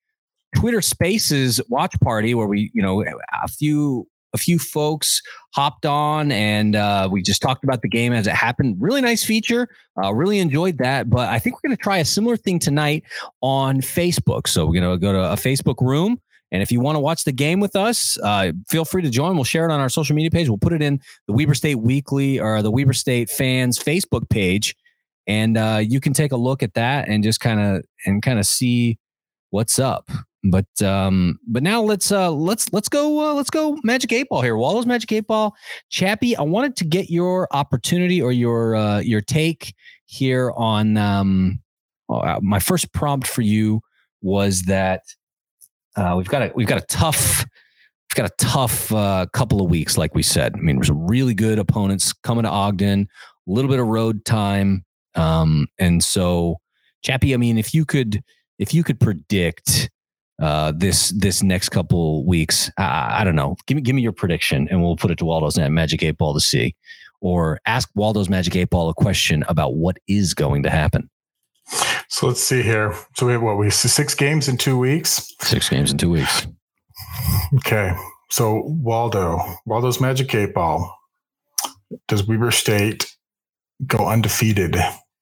Twitter 0.54 0.82
Spaces 0.82 1.60
watch 1.68 1.94
party 2.00 2.34
where 2.34 2.46
we, 2.46 2.70
you 2.74 2.82
know, 2.82 3.02
a 3.02 3.48
few 3.48 4.06
a 4.34 4.38
few 4.38 4.58
folks 4.58 5.22
hopped 5.54 5.86
on 5.86 6.30
and 6.30 6.76
uh, 6.76 7.08
we 7.10 7.22
just 7.22 7.40
talked 7.40 7.64
about 7.64 7.82
the 7.82 7.88
game 7.88 8.12
as 8.12 8.26
it 8.26 8.34
happened. 8.34 8.76
Really 8.78 9.00
nice 9.00 9.24
feature. 9.24 9.68
Uh, 10.02 10.12
really 10.12 10.38
enjoyed 10.38 10.78
that. 10.78 11.08
But 11.10 11.28
I 11.28 11.38
think 11.38 11.56
we're 11.56 11.68
going 11.68 11.76
to 11.76 11.82
try 11.82 11.98
a 11.98 12.04
similar 12.04 12.36
thing 12.36 12.58
tonight 12.58 13.04
on 13.40 13.80
Facebook. 13.80 14.46
So 14.46 14.66
we're 14.66 14.80
going 14.80 14.92
to 14.92 14.98
go 14.98 15.12
to 15.12 15.32
a 15.32 15.36
Facebook 15.36 15.80
room. 15.80 16.20
And 16.50 16.62
if 16.62 16.72
you 16.72 16.80
want 16.80 16.96
to 16.96 17.00
watch 17.00 17.24
the 17.24 17.32
game 17.32 17.60
with 17.60 17.76
us, 17.76 18.18
uh, 18.22 18.52
feel 18.68 18.84
free 18.84 19.02
to 19.02 19.10
join. 19.10 19.34
We'll 19.34 19.44
share 19.44 19.68
it 19.68 19.72
on 19.72 19.80
our 19.80 19.90
social 19.90 20.16
media 20.16 20.30
page. 20.30 20.48
We'll 20.48 20.58
put 20.58 20.72
it 20.72 20.80
in 20.80 21.00
the 21.26 21.34
Weber 21.34 21.54
State 21.54 21.76
Weekly 21.76 22.40
or 22.40 22.62
the 22.62 22.70
Weber 22.70 22.94
State 22.94 23.28
fans 23.28 23.78
Facebook 23.78 24.28
page. 24.30 24.74
And 25.26 25.58
uh, 25.58 25.82
you 25.86 26.00
can 26.00 26.14
take 26.14 26.32
a 26.32 26.36
look 26.36 26.62
at 26.62 26.72
that 26.74 27.08
and 27.08 27.22
just 27.22 27.40
kind 27.40 27.60
of 27.60 27.84
and 28.06 28.22
kind 28.22 28.38
of 28.38 28.46
see 28.46 28.98
what's 29.50 29.78
up. 29.78 30.10
But 30.44 30.82
um, 30.82 31.38
but 31.46 31.62
now 31.62 31.82
let's 31.82 32.12
uh 32.12 32.30
let's 32.30 32.72
let's 32.72 32.88
go 32.88 33.30
uh, 33.30 33.34
let's 33.34 33.50
go 33.50 33.76
Magic 33.82 34.12
Eight 34.12 34.28
Ball 34.28 34.42
here. 34.42 34.56
Waldo's 34.56 34.86
Magic 34.86 35.10
Eight 35.10 35.26
Ball, 35.26 35.54
Chappie. 35.90 36.36
I 36.36 36.42
wanted 36.42 36.76
to 36.76 36.84
get 36.84 37.10
your 37.10 37.48
opportunity 37.50 38.22
or 38.22 38.30
your 38.30 38.76
uh, 38.76 39.00
your 39.00 39.20
take 39.20 39.74
here 40.06 40.52
on 40.56 40.96
um 40.96 41.60
oh, 42.08 42.18
uh, 42.20 42.38
my 42.40 42.60
first 42.60 42.92
prompt 42.92 43.26
for 43.26 43.42
you 43.42 43.80
was 44.22 44.62
that 44.62 45.02
uh, 45.96 46.14
we've 46.16 46.28
got 46.28 46.42
a 46.42 46.52
we've 46.54 46.68
got 46.68 46.80
a 46.80 46.86
tough 46.86 47.40
we've 47.40 48.16
got 48.16 48.30
a 48.30 48.34
tough 48.38 48.92
uh, 48.92 49.26
couple 49.32 49.60
of 49.60 49.70
weeks, 49.70 49.98
like 49.98 50.14
we 50.14 50.22
said. 50.22 50.54
I 50.54 50.60
mean, 50.60 50.76
there's 50.76 50.86
some 50.86 51.06
really 51.06 51.34
good 51.34 51.58
opponents 51.58 52.12
coming 52.12 52.44
to 52.44 52.50
Ogden, 52.50 53.08
a 53.48 53.50
little 53.50 53.70
bit 53.70 53.80
of 53.80 53.86
road 53.86 54.24
time, 54.24 54.84
um, 55.14 55.66
and 55.78 56.02
so 56.02 56.58
Chappie. 57.02 57.34
I 57.34 57.36
mean, 57.36 57.58
if 57.58 57.74
you 57.74 57.84
could 57.84 58.22
if 58.58 58.72
you 58.72 58.84
could 58.84 59.00
predict 59.00 59.90
uh, 60.40 60.72
this 60.74 61.10
this 61.10 61.42
next 61.42 61.70
couple 61.70 62.24
weeks. 62.24 62.70
I, 62.78 63.20
I, 63.20 63.24
don't 63.24 63.34
know. 63.34 63.56
Give 63.66 63.76
me 63.76 63.82
give 63.82 63.96
me 63.96 64.02
your 64.02 64.12
prediction, 64.12 64.68
and 64.70 64.82
we'll 64.82 64.96
put 64.96 65.10
it 65.10 65.18
to 65.18 65.24
Waldo's 65.24 65.58
Magic 65.58 66.02
Eight 66.02 66.18
Ball 66.18 66.34
to 66.34 66.40
see, 66.40 66.76
or 67.20 67.60
ask 67.66 67.88
Waldo's 67.94 68.28
Magic 68.28 68.54
Eight 68.56 68.70
Ball 68.70 68.88
a 68.88 68.94
question 68.94 69.44
about 69.48 69.74
what 69.74 69.98
is 70.06 70.34
going 70.34 70.62
to 70.62 70.70
happen. 70.70 71.10
So 72.08 72.28
let's 72.28 72.42
see 72.42 72.62
here. 72.62 72.94
So 73.16 73.26
we 73.26 73.32
have 73.32 73.42
what 73.42 73.58
we 73.58 73.70
six 73.70 74.14
games 74.14 74.48
in 74.48 74.56
two 74.56 74.78
weeks. 74.78 75.34
Six 75.42 75.68
games 75.68 75.90
in 75.90 75.98
two 75.98 76.10
weeks. 76.10 76.46
Okay. 77.56 77.92
So 78.30 78.62
Waldo, 78.66 79.40
Waldo's 79.66 80.00
Magic 80.00 80.34
Eight 80.34 80.54
Ball. 80.54 80.94
Does 82.06 82.26
Weber 82.26 82.50
State 82.50 83.16
go 83.86 84.06
undefeated 84.06 84.76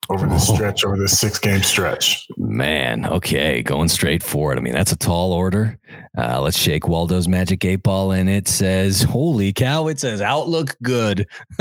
over 0.08 0.26
the 0.26 0.38
stretch, 0.38 0.84
over 0.84 0.96
this 0.96 1.18
six 1.18 1.38
game 1.38 1.62
stretch. 1.62 2.26
Man, 2.36 3.06
okay, 3.06 3.62
going 3.62 3.88
straight 3.88 4.22
for 4.22 4.52
it. 4.52 4.58
I 4.58 4.60
mean, 4.60 4.74
that's 4.74 4.92
a 4.92 4.96
tall 4.96 5.32
order. 5.32 5.78
Uh, 6.16 6.40
let's 6.40 6.58
shake 6.58 6.88
Waldo's 6.88 7.28
magic 7.28 7.64
eight 7.64 7.82
ball, 7.82 8.12
and 8.12 8.28
it 8.28 8.48
says, 8.48 9.02
"Holy 9.02 9.52
cow!" 9.52 9.88
It 9.88 10.00
says, 10.00 10.20
"Outlook 10.20 10.76
good." 10.82 11.26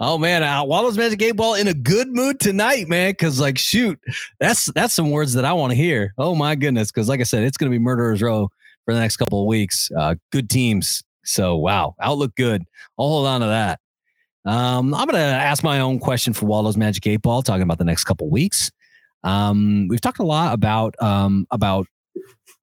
oh 0.00 0.18
man, 0.18 0.42
uh, 0.42 0.64
Waldo's 0.64 0.98
magic 0.98 1.22
eight 1.22 1.36
ball 1.36 1.54
in 1.54 1.68
a 1.68 1.74
good 1.74 2.08
mood 2.08 2.40
tonight, 2.40 2.88
man. 2.88 3.10
Because 3.10 3.40
like, 3.40 3.58
shoot, 3.58 3.98
that's 4.38 4.66
that's 4.72 4.94
some 4.94 5.10
words 5.10 5.32
that 5.34 5.44
I 5.44 5.52
want 5.52 5.70
to 5.70 5.76
hear. 5.76 6.12
Oh 6.18 6.34
my 6.34 6.54
goodness, 6.54 6.90
because 6.90 7.08
like 7.08 7.20
I 7.20 7.24
said, 7.24 7.44
it's 7.44 7.56
going 7.56 7.70
to 7.70 7.76
be 7.76 7.82
murderers 7.82 8.22
row 8.22 8.48
for 8.84 8.94
the 8.94 9.00
next 9.00 9.16
couple 9.16 9.40
of 9.40 9.46
weeks. 9.46 9.90
Uh, 9.96 10.14
good 10.30 10.50
teams. 10.50 11.02
So 11.24 11.56
wow, 11.56 11.94
outlook 12.00 12.34
good. 12.36 12.64
I'll 12.98 13.08
hold 13.08 13.26
on 13.26 13.40
to 13.40 13.46
that. 13.46 13.80
Um, 14.44 14.94
I'm 14.94 15.06
going 15.06 15.20
to 15.20 15.20
ask 15.20 15.62
my 15.62 15.80
own 15.80 15.98
question 15.98 16.32
for 16.32 16.46
Waldo's 16.46 16.76
Magic 16.76 17.06
Eight 17.06 17.22
Ball, 17.22 17.42
talking 17.42 17.62
about 17.62 17.78
the 17.78 17.84
next 17.84 18.04
couple 18.04 18.30
weeks. 18.30 18.70
Um, 19.22 19.86
we've 19.88 20.00
talked 20.00 20.18
a 20.18 20.24
lot 20.24 20.54
about 20.54 20.94
um, 21.02 21.46
about 21.50 21.86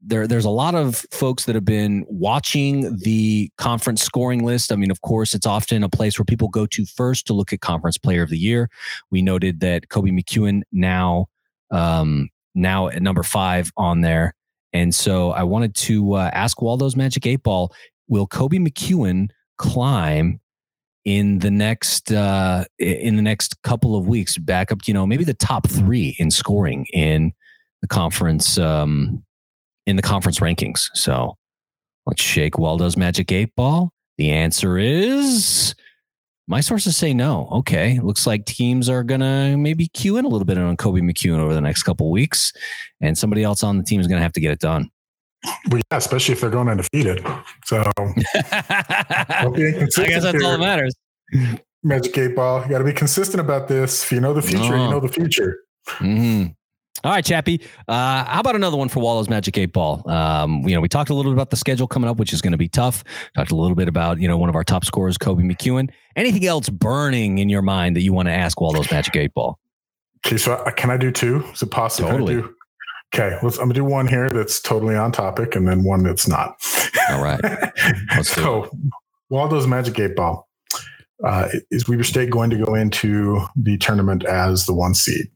there. 0.01 0.27
There's 0.27 0.45
a 0.45 0.49
lot 0.49 0.73
of 0.73 1.05
folks 1.11 1.45
that 1.45 1.53
have 1.53 1.65
been 1.65 2.03
watching 2.09 2.97
the 2.97 3.51
conference 3.57 4.01
scoring 4.01 4.43
list. 4.43 4.71
I 4.71 4.75
mean, 4.75 4.89
of 4.89 5.01
course, 5.01 5.35
it's 5.35 5.45
often 5.45 5.83
a 5.83 5.89
place 5.89 6.17
where 6.17 6.25
people 6.25 6.47
go 6.47 6.65
to 6.65 6.85
first 6.85 7.27
to 7.27 7.33
look 7.33 7.53
at 7.53 7.61
conference 7.61 7.99
player 7.99 8.23
of 8.23 8.29
the 8.29 8.39
year. 8.39 8.69
We 9.11 9.21
noted 9.21 9.59
that 9.59 9.89
Koby 9.89 10.11
McEwen 10.11 10.61
now 10.71 11.27
um, 11.69 12.29
now 12.55 12.87
at 12.87 13.03
number 13.03 13.21
five 13.23 13.71
on 13.77 14.01
there, 14.01 14.33
and 14.73 14.95
so 14.95 15.29
I 15.31 15.43
wanted 15.43 15.75
to 15.75 16.13
uh, 16.13 16.31
ask 16.33 16.59
Waldo's 16.59 16.95
Magic 16.95 17.27
Eight 17.27 17.43
Ball: 17.43 17.71
Will 18.07 18.27
Koby 18.27 18.59
McEwen 18.59 19.29
climb 19.57 20.39
in 21.07 21.39
the 21.39 21.49
next 21.49 22.11
uh, 22.11 22.65
in 22.79 23.15
the 23.15 23.21
next 23.21 23.61
couple 23.63 23.95
of 23.95 24.07
weeks 24.07 24.37
back 24.37 24.73
up 24.73 24.79
you 24.87 24.93
know 24.93 25.07
maybe 25.07 25.23
the 25.23 25.33
top 25.33 25.65
three 25.65 26.17
in 26.19 26.29
scoring 26.29 26.85
in 26.91 27.31
the 27.81 27.87
conference 27.87 28.57
um, 28.57 29.23
in 29.85 29.95
the 29.95 30.01
conference 30.01 30.39
rankings. 30.39 30.89
So 30.93 31.37
let's 32.05 32.21
shake 32.21 32.57
Waldo's 32.57 32.97
magic 32.97 33.31
eight 33.31 33.55
ball. 33.55 33.93
The 34.17 34.31
answer 34.31 34.77
is 34.77 35.75
my 36.45 36.59
sources 36.59 36.97
say 36.97 37.13
no. 37.13 37.47
Okay, 37.53 38.01
looks 38.01 38.27
like 38.27 38.45
teams 38.45 38.89
are 38.89 39.03
gonna 39.03 39.55
maybe 39.57 39.87
cue 39.87 40.17
in 40.17 40.25
a 40.25 40.27
little 40.27 40.45
bit 40.45 40.57
on 40.57 40.75
Koby 40.75 41.01
McEwen 41.01 41.39
over 41.39 41.53
the 41.53 41.61
next 41.61 41.83
couple 41.83 42.11
weeks, 42.11 42.51
and 42.99 43.17
somebody 43.17 43.43
else 43.43 43.63
on 43.63 43.77
the 43.77 43.83
team 43.83 44.01
is 44.01 44.07
gonna 44.07 44.21
have 44.21 44.33
to 44.33 44.41
get 44.41 44.51
it 44.51 44.59
done. 44.59 44.89
Well, 45.69 45.81
yeah, 45.91 45.97
especially 45.97 46.33
if 46.33 46.41
they're 46.41 46.49
going 46.49 46.69
undefeated. 46.69 47.25
So 47.65 47.83
I 47.97 48.13
guess 49.53 50.23
that's 50.23 50.37
here. 50.37 50.43
all 50.43 50.51
that 50.51 50.59
matters. 50.59 50.95
Magic 51.83 52.17
eight 52.17 52.35
ball. 52.35 52.63
You 52.63 52.69
got 52.69 52.79
to 52.79 52.83
be 52.83 52.93
consistent 52.93 53.39
about 53.39 53.67
this. 53.67 54.03
If 54.03 54.11
you 54.11 54.19
know 54.19 54.33
the 54.33 54.41
future, 54.41 54.77
you 54.77 54.89
know 54.89 54.99
the 54.99 55.07
future. 55.07 55.59
Mm-hmm. 55.87 56.51
All 57.03 57.11
right, 57.11 57.23
Chappie. 57.23 57.61
Uh, 57.87 58.25
how 58.25 58.39
about 58.39 58.55
another 58.55 58.75
one 58.75 58.89
for 58.89 58.99
Waldo's 58.99 59.29
Magic 59.29 59.57
Eight 59.57 59.71
Ball? 59.71 60.01
Um, 60.09 60.67
you 60.67 60.73
know, 60.73 60.81
we 60.81 60.89
talked 60.89 61.11
a 61.11 61.13
little 61.13 61.31
bit 61.31 61.35
about 61.35 61.51
the 61.51 61.55
schedule 61.55 61.87
coming 61.87 62.09
up, 62.09 62.17
which 62.17 62.33
is 62.33 62.41
going 62.41 62.53
to 62.53 62.57
be 62.57 62.67
tough. 62.67 63.03
Talked 63.35 63.51
a 63.51 63.55
little 63.55 63.75
bit 63.75 63.87
about 63.87 64.19
you 64.19 64.27
know 64.27 64.37
one 64.37 64.49
of 64.49 64.55
our 64.55 64.63
top 64.63 64.83
scorers, 64.83 65.17
Koby 65.17 65.43
McEwen. 65.43 65.91
Anything 66.15 66.45
else 66.45 66.69
burning 66.69 67.37
in 67.37 67.49
your 67.49 67.61
mind 67.61 67.95
that 67.95 68.01
you 68.01 68.13
want 68.13 68.27
to 68.27 68.33
ask 68.33 68.59
Waldo's 68.59 68.91
Magic 68.91 69.15
Eight 69.15 69.33
Ball? 69.33 69.59
Okay, 70.25 70.37
so 70.37 70.61
I, 70.65 70.71
can 70.71 70.89
I 70.89 70.97
do 70.97 71.11
two? 71.11 71.43
Is 71.53 71.61
it 71.61 71.69
possible? 71.69 72.09
Totally. 72.09 72.43
Okay, 73.13 73.37
let's, 73.41 73.57
I'm 73.57 73.65
gonna 73.65 73.73
do 73.73 73.85
one 73.85 74.07
here 74.07 74.29
that's 74.29 74.59
totally 74.59 74.95
on 74.95 75.11
topic, 75.11 75.55
and 75.55 75.67
then 75.67 75.83
one 75.83 76.03
that's 76.03 76.27
not. 76.27 76.55
All 77.09 77.23
right. 77.23 77.39
Let's 78.15 78.29
so, 78.29 78.69
Waldo's 79.29 79.65
Magic 79.65 79.97
Eight 79.99 80.15
Ball. 80.15 80.45
Uh, 81.23 81.47
is 81.71 81.87
Weber 81.87 82.03
State 82.03 82.29
going 82.29 82.49
to 82.49 82.63
go 82.63 82.75
into 82.75 83.41
the 83.55 83.77
tournament 83.77 84.25
as 84.25 84.65
the 84.65 84.73
one 84.73 84.93
seed? 84.93 85.31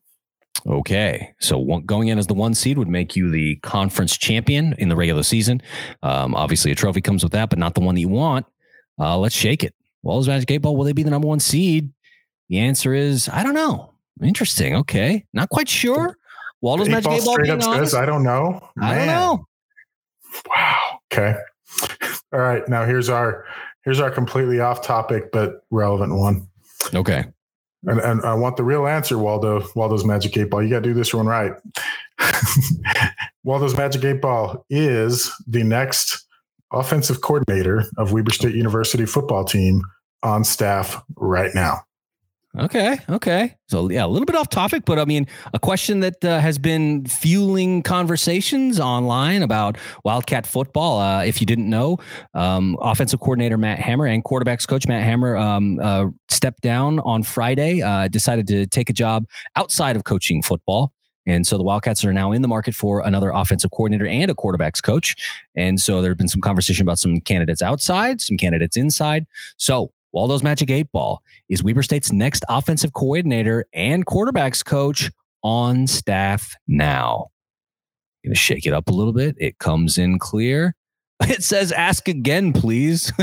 Okay, 0.68 1.34
so 1.40 1.58
one, 1.58 1.84
going 1.84 2.10
in 2.10 2.20
as 2.20 2.28
the 2.28 2.34
one 2.34 2.54
seed 2.54 2.78
would 2.78 2.88
make 2.88 3.16
you 3.16 3.32
the 3.32 3.56
conference 3.58 4.16
champion 4.18 4.76
in 4.78 4.90
the 4.90 4.96
regular 4.96 5.24
season. 5.24 5.62
Um, 6.04 6.36
obviously, 6.36 6.72
a 6.72 6.76
trophy 6.76 7.02
comes 7.02 7.24
with 7.24 7.32
that, 7.32 7.50
but 7.50 7.58
not 7.58 7.74
the 7.74 7.82
one 7.82 7.96
that 7.96 8.02
you 8.02 8.10
want. 8.10 8.46
Uh, 9.00 9.18
let's 9.18 9.34
shake 9.34 9.64
it. 9.64 9.74
Waldo's 10.04 10.28
Magic 10.28 10.52
Eight 10.52 10.60
Ball, 10.60 10.76
will 10.76 10.86
they 10.86 10.94
be 10.94 11.04
the 11.04 11.10
number 11.10 11.28
one 11.28 11.40
seed? 11.40 11.92
The 12.50 12.60
answer 12.60 12.94
is 12.94 13.30
I 13.30 13.44
don't 13.44 13.54
know. 13.54 13.94
Interesting. 14.22 14.76
Okay, 14.76 15.26
not 15.34 15.50
quite 15.50 15.70
sure. 15.70 16.18
Waldo's 16.62 16.88
Eight 16.88 16.92
Magic 16.92 17.12
Eight 17.12 17.26
Ball 17.26 17.38
being 17.38 17.64
honest, 17.64 17.96
I 17.96 18.06
don't 18.06 18.24
know. 18.24 18.70
Man. 18.76 18.92
I 18.92 18.96
don't 18.96 19.08
know. 19.08 19.46
Wow. 20.50 21.00
Okay. 21.12 21.36
All 22.34 22.40
right. 22.40 22.68
Now 22.70 22.86
here's 22.86 23.10
our 23.10 23.46
here's 23.84 24.00
our 24.00 24.12
completely 24.12 24.60
off 24.60 24.82
topic 24.84 25.32
but 25.32 25.66
relevant 25.72 26.16
one. 26.16 26.48
Okay. 26.94 27.26
And, 27.86 28.00
and 28.00 28.22
I 28.24 28.36
want 28.36 28.58
the 28.58 28.64
real 28.64 28.86
answer, 28.86 29.18
Waldo. 29.18 29.64
Waldo's 29.76 30.06
Magic 30.06 30.38
Eight 30.38 30.52
Ball. 30.52 30.64
You 30.64 30.70
got 30.70 30.84
to 30.84 30.90
do 30.90 30.94
this 30.94 31.14
one 31.14 31.26
right. 31.26 31.54
Waldo's 33.44 33.76
Magic 33.76 34.04
Eight 34.04 34.22
Ball 34.22 34.64
is 34.70 35.32
the 35.48 35.64
next 35.64 36.28
offensive 36.72 37.22
coordinator 37.22 37.86
of 37.98 38.12
Weber 38.14 38.32
State 38.32 38.54
University 38.54 39.06
football 39.06 39.44
team 39.44 39.82
on 40.22 40.44
staff 40.44 41.02
right 41.16 41.54
now. 41.56 41.82
Okay. 42.60 42.98
Okay. 43.10 43.56
So 43.70 43.90
yeah, 43.90 44.06
a 44.06 44.08
little 44.08 44.26
bit 44.26 44.36
off 44.36 44.50
topic, 44.50 44.84
but 44.86 45.00
I 45.00 45.06
mean, 45.06 45.26
a 45.54 45.60
question 45.60 46.02
that 46.02 46.24
uh, 46.26 46.40
has 46.40 46.58
been 46.58 47.06
fueling 47.06 47.82
conversations 47.82 48.78
online 48.78 49.42
about 49.42 49.78
Wildcat 50.04 50.46
football. 50.46 51.00
Uh, 51.00 51.24
if 51.24 51.40
you 51.40 51.48
didn't 51.48 51.70
know, 51.70 51.98
um, 52.34 52.78
offensive 52.82 53.22
coordinator 53.22 53.58
Matt 53.58 53.80
Hammer 53.80 54.06
and 54.06 54.24
quarterbacks 54.26 54.68
coach 54.68 54.86
Matt 54.86 55.04
Hammer 55.04 55.38
um, 55.38 55.80
uh, 55.82 56.08
stepped 56.30 56.62
down 56.62 57.00
on 57.00 57.24
Friday. 57.24 57.82
Uh, 57.82 58.10
decided 58.10 58.48
to 58.48 58.68
take 58.68 58.90
a 58.90 58.94
job 58.94 59.26
outside 59.56 59.96
of 59.96 60.04
coaching 60.04 60.42
football. 60.42 60.92
And 61.26 61.46
so 61.46 61.58
the 61.58 61.64
Wildcats 61.64 62.04
are 62.04 62.14
now 62.14 62.32
in 62.32 62.42
the 62.42 62.48
market 62.48 62.74
for 62.74 63.02
another 63.02 63.30
offensive 63.30 63.72
coordinator 63.72 64.08
and 64.08 64.30
a 64.30 64.34
quarterbacks 64.34 64.82
coach. 64.84 65.16
And 65.56 65.80
so 65.80 66.02
there 66.02 66.12
have 66.12 66.18
been 66.18 66.28
some 66.28 66.42
conversation 66.42 66.84
about 66.84 67.00
some 67.00 67.22
candidates 67.22 67.62
outside, 67.62 68.20
some 68.20 68.38
candidates 68.38 68.76
inside. 68.76 69.26
So 69.58 69.92
Waldo's 70.14 70.44
Magic 70.44 70.70
Eight 70.70 70.92
Ball 70.92 71.22
is 71.50 71.64
Weber 71.64 71.84
State's 71.84 72.12
next 72.12 72.44
offensive 72.50 72.94
coordinator 72.94 73.66
and 73.74 74.06
quarterbacks 74.06 74.64
coach 74.64 75.10
on 75.44 75.88
staff 75.88 76.56
now. 76.68 77.28
To 78.26 78.36
shake 78.36 78.68
it 78.68 78.74
up 78.74 78.88
a 78.88 78.92
little 78.92 79.14
bit. 79.14 79.36
It 79.40 79.58
comes 79.58 79.98
in 79.98 80.20
clear. 80.20 80.76
It 81.24 81.44
says 81.44 81.72
ask 81.72 82.08
again, 82.08 82.52
please. 82.52 83.14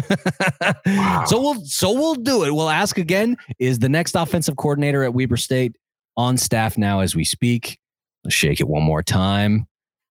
wow. 0.86 1.24
So 1.26 1.40
we'll 1.40 1.64
so 1.64 1.92
we'll 1.92 2.14
do 2.14 2.44
it. 2.44 2.54
We'll 2.54 2.70
ask 2.70 2.96
again. 2.96 3.36
Is 3.58 3.80
the 3.80 3.88
next 3.88 4.14
offensive 4.14 4.56
coordinator 4.56 5.02
at 5.02 5.14
Weber 5.14 5.36
State 5.36 5.74
on 6.16 6.36
staff 6.36 6.78
now 6.78 7.00
as 7.00 7.16
we 7.16 7.24
speak? 7.24 7.76
Let's 8.22 8.36
shake 8.36 8.60
it 8.60 8.68
one 8.68 8.84
more 8.84 9.02
time. 9.02 9.66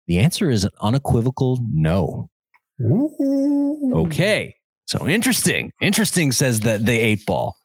The 0.08 0.20
answer 0.20 0.50
is 0.50 0.66
an 0.66 0.72
unequivocal 0.82 1.60
no. 1.72 2.30
Ooh. 2.82 3.94
Okay. 4.06 4.57
So 4.88 5.08
interesting. 5.08 5.74
Interesting 5.82 6.32
says 6.32 6.62
the 6.62 6.78
the 6.78 6.98
eight 6.98 7.26
ball. 7.26 7.56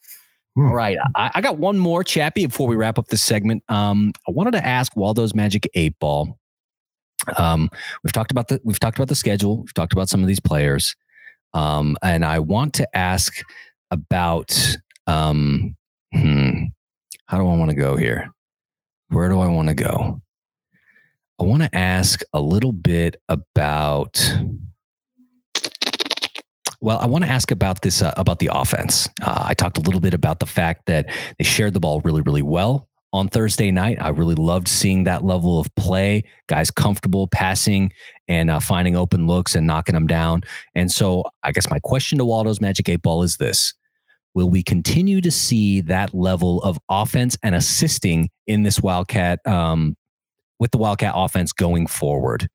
Hmm. 0.56 0.66
All 0.66 0.74
right. 0.74 0.98
I, 1.14 1.30
I, 1.36 1.40
got 1.40 1.56
one 1.56 1.78
more 1.78 2.04
Chappie 2.04 2.44
before 2.44 2.66
we 2.66 2.76
wrap 2.76 2.98
up 2.98 3.08
this 3.08 3.22
segment. 3.22 3.62
Um, 3.70 4.12
I 4.28 4.32
wanted 4.32 4.50
to 4.50 4.66
ask 4.66 4.94
Waldo's 4.94 5.34
Magic 5.34 5.66
Eight 5.72 5.98
Ball. 5.98 6.38
Um, 7.38 7.70
we've 8.04 8.12
talked 8.12 8.32
about 8.32 8.48
the 8.48 8.60
we've 8.64 8.80
talked 8.80 8.98
about 8.98 9.08
the 9.08 9.14
schedule. 9.14 9.62
We've 9.62 9.72
talked 9.72 9.94
about 9.94 10.10
some 10.10 10.20
of 10.20 10.26
these 10.26 10.40
players. 10.40 10.94
Um, 11.54 11.96
and 12.02 12.24
I 12.24 12.38
want 12.40 12.74
to 12.74 12.96
ask 12.96 13.42
about 13.90 14.76
um, 15.06 15.76
hmm, 16.12 16.64
how 17.26 17.38
do 17.38 17.48
I 17.48 17.56
want 17.56 17.70
to 17.70 17.76
go 17.76 17.96
here? 17.96 18.32
Where 19.08 19.28
do 19.28 19.40
I 19.40 19.46
want 19.46 19.68
to 19.68 19.74
go? 19.74 20.20
I 21.40 21.44
want 21.44 21.62
to 21.62 21.74
ask 21.74 22.22
a 22.32 22.40
little 22.40 22.72
bit 22.72 23.16
about 23.28 24.18
well, 26.82 26.98
I 26.98 27.06
want 27.06 27.24
to 27.24 27.30
ask 27.30 27.52
about 27.52 27.80
this 27.82 28.02
uh, 28.02 28.12
about 28.16 28.40
the 28.40 28.50
offense. 28.52 29.08
Uh, 29.22 29.44
I 29.46 29.54
talked 29.54 29.78
a 29.78 29.80
little 29.80 30.00
bit 30.00 30.14
about 30.14 30.40
the 30.40 30.46
fact 30.46 30.86
that 30.86 31.08
they 31.38 31.44
shared 31.44 31.74
the 31.74 31.80
ball 31.80 32.00
really, 32.00 32.22
really 32.22 32.42
well 32.42 32.88
on 33.12 33.28
Thursday 33.28 33.70
night. 33.70 33.98
I 34.00 34.08
really 34.08 34.34
loved 34.34 34.66
seeing 34.66 35.04
that 35.04 35.24
level 35.24 35.60
of 35.60 35.72
play, 35.76 36.24
guys 36.48 36.72
comfortable 36.72 37.28
passing 37.28 37.92
and 38.26 38.50
uh, 38.50 38.58
finding 38.58 38.96
open 38.96 39.28
looks 39.28 39.54
and 39.54 39.64
knocking 39.64 39.94
them 39.94 40.08
down. 40.08 40.42
And 40.74 40.90
so, 40.90 41.22
I 41.44 41.52
guess 41.52 41.70
my 41.70 41.78
question 41.78 42.18
to 42.18 42.24
Waldo's 42.24 42.60
Magic 42.60 42.88
Eight 42.88 43.02
Ball 43.02 43.22
is 43.22 43.36
this: 43.36 43.74
Will 44.34 44.50
we 44.50 44.64
continue 44.64 45.20
to 45.20 45.30
see 45.30 45.82
that 45.82 46.12
level 46.12 46.60
of 46.64 46.80
offense 46.88 47.38
and 47.44 47.54
assisting 47.54 48.28
in 48.48 48.64
this 48.64 48.80
Wildcat 48.80 49.38
um, 49.46 49.96
with 50.58 50.72
the 50.72 50.78
Wildcat 50.78 51.12
offense 51.14 51.52
going 51.52 51.86
forward? 51.86 52.48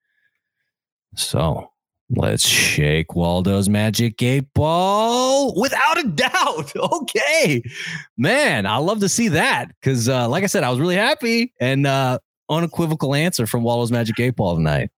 So 1.16 1.72
Let's 2.10 2.48
shake 2.48 3.16
Waldo's 3.16 3.68
magic 3.68 4.22
eight 4.24 4.54
ball 4.54 5.54
without 5.60 6.00
a 6.00 6.08
doubt. 6.08 6.74
Okay, 6.98 7.62
man, 8.18 8.66
I 8.66 8.78
love 8.78 9.00
to 9.02 9.10
see 9.10 9.28
that 9.30 9.68
because, 9.68 10.08
uh, 10.08 10.28
like 10.30 10.44
I 10.44 10.48
said, 10.48 10.64
I 10.64 10.70
was 10.70 10.80
really 10.80 10.96
happy 10.96 11.54
and 11.60 11.86
uh, 11.86 12.20
unequivocal 12.50 13.14
answer 13.14 13.46
from 13.46 13.64
Waldo's 13.64 13.92
magic 13.92 14.20
eight 14.20 14.36
ball 14.36 14.56
tonight. 14.56 14.90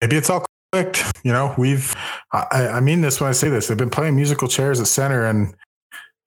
Maybe 0.00 0.16
it's 0.16 0.30
all 0.30 0.44
clicked. 0.72 1.04
You 1.24 1.32
know, 1.32 1.54
we've. 1.56 1.94
I, 2.32 2.68
I 2.68 2.80
mean 2.80 3.02
this 3.02 3.20
when 3.20 3.28
I 3.28 3.32
say 3.32 3.48
this. 3.48 3.68
They've 3.68 3.76
been 3.76 3.90
playing 3.90 4.16
musical 4.16 4.48
chairs 4.48 4.80
at 4.80 4.86
center, 4.86 5.24
and 5.24 5.54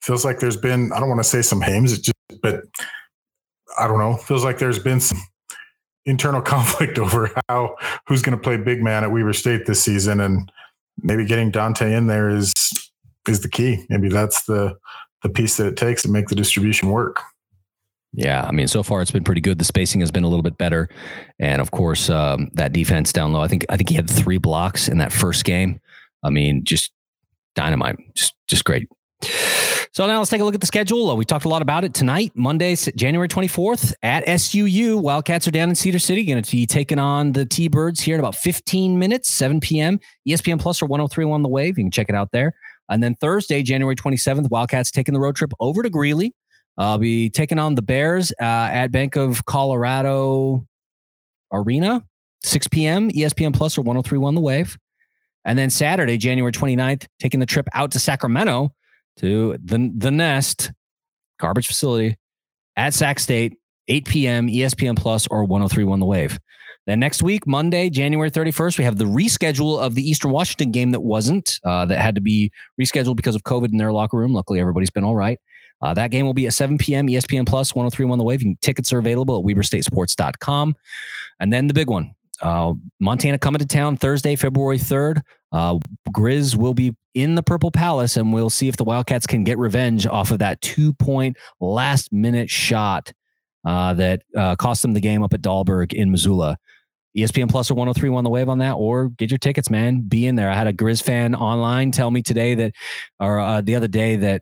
feels 0.01 0.24
like 0.24 0.39
there's 0.39 0.57
been. 0.57 0.91
I 0.93 0.99
don't 0.99 1.09
want 1.09 1.20
to 1.20 1.30
say 1.30 1.41
some 1.41 1.61
hames, 1.61 1.99
just, 1.99 2.16
but 2.41 2.61
I 3.78 3.88
don't 3.88 3.99
know. 3.99 4.16
Feels 4.18 4.43
like 4.43 4.59
there's 4.59 4.80
been 4.80 4.99
some 4.99 5.20
internal 6.06 6.41
conflict 6.53 6.97
over 6.97 7.32
how 7.49 7.76
who's 8.08 8.22
going 8.22 8.38
to 8.38 8.41
play 8.41 8.58
big 8.58 8.82
man 8.82 9.03
at 9.03 9.12
Weber 9.12 9.34
State 9.34 9.66
this 9.66 9.84
season, 9.84 10.20
and 10.20 10.51
maybe 11.01 11.26
getting 11.26 11.51
Dante 11.51 11.93
in 11.93 12.08
there 12.08 12.30
is 12.30 12.53
is 13.28 13.41
the 13.41 13.49
key. 13.49 13.86
Maybe 13.89 14.10
that's 14.10 14.45
the 14.45 14.78
the 15.24 15.30
piece 15.30 15.58
that 15.58 15.68
it 15.68 15.78
takes 15.78 16.03
to 16.03 16.10
make 16.10 16.28
the 16.28 16.36
distribution 16.36 16.89
work. 16.89 17.22
Yeah, 18.14 18.45
I 18.47 18.51
mean, 18.51 18.68
so 18.68 18.82
far 18.82 19.01
it's 19.01 19.12
been 19.12 19.26
pretty 19.26 19.41
good. 19.41 19.60
The 19.60 19.66
spacing 19.66 19.99
has 19.99 20.10
been 20.10 20.24
a 20.24 20.30
little 20.30 20.43
bit 20.43 20.58
better, 20.58 20.88
and 21.38 21.62
of 21.62 21.72
course, 21.72 22.10
um, 22.10 22.49
that 22.53 22.72
defense 22.72 23.12
down 23.12 23.34
low. 23.34 23.41
I 23.41 23.47
think 23.47 23.66
I 23.70 23.76
think 23.76 23.89
he 23.89 23.95
had 23.95 24.10
three 24.10 24.38
blocks 24.38 24.88
in 24.88 24.99
that 24.99 25.12
first 25.12 25.43
game. 25.43 25.82
I 26.24 26.30
mean, 26.30 26.64
just 26.64 26.91
dynamite, 27.56 27.97
just 28.14 28.34
just 28.47 28.64
great. 28.64 28.88
So 29.95 30.05
now 30.05 30.17
let's 30.17 30.29
take 30.29 30.41
a 30.41 30.43
look 30.43 30.53
at 30.53 30.59
the 30.59 30.67
schedule. 30.67 31.09
Uh, 31.09 31.15
we 31.15 31.23
talked 31.23 31.45
a 31.45 31.47
lot 31.47 31.61
about 31.61 31.85
it 31.85 31.93
tonight, 31.93 32.33
Monday, 32.35 32.75
January 32.75 33.29
24th 33.29 33.93
at 34.03 34.25
SUU. 34.25 35.01
Wildcats 35.01 35.47
are 35.47 35.51
down 35.51 35.69
in 35.69 35.75
Cedar 35.75 35.99
City, 35.99 36.25
going 36.25 36.43
to 36.43 36.51
be 36.51 36.65
taking 36.65 36.99
on 36.99 37.31
the 37.31 37.45
T 37.45 37.69
Birds 37.69 38.01
here 38.01 38.15
in 38.15 38.19
about 38.19 38.35
15 38.35 38.99
minutes, 38.99 39.29
7 39.29 39.61
p.m. 39.61 40.01
ESPN 40.27 40.59
Plus 40.59 40.81
or 40.81 40.87
103 40.87 41.31
on 41.31 41.43
The 41.43 41.47
Wave. 41.47 41.77
You 41.77 41.85
can 41.85 41.91
check 41.91 42.09
it 42.09 42.15
out 42.15 42.33
there. 42.33 42.55
And 42.89 43.01
then 43.01 43.15
Thursday, 43.15 43.63
January 43.63 43.95
27th, 43.95 44.49
Wildcats 44.49 44.91
taking 44.91 45.13
the 45.13 45.19
road 45.21 45.37
trip 45.37 45.53
over 45.61 45.81
to 45.81 45.89
Greeley. 45.89 46.35
I'll 46.77 46.97
be 46.97 47.29
taking 47.29 47.57
on 47.57 47.75
the 47.75 47.81
Bears 47.81 48.33
uh, 48.33 48.43
at 48.43 48.91
Bank 48.91 49.15
of 49.15 49.45
Colorado 49.45 50.67
Arena, 51.53 52.03
6 52.43 52.67
p.m. 52.67 53.11
ESPN 53.11 53.55
Plus 53.55 53.77
or 53.77 53.83
103 53.83 54.19
on 54.25 54.35
The 54.35 54.41
Wave. 54.41 54.77
And 55.45 55.57
then 55.57 55.69
Saturday, 55.69 56.17
January 56.17 56.51
29th, 56.51 57.07
taking 57.21 57.39
the 57.39 57.45
trip 57.45 57.69
out 57.73 57.91
to 57.91 57.99
Sacramento 57.99 58.73
to 59.18 59.57
the 59.63 59.91
the 59.95 60.11
Nest 60.11 60.72
garbage 61.39 61.68
facility 61.68 62.18
at 62.76 62.93
Sac 62.93 63.20
State, 63.20 63.57
8 63.88 64.05
p.m. 64.05 64.47
ESPN 64.47 64.97
Plus 64.97 65.28
or 65.28 65.43
1031 65.45 65.99
The 65.99 66.05
Wave. 66.05 66.39
Then 66.88 66.99
next 66.99 67.24
week, 67.24 67.47
Monday, 67.47 67.89
January 67.89 68.30
31st, 68.30 68.78
we 68.78 68.84
have 68.84 68.97
the 68.97 69.05
reschedule 69.05 69.80
of 69.80 69.95
the 69.95 70.07
Eastern 70.07 70.32
Washington 70.32 70.72
game 70.72 70.91
that 70.91 70.99
wasn't, 70.99 71.59
uh, 71.63 71.86
that 71.86 71.99
had 71.99 72.13
to 72.13 72.22
be 72.22 72.51
rescheduled 72.80 73.16
because 73.16 73.36
of 73.36 73.43
COVID 73.43 73.72
in 73.72 73.78
their 73.78 73.91
locker 73.91 74.18
room. 74.18 74.34
Luckily, 74.34 74.59
everybody's 74.59 74.91
been 74.91 75.03
all 75.03 75.16
right. 75.16 75.39
Uh, 75.82 75.93
that 75.95 76.11
game 76.11 76.26
will 76.26 76.34
be 76.34 76.45
at 76.45 76.53
7 76.53 76.78
p.m. 76.78 77.07
ESPN 77.07 77.45
Plus 77.47 77.74
1031 77.74 78.20
The 78.20 78.24
Wave. 78.24 78.43
Tickets 78.61 78.93
are 78.93 78.99
available 78.99 79.39
at 79.39 79.45
WeberStateSports.com. 79.45 80.76
And 81.39 81.51
then 81.51 81.68
the 81.68 81.74
big 81.74 81.89
one 81.89 82.13
uh, 82.41 82.74
Montana 82.99 83.39
coming 83.39 83.59
to 83.59 83.66
town 83.66 83.97
Thursday, 83.97 84.36
February 84.36 84.78
3rd. 84.78 85.22
Uh, 85.56 85.80
Grizz 86.10 86.58
will 86.58 86.74
be 86.74 86.93
in 87.14 87.36
the 87.36 87.41
Purple 87.41 87.72
Palace, 87.72 88.18
and 88.18 88.34
we'll 88.34 88.49
see 88.49 88.68
if 88.68 88.76
the 88.76 88.84
Wildcats 88.84 89.26
can 89.26 89.45
get 89.45 89.58
revenge 89.58 90.06
off 90.06 90.32
of 90.32 90.39
that 90.39 90.60
two 90.60 90.91
point 90.91 91.38
last 91.62 92.12
minute 92.12 92.49
shot 92.49 93.14
uh, 93.64 93.93
that 93.93 94.24
uh, 94.36 94.58
cost 94.58 94.82
them 94.82 94.93
the 94.93 94.99
game 94.99 95.24
up 95.24 95.34
at 95.34 95.41
Dahlberg 95.41 95.93
in 95.93 96.12
Missoula. 96.12 96.58
ESPN 97.18 97.49
Plus 97.49 97.72
or 97.72 97.76
1031 97.76 98.26
The 98.26 98.30
Wave 98.30 98.49
on 98.49 98.58
that, 98.58 98.74
or 98.74 99.08
get 99.08 99.32
your 99.32 99.38
tickets, 99.38 99.70
man. 99.70 100.01
Be 100.01 100.28
in 100.28 100.36
there. 100.36 100.49
I 100.49 100.56
had 100.56 100.68
a 100.68 100.74
Grizz 100.74 101.01
fan 101.01 101.34
online 101.34 101.91
tell 101.91 102.12
me 102.12 102.22
today 102.22 102.56
that, 102.56 102.74
or 103.22 103.39
uh, 103.39 103.62
the 103.62 103.76
other 103.76 103.88
day, 103.88 104.18
that 104.18 104.41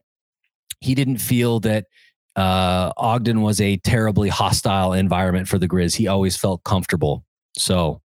he 0.79 0.95
didn't 0.95 1.19
feel 1.19 1.59
that 1.59 1.85
uh, 2.35 2.91
Ogden 2.97 3.43
was 3.43 3.61
a 3.61 3.77
terribly 3.77 4.29
hostile 4.29 4.93
environment 4.93 5.47
for 5.47 5.59
the 5.59 5.67
Grizz. 5.67 5.95
He 5.95 6.07
always 6.07 6.35
felt 6.35 6.63
comfortable. 6.63 7.23
So 7.55 8.01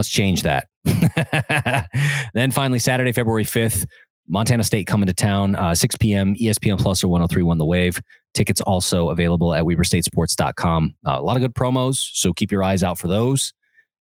let's 0.00 0.08
change 0.08 0.44
that. 0.44 0.66
then 2.32 2.50
finally, 2.50 2.78
Saturday, 2.78 3.12
February 3.12 3.44
5th, 3.44 3.86
Montana 4.28 4.64
State 4.64 4.86
coming 4.86 5.06
to 5.06 5.12
town, 5.12 5.54
uh, 5.56 5.74
6 5.74 5.96
p.m., 5.98 6.34
ESPN 6.36 6.80
Plus 6.80 7.04
or 7.04 7.08
1031 7.08 7.58
The 7.58 7.66
Wave. 7.66 8.00
Tickets 8.32 8.62
also 8.62 9.10
available 9.10 9.52
at 9.52 9.64
WeberStateSports.com. 9.64 10.94
Uh, 11.06 11.16
a 11.18 11.20
lot 11.20 11.36
of 11.36 11.42
good 11.42 11.54
promos, 11.54 11.96
so 12.14 12.32
keep 12.32 12.50
your 12.50 12.62
eyes 12.62 12.82
out 12.82 12.96
for 12.96 13.08
those. 13.08 13.52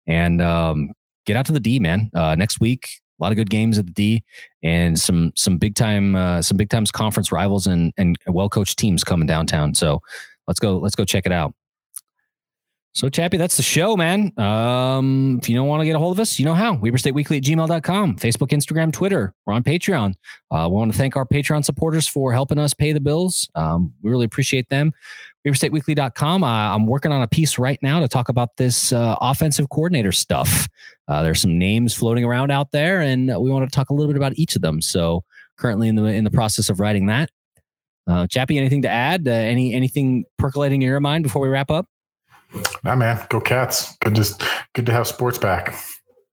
And 0.06 0.42
um, 0.42 0.90
get 1.24 1.38
out 1.38 1.46
to 1.46 1.52
the 1.52 1.60
D, 1.60 1.78
man. 1.78 2.10
Uh, 2.14 2.34
next 2.34 2.60
week, 2.60 2.86
a 3.18 3.24
lot 3.24 3.32
of 3.32 3.36
good 3.36 3.48
games 3.48 3.78
at 3.78 3.86
the 3.86 3.92
D, 3.92 4.22
and 4.62 4.98
some 5.00 5.32
some 5.34 5.56
big 5.56 5.76
time 5.76 6.14
uh, 6.14 6.42
some 6.42 6.58
big 6.58 6.68
times 6.68 6.90
conference 6.90 7.32
rivals 7.32 7.66
and 7.66 7.94
and 7.96 8.18
well 8.26 8.50
coached 8.50 8.78
teams 8.78 9.02
coming 9.02 9.26
downtown. 9.26 9.72
So 9.72 10.02
let's 10.46 10.60
go 10.60 10.76
let's 10.76 10.94
go 10.94 11.06
check 11.06 11.24
it 11.24 11.32
out. 11.32 11.54
So, 12.96 13.10
Chappie, 13.10 13.36
that's 13.36 13.58
the 13.58 13.62
show, 13.62 13.94
man. 13.94 14.32
Um, 14.38 15.38
if 15.42 15.50
you 15.50 15.54
don't 15.54 15.68
want 15.68 15.82
to 15.82 15.84
get 15.84 15.94
a 15.94 15.98
hold 15.98 16.16
of 16.16 16.20
us, 16.20 16.38
you 16.38 16.46
know 16.46 16.54
how. 16.54 16.76
WeberStateWeekly 16.76 17.36
at 17.36 17.42
gmail.com, 17.42 18.16
Facebook, 18.16 18.48
Instagram, 18.48 18.90
Twitter. 18.90 19.34
We're 19.44 19.52
on 19.52 19.62
Patreon. 19.62 20.14
Uh, 20.50 20.66
we 20.70 20.76
want 20.78 20.92
to 20.92 20.96
thank 20.96 21.14
our 21.14 21.26
Patreon 21.26 21.62
supporters 21.62 22.08
for 22.08 22.32
helping 22.32 22.58
us 22.58 22.72
pay 22.72 22.94
the 22.94 23.00
bills. 23.00 23.50
Um, 23.54 23.92
we 24.00 24.10
really 24.10 24.24
appreciate 24.24 24.70
them. 24.70 24.94
WeberStateWeekly.com. 25.46 26.42
Uh, 26.42 26.46
I'm 26.46 26.86
working 26.86 27.12
on 27.12 27.20
a 27.20 27.28
piece 27.28 27.58
right 27.58 27.78
now 27.82 28.00
to 28.00 28.08
talk 28.08 28.30
about 28.30 28.56
this 28.56 28.94
uh, 28.94 29.16
offensive 29.20 29.68
coordinator 29.68 30.10
stuff. 30.10 30.66
Uh, 31.06 31.22
there's 31.22 31.42
some 31.42 31.58
names 31.58 31.92
floating 31.92 32.24
around 32.24 32.50
out 32.50 32.72
there, 32.72 33.02
and 33.02 33.26
we 33.26 33.50
want 33.50 33.70
to 33.70 33.76
talk 33.76 33.90
a 33.90 33.92
little 33.92 34.10
bit 34.10 34.16
about 34.16 34.32
each 34.38 34.56
of 34.56 34.62
them. 34.62 34.80
So, 34.80 35.22
currently 35.58 35.88
in 35.88 35.96
the 35.96 36.04
in 36.04 36.24
the 36.24 36.30
process 36.30 36.70
of 36.70 36.80
writing 36.80 37.08
that. 37.08 37.28
Uh, 38.06 38.26
Chappie, 38.26 38.56
anything 38.56 38.80
to 38.82 38.88
add? 38.88 39.28
Uh, 39.28 39.32
any 39.32 39.74
anything 39.74 40.24
percolating 40.38 40.80
in 40.80 40.88
your 40.88 41.00
mind 41.00 41.24
before 41.24 41.42
we 41.42 41.48
wrap 41.48 41.70
up? 41.70 41.86
Nah, 42.84 42.96
man, 42.96 43.24
go 43.28 43.40
Cats. 43.40 43.96
Good, 43.98 44.14
just 44.14 44.42
good 44.74 44.86
to 44.86 44.92
have 44.92 45.06
sports 45.06 45.38
back. 45.38 45.74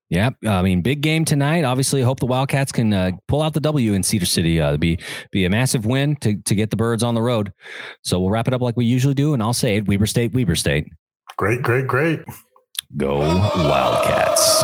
Yeah, 0.10 0.30
I 0.46 0.62
mean, 0.62 0.84
big 0.84 1.02
game 1.02 1.26
tonight. 1.26 1.64
Obviously, 1.64 2.04
hope 2.04 2.20
the 2.20 2.28
Wildcats 2.28 2.72
can 2.72 2.94
uh, 2.94 3.12
pull 3.28 3.42
out 3.42 3.54
the 3.54 3.60
W 3.60 3.94
in 3.94 4.04
Cedar 4.04 4.28
City. 4.28 4.62
Uh, 4.62 4.78
be 4.78 5.00
be 5.32 5.44
a 5.46 5.50
massive 5.50 5.88
win 5.88 6.16
to 6.18 6.36
to 6.36 6.54
get 6.54 6.70
the 6.70 6.76
birds 6.76 7.02
on 7.02 7.16
the 7.16 7.22
road. 7.22 7.52
So 8.04 8.20
we'll 8.20 8.30
wrap 8.30 8.48
it 8.48 8.54
up 8.54 8.62
like 8.62 8.78
we 8.78 8.86
usually 8.86 9.16
do, 9.16 9.34
and 9.34 9.42
I'll 9.42 9.54
say 9.54 9.78
it: 9.78 9.88
Weber 9.88 10.06
State, 10.06 10.34
Weber 10.34 10.56
State. 10.56 10.88
Great, 11.38 11.64
great, 11.64 11.88
great. 11.88 12.20
Go 12.96 13.20
Wildcats. 13.22 14.64